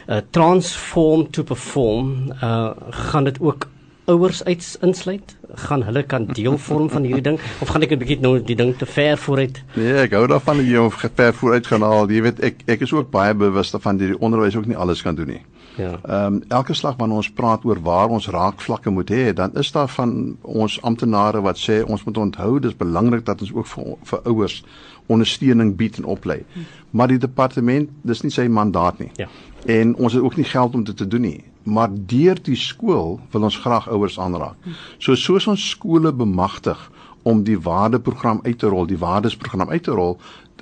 Uh 0.09 0.21
transform 0.31 1.31
to 1.31 1.43
perform 1.43 2.33
uh 2.43 2.71
gaan 2.91 3.25
dit 3.25 3.41
ook 3.41 3.69
ouers 4.07 4.45
uit 4.45 4.79
insluit? 4.81 5.37
Gaan 5.55 5.83
hulle 5.83 6.03
kan 6.03 6.27
deel 6.27 6.59
vorm 6.59 6.91
van 6.91 7.03
hierdie 7.03 7.23
ding 7.23 7.39
of 7.61 7.69
gaan 7.69 7.83
ek 7.83 7.93
'n 7.93 7.99
bietjie 7.99 8.21
nou 8.21 8.43
die 8.43 8.57
ding 8.57 8.77
te 8.77 8.87
ver 8.87 9.17
vooruit? 9.17 9.63
Nee, 9.75 9.95
ek 9.95 10.13
hou 10.13 10.27
daarvan 10.27 10.63
hom 10.77 10.91
ver 10.91 11.35
vooruit 11.35 11.67
gaan 11.67 11.83
haal. 11.83 12.11
Jy 12.11 12.23
weet 12.23 12.41
ek 12.41 12.55
ek 12.67 12.81
is 12.81 12.93
ook 12.93 13.11
baie 13.11 13.35
bewus 13.35 13.71
daarvan 13.71 13.97
dat 13.97 14.09
die 14.09 14.21
onderwys 14.21 14.57
ook 14.57 14.67
nie 14.67 14.77
alles 14.77 15.03
kan 15.03 15.15
doen 15.15 15.27
nie. 15.27 15.43
Ja. 15.77 15.99
Ehm 16.03 16.35
um, 16.35 16.43
elke 16.49 16.75
slag 16.75 16.97
wanneer 16.97 17.17
ons 17.17 17.31
praat 17.31 17.65
oor 17.65 17.81
waar 17.83 18.09
ons 18.09 18.29
raakvlakke 18.29 18.91
moet 18.91 19.11
hê, 19.11 19.33
dan 19.33 19.55
is 19.55 19.73
daar 19.73 19.89
van 19.89 20.37
ons 20.41 20.83
amptenare 20.83 21.41
wat 21.41 21.59
sê 21.61 21.83
ons 21.85 22.05
moet 22.05 22.17
onthou 22.17 22.59
dis 22.61 22.77
belangrik 22.77 23.25
dat 23.25 23.41
ons 23.41 23.53
ook 23.53 23.67
vir 23.67 23.97
vir 24.03 24.21
ouers 24.25 24.65
ondersteuning 25.07 25.77
bied 25.77 25.99
en 25.99 26.05
oplei. 26.05 26.45
Maar 26.91 27.09
die 27.09 27.19
departement, 27.19 27.91
dis 28.03 28.23
nie 28.23 28.33
sy 28.35 28.49
mandaat 28.49 28.99
nie. 28.99 29.11
Ja. 29.17 29.29
En 29.67 29.95
ons 29.95 30.13
het 30.13 30.23
ook 30.23 30.37
nie 30.37 30.49
geld 30.49 30.75
om 30.75 30.85
dit 30.85 30.97
te 30.97 31.07
doen 31.09 31.21
nie. 31.21 31.45
Maar 31.63 31.91
deur 31.91 32.39
die 32.43 32.57
skool 32.57 33.21
wil 33.31 33.43
ons 33.43 33.59
graag 33.59 33.89
ouers 33.89 34.19
aanraak. 34.19 34.57
So 34.99 35.15
soos 35.15 35.47
ons 35.47 35.71
skole 35.71 36.13
bemagtig 36.13 36.91
om 37.27 37.43
die 37.43 37.59
waardeprogram 37.59 38.41
uit 38.43 38.59
te 38.59 38.69
rol, 38.71 38.87
die 38.87 38.99
waardesprogram 38.99 39.71
uit 39.71 39.83
te 39.83 39.91
rol, 39.91 40.19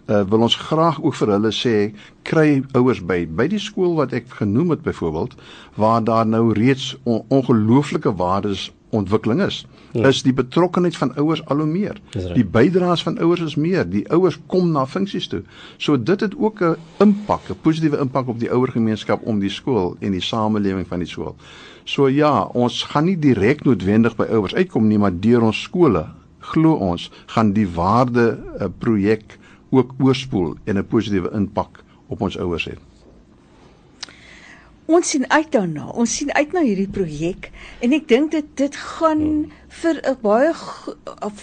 uh, 0.07 0.23
wil 0.29 0.47
ons 0.47 0.57
graag 0.57 1.03
ook 1.03 1.17
vir 1.19 1.33
hulle 1.37 1.53
sê 1.55 1.75
kry 2.29 2.63
ouers 2.77 3.01
by 3.05 3.25
by 3.27 3.47
die 3.51 3.61
skool 3.63 3.97
wat 3.99 4.15
ek 4.17 4.31
genoem 4.41 4.75
het 4.75 4.85
byvoorbeeld 4.85 5.37
waar 5.81 6.05
daar 6.05 6.27
nou 6.27 6.53
reeds 6.57 6.95
on, 7.05 7.23
ongelooflike 7.29 8.15
waardes 8.17 8.71
ontwikkeling 8.95 9.43
is. 9.43 9.65
Ja. 9.93 10.09
Is 10.09 10.23
die 10.23 10.33
betrokkeheid 10.33 10.97
van 10.97 11.17
ouers 11.19 11.43
al 11.51 11.65
hoe 11.65 11.67
meer. 11.67 11.99
Die 12.15 12.45
bydraes 12.47 13.03
van 13.03 13.19
ouers 13.19 13.43
is 13.43 13.57
meer. 13.59 13.83
Die 13.91 14.05
ouers 14.15 14.39
kom 14.47 14.71
na 14.71 14.85
funksies 14.87 15.27
toe. 15.31 15.43
So 15.83 15.99
dit 15.99 16.21
het 16.21 16.35
ook 16.39 16.63
'n 16.63 16.77
impak, 17.03 17.51
'n 17.51 17.59
positiewe 17.63 17.99
impak 17.99 18.29
op 18.29 18.39
die 18.39 18.51
ouergemeenskap 18.51 19.23
om 19.23 19.41
die 19.41 19.51
skool 19.51 19.97
en 20.01 20.13
die 20.13 20.23
samelewing 20.23 20.87
van 20.87 20.99
die 20.99 21.09
skool. 21.09 21.35
So 21.85 22.09
ja, 22.09 22.43
ons 22.43 22.83
gaan 22.83 23.05
nie 23.05 23.19
direk 23.19 23.65
noodwendig 23.65 24.17
by 24.17 24.25
ouers 24.25 24.55
uitkom 24.55 24.89
nie, 24.89 24.99
maar 24.99 25.21
deur 25.21 25.43
ons 25.43 25.63
skole 25.63 26.07
glo 26.45 26.77
ons 26.93 27.09
gaan 27.33 27.53
die 27.57 27.67
waarde 27.69 28.27
uh, 28.35 28.69
projek 28.79 29.39
ook 29.77 29.95
oorspoel 29.99 30.57
en 30.65 30.79
'n 30.79 30.87
positiewe 30.87 31.31
impak 31.35 31.85
op 32.09 32.21
ons 32.21 32.39
ouers 32.39 32.69
hê. 32.69 32.77
Ons 34.87 35.11
sien 35.11 35.31
uit 35.31 35.53
daarna. 35.53 35.87
Ons 35.89 36.17
sien 36.17 36.33
uit 36.35 36.53
na 36.53 36.61
hierdie 36.61 36.89
projek 36.89 37.51
en 37.81 37.93
ek 37.93 38.09
dink 38.09 38.31
dit 38.31 38.45
dit 38.55 38.77
gaan 38.77 39.21
hmm. 39.21 39.51
vir 39.81 40.01
'n 40.03 40.17
baie 40.23 40.53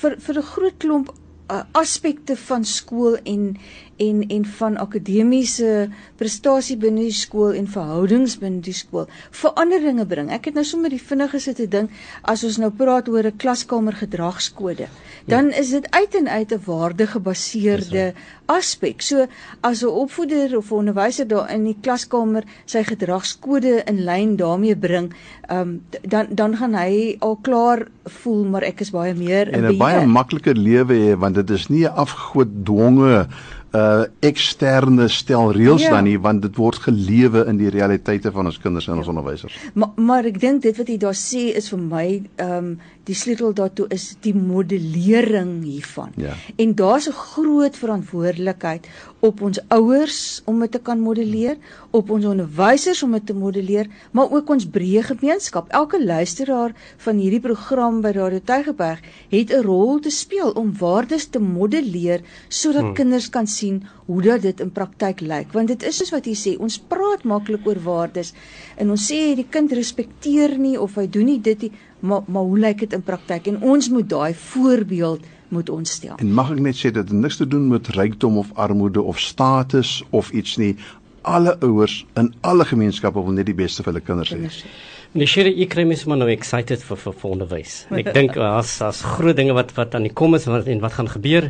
vir 0.02 0.16
vir 0.20 0.38
'n 0.38 0.50
groot 0.54 0.78
klomp 0.78 1.10
uh, 1.52 1.64
aspekte 1.72 2.36
van 2.38 2.66
skool 2.66 3.18
en 3.24 3.58
en 4.02 4.24
en 4.28 4.46
van 4.58 4.78
akademiese 4.82 5.90
prestasie 6.20 6.78
binne 6.82 7.06
die 7.08 7.16
skool 7.16 7.56
en 7.58 7.68
verhoudings 7.70 8.38
binne 8.42 8.64
die 8.66 8.76
skool 8.76 9.08
veranderinge 9.42 10.06
bring. 10.10 10.32
Ek 10.34 10.50
het 10.50 10.58
nou 10.58 10.66
sommer 10.68 10.94
die 10.94 11.02
vinnige 11.02 11.42
sit 11.44 11.60
te 11.62 11.68
dink 11.70 11.94
as 12.22 12.46
ons 12.48 12.60
nou 12.62 12.72
praat 12.72 13.10
oor 13.12 13.28
'n 13.30 13.38
klaskamer 13.38 13.94
gedragskode, 13.94 14.88
dan 15.28 15.50
ja. 15.50 15.58
is 15.62 15.70
dit 15.70 15.88
uit 15.92 16.16
en 16.16 16.28
uit 16.28 16.52
'n 16.52 16.64
waardegebaseerde 16.66 18.14
aspek. 18.46 19.02
So 19.02 19.28
as 19.62 19.84
'n 19.84 19.88
opvoeder 19.88 20.58
of 20.58 20.72
'n 20.72 20.76
onderwyser 20.76 21.28
daar 21.28 21.52
in 21.52 21.64
die 21.64 21.78
klaskamer 21.82 22.44
sy 22.66 22.84
gedragskode 22.84 23.84
in 23.86 24.04
lyn 24.04 24.36
daarmee 24.36 24.76
bring, 24.76 25.14
um, 25.52 25.82
dan 26.02 26.28
dan 26.30 26.58
gaan 26.58 26.74
hy 26.74 27.16
al 27.20 27.38
klaar 27.42 27.88
voel 28.06 28.46
maar 28.46 28.64
ek 28.64 28.82
is 28.82 28.92
baie 28.92 29.14
meer 29.14 29.52
'n 29.52 29.66
'n 29.66 29.78
baie 29.78 30.06
makliker 30.06 30.56
lewe 30.56 30.94
hê 30.94 31.18
want 31.18 31.36
dit 31.36 31.50
is 31.50 31.68
nie 31.68 31.86
'n 31.86 31.96
afgedwonge 31.96 33.28
uh 33.72 34.04
eksterne 34.20 35.08
stel 35.08 35.54
reëls 35.56 35.86
ja. 35.86 35.94
dan 35.96 36.04
nie 36.04 36.18
want 36.20 36.42
dit 36.44 36.58
word 36.60 36.82
gelewe 36.84 37.46
in 37.48 37.56
die 37.58 37.70
realiteite 37.72 38.32
van 38.36 38.50
ons 38.52 38.60
kinders 38.60 38.88
en 38.88 38.98
ja. 38.98 39.00
ons 39.00 39.12
onderwysers. 39.14 39.56
Maar 39.74 39.94
maar 39.96 40.28
ek 40.28 40.40
dink 40.42 40.66
dit 40.66 40.78
wat 40.78 40.90
jy 40.92 40.98
daar 41.00 41.16
sê 41.16 41.46
is 41.56 41.72
vir 41.72 41.80
my 41.80 42.08
ehm 42.36 42.58
um, 42.58 42.74
die 43.10 43.16
sleutel 43.16 43.54
daartoe 43.58 43.88
is 43.90 44.16
die 44.22 44.34
modellering 44.36 45.64
hiervan. 45.64 46.14
Ja. 46.16 46.36
En 46.56 46.76
daar's 46.76 47.08
'n 47.08 47.18
groot 47.18 47.78
verantwoordelikheid 47.78 48.88
op 49.20 49.42
ons 49.42 49.60
ouers 49.68 50.42
om 50.46 50.60
dit 50.60 50.72
te 50.72 50.80
kan 50.80 51.00
modelleer, 51.00 51.58
op 51.90 52.10
ons 52.10 52.26
onderwysers 52.26 53.04
om 53.04 53.12
dit 53.12 53.26
te 53.26 53.34
modelleer, 53.34 53.88
maar 54.12 54.32
ook 54.32 54.50
ons 54.50 54.66
breë 54.66 55.04
gemeenskap. 55.04 55.70
Elke 55.70 56.06
luisteraar 56.06 56.72
van 56.98 57.18
hierdie 57.18 57.40
program 57.40 58.02
by 58.02 58.12
Radio 58.12 58.40
Tygerberg 58.44 59.00
het 59.30 59.52
'n 59.52 59.62
rol 59.62 60.00
te 60.00 60.10
speel 60.10 60.52
om 60.52 60.78
waardes 60.78 61.26
te 61.26 61.40
modelleer 61.40 62.22
sodat 62.48 62.82
hmm. 62.82 62.94
kinders 62.94 63.30
kan 63.30 63.48
sien 63.48 63.84
hoe 64.06 64.22
dat 64.22 64.42
dit 64.42 64.60
in 64.60 64.72
praktyk 64.72 65.22
lyk 65.22 65.54
want 65.56 65.68
dit 65.68 65.84
is 65.88 65.98
soos 66.02 66.12
wat 66.12 66.26
jy 66.26 66.36
sê 66.36 66.56
ons 66.60 66.80
praat 66.92 67.24
maklik 67.24 67.68
oor 67.68 67.80
waardes 67.86 68.34
en 68.82 68.92
ons 68.92 69.06
sê 69.12 69.36
die 69.40 69.48
kind 69.50 69.72
respekteer 69.72 70.58
nie 70.60 70.76
of 70.80 70.98
hy 71.00 71.08
doen 71.08 71.30
nie 71.32 71.40
dit 71.42 71.68
nie 71.68 71.72
maar 72.02 72.22
maar 72.26 72.42
hoe 72.42 72.60
lyk 72.60 72.80
dit 72.80 72.94
in 72.94 73.04
praktyk? 73.04 73.48
En 73.48 73.62
ons 73.62 73.90
moet 73.90 74.10
daai 74.10 74.34
voorbeeld 74.34 75.26
moet 75.52 75.70
ons 75.70 75.92
stel. 75.92 76.16
En 76.16 76.32
mag 76.34 76.52
ek 76.52 76.64
net 76.64 76.78
sê 76.80 76.92
dit 76.94 77.04
het 77.04 77.12
niks 77.12 77.38
te 77.42 77.48
doen 77.48 77.68
met 77.68 77.88
rykdom 77.98 78.38
of 78.38 78.52
armoede 78.54 79.02
of 79.02 79.20
status 79.20 80.00
of 80.10 80.32
iets 80.32 80.58
nie. 80.58 80.76
Alle 81.22 81.58
ouers 81.60 82.06
in 82.18 82.34
alle 82.42 82.66
gemeenskappe 82.66 83.24
wil 83.24 83.36
net 83.36 83.46
die 83.46 83.58
beste 83.58 83.84
vir 83.84 83.94
hulle 83.94 84.06
kinders 84.06 84.34
hê 84.34 84.50
Nee, 85.12 85.28
Sherry, 85.28 85.52
ek 85.60 85.74
kry 85.74 85.84
mes 85.84 86.06
maar 86.08 86.22
nou 86.22 86.30
excited 86.32 86.80
vir 86.88 87.00
vir 87.04 87.26
onderwys. 87.28 87.74
En 87.92 87.98
ek 88.00 88.14
dink 88.16 88.38
as 88.40 88.78
as 88.86 89.02
groot 89.04 89.36
dinge 89.36 89.52
wat 89.52 89.74
wat 89.76 89.98
aan 89.98 90.06
die 90.08 90.12
kom 90.16 90.38
is 90.38 90.46
wat, 90.48 90.70
en 90.72 90.80
wat 90.80 90.94
gaan 90.96 91.10
gebeur. 91.12 91.50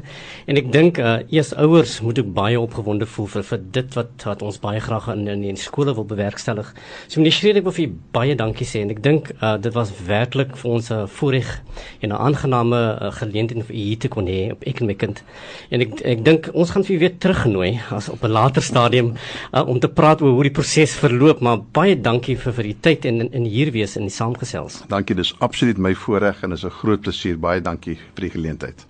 En 0.49 0.57
ek 0.57 0.71
dink 0.73 0.97
uh 0.97 1.19
eers 1.29 1.51
ouers 1.61 1.99
moet 2.01 2.17
ook 2.23 2.31
baie 2.33 2.57
opgewonde 2.57 3.05
voel 3.05 3.27
vir 3.29 3.45
vir 3.45 3.61
dit 3.75 3.93
wat 3.99 4.25
wat 4.25 4.41
ons 4.41 4.57
baie 4.63 4.81
graag 4.81 5.11
in 5.13 5.27
in, 5.29 5.43
in 5.51 5.59
skole 5.61 5.93
wil 5.93 6.07
bewerkstellig. 6.09 6.71
So 7.05 7.21
meneer 7.21 7.35
Sherry, 7.37 7.61
ek 7.61 7.67
wil 7.67 7.75
vir 7.75 7.83
u 7.83 7.99
baie 8.17 8.37
dankie 8.39 8.65
sê 8.65 8.81
en 8.81 8.95
ek 8.95 9.03
dink 9.05 9.29
uh 9.35 9.53
dit 9.61 9.77
was 9.77 9.93
werklik 10.09 10.57
vir 10.57 10.71
ons 10.79 10.89
'n 10.89 11.03
uh, 11.03 11.05
voorreg 11.19 11.53
en 12.01 12.09
'n 12.09 12.17
aangename 12.17 12.81
uh, 12.81 13.11
geleentheid 13.19 13.61
vir 13.69 13.75
u 13.75 13.83
hier 13.83 14.01
te 14.01 14.09
kon 14.09 14.25
hê 14.25 14.41
op 14.57 14.65
ek 14.65 14.81
en 14.81 14.89
my 14.89 14.97
kind. 14.97 15.21
En 15.69 15.85
ek 15.85 16.01
ek 16.01 16.25
dink 16.25 16.49
ons 16.55 16.73
gaan 16.73 16.87
vir 16.89 16.95
u 16.95 16.99
weer 17.05 17.13
teruggenooi 17.13 17.77
as 17.93 18.09
op 18.09 18.25
'n 18.25 18.33
later 18.33 18.65
stadium 18.65 19.13
uh, 19.53 19.61
om 19.67 19.77
te 19.77 19.87
praat 19.87 20.25
oor 20.25 20.33
hoe 20.33 20.49
die 20.49 20.57
proses 20.57 20.97
verloop, 20.97 21.45
maar 21.45 21.61
baie 21.61 21.93
dankie 21.93 22.35
vir 22.35 22.53
vir 22.57 22.73
die 22.73 22.77
tyd 22.81 23.05
en 23.05 23.29
in 23.29 23.50
hier 23.51 23.71
wees 23.75 23.97
in 23.99 24.07
die 24.07 24.13
saamgesels. 24.15 24.81
Dankie, 24.91 25.17
dis 25.17 25.33
absoluut 25.39 25.81
my 25.81 25.91
voorreg 26.05 26.43
en 26.43 26.55
is 26.55 26.63
'n 26.65 26.77
groot 26.81 27.01
plesier. 27.01 27.37
Baie 27.37 27.61
dankie 27.61 27.97
vir 27.97 28.27
die 28.27 28.33
geleentheid. 28.37 28.87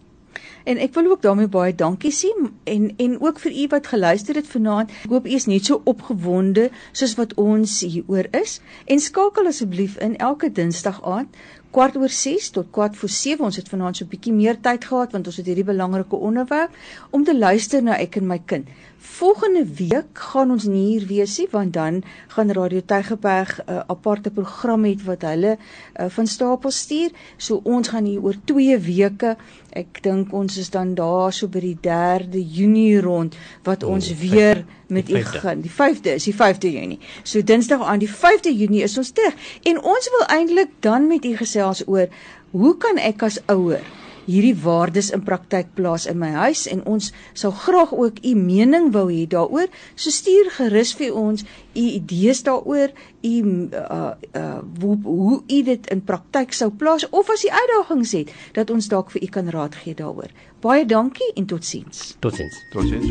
En 0.64 0.78
ek 0.78 0.94
wil 0.94 1.10
ook 1.12 1.22
daarmee 1.22 1.48
baie 1.48 1.74
dankie 1.76 2.12
sê 2.14 2.30
en 2.64 2.94
en 2.98 3.22
ook 3.22 3.40
vir 3.40 3.52
u 3.52 3.68
wat 3.68 3.88
geluister 3.88 4.36
het 4.36 4.48
vanaand. 4.48 4.92
Ek 5.04 5.10
hoop 5.10 5.26
u 5.26 5.34
is 5.34 5.46
net 5.46 5.66
so 5.66 5.82
opgewonde 5.84 6.70
soos 6.92 7.16
wat 7.16 7.34
ons 7.34 7.80
hieroor 7.82 8.28
is 8.42 8.60
en 8.86 9.00
skakel 9.00 9.48
asseblief 9.48 9.98
in 9.98 10.18
elke 10.18 10.52
Dinsdag 10.52 11.02
aand 11.04 11.42
kwart 11.72 11.96
oor 11.96 12.10
6 12.10 12.50
tot 12.50 12.72
kwart 12.72 12.98
voor 12.98 13.10
7. 13.10 13.46
Ons 13.46 13.56
het 13.56 13.70
vanaand 13.70 13.98
so 13.98 14.06
'n 14.06 14.12
bietjie 14.14 14.34
meer 14.34 14.58
tyd 14.62 14.86
gehad 14.86 15.12
want 15.12 15.28
ons 15.28 15.38
het 15.38 15.46
hierdie 15.46 15.64
belangrike 15.74 16.16
onderwerp 16.16 16.72
om 17.10 17.24
te 17.24 17.38
luister 17.38 17.84
na 17.84 17.98
ek 17.98 18.16
en 18.16 18.28
my 18.28 18.42
kind. 18.46 18.68
Volgende 19.02 19.66
week 19.66 20.14
gaan 20.14 20.52
ons 20.52 20.68
nie 20.70 20.84
hier 20.92 21.08
wees 21.08 21.38
nie 21.38 21.48
want 21.52 21.74
dan 21.74 22.04
gaan 22.28 22.52
Radio 22.52 22.82
Tygerberg 22.86 23.60
'n 23.60 23.72
uh, 23.72 23.80
aparte 23.88 24.30
program 24.30 24.84
hê 24.86 24.96
wat 25.06 25.22
hulle 25.22 25.58
uh, 25.58 26.06
van 26.10 26.28
stapel 26.28 26.72
stuur. 26.72 27.10
So 27.38 27.62
ons 27.64 27.88
gaan 27.88 28.06
hier 28.06 28.22
oor 28.22 28.36
2 28.46 28.78
weke. 28.80 29.38
Ek 29.72 30.04
dink 30.04 30.34
ons 30.34 30.58
is 30.58 30.70
dan 30.70 30.94
daar 30.94 31.34
so 31.34 31.48
by 31.48 31.60
die 31.60 31.78
3de 31.82 32.44
Junie 32.44 33.02
rond 33.02 33.36
wat 33.64 33.84
ons 33.84 34.12
oh, 34.12 34.18
weer 34.18 34.66
met 34.88 35.10
u 35.10 35.24
gaan. 35.24 35.62
Die 35.62 35.72
5de 35.72 36.14
is 36.14 36.24
die 36.24 36.36
5de 36.36 36.72
Junie. 36.72 37.00
So 37.24 37.44
Dinsdag 37.44 37.82
aan 37.82 38.00
die 38.00 38.10
5de 38.10 38.54
Junie 38.54 38.84
is 38.84 38.98
ons 38.98 39.12
terug 39.12 39.34
en 39.64 39.82
ons 39.82 40.10
wil 40.18 40.26
eintlik 40.28 40.70
dan 40.80 41.08
met 41.08 41.26
u 41.26 41.36
gesels 41.62 41.88
oor 41.88 42.08
hoe 42.52 42.78
kan 42.78 42.98
ek 42.98 43.24
as 43.24 43.40
ouer 43.48 43.84
hierdie 44.28 44.56
waardes 44.64 45.10
in 45.16 45.24
praktyk 45.26 45.72
plaas 45.76 46.06
in 46.08 46.20
my 46.22 46.30
huis 46.46 46.68
en 46.70 46.84
ons 46.86 47.10
sal 47.34 47.52
graag 47.52 47.92
ook 47.94 48.20
u 48.24 48.36
mening 48.38 48.92
wou 48.94 49.08
hê 49.10 49.26
daaroor. 49.28 49.68
So 49.96 50.14
stuur 50.14 50.52
gerus 50.60 50.94
vir 50.96 51.16
ons 51.18 51.44
u 51.74 51.82
idees 51.98 52.44
daaroor, 52.46 52.94
u 53.26 53.34
uh 53.42 54.14
uh 54.38 54.60
hoe 54.82 54.98
hoe 55.04 55.42
u 55.42 55.64
dit 55.64 55.92
in 55.92 56.06
praktyk 56.06 56.54
sou 56.54 56.70
plaas 56.70 57.08
of 57.10 57.30
as 57.34 57.46
u 57.46 57.50
uitdagings 57.50 58.14
het 58.20 58.34
dat 58.54 58.70
ons 58.70 58.88
dalk 58.88 59.12
vir 59.12 59.24
u 59.24 59.28
kan 59.28 59.50
raad 59.50 59.76
gee 59.76 59.98
daaroor. 59.98 60.30
Baie 60.62 60.86
dankie 60.86 61.34
en 61.36 61.46
totsiens. 61.46 62.16
Totsiens. 62.20 62.56
Totsiens. 62.72 63.10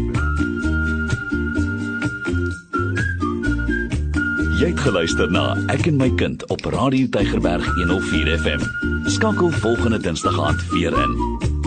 Jy 4.61 4.74
het 4.74 4.80
geluister 4.84 5.30
na 5.32 5.54
Ek 5.72 5.86
en 5.88 5.96
my 5.96 6.11
kind 6.20 6.42
op 6.52 6.66
Radio 6.74 7.08
Tygerberg 7.08 7.64
104 7.78 8.28
FM. 8.42 8.66
Skakel 9.08 9.48
volgende 9.62 10.02
Dinsdag 10.04 10.36
aand 10.36 10.68
weer 10.74 10.92
in. 10.92 11.59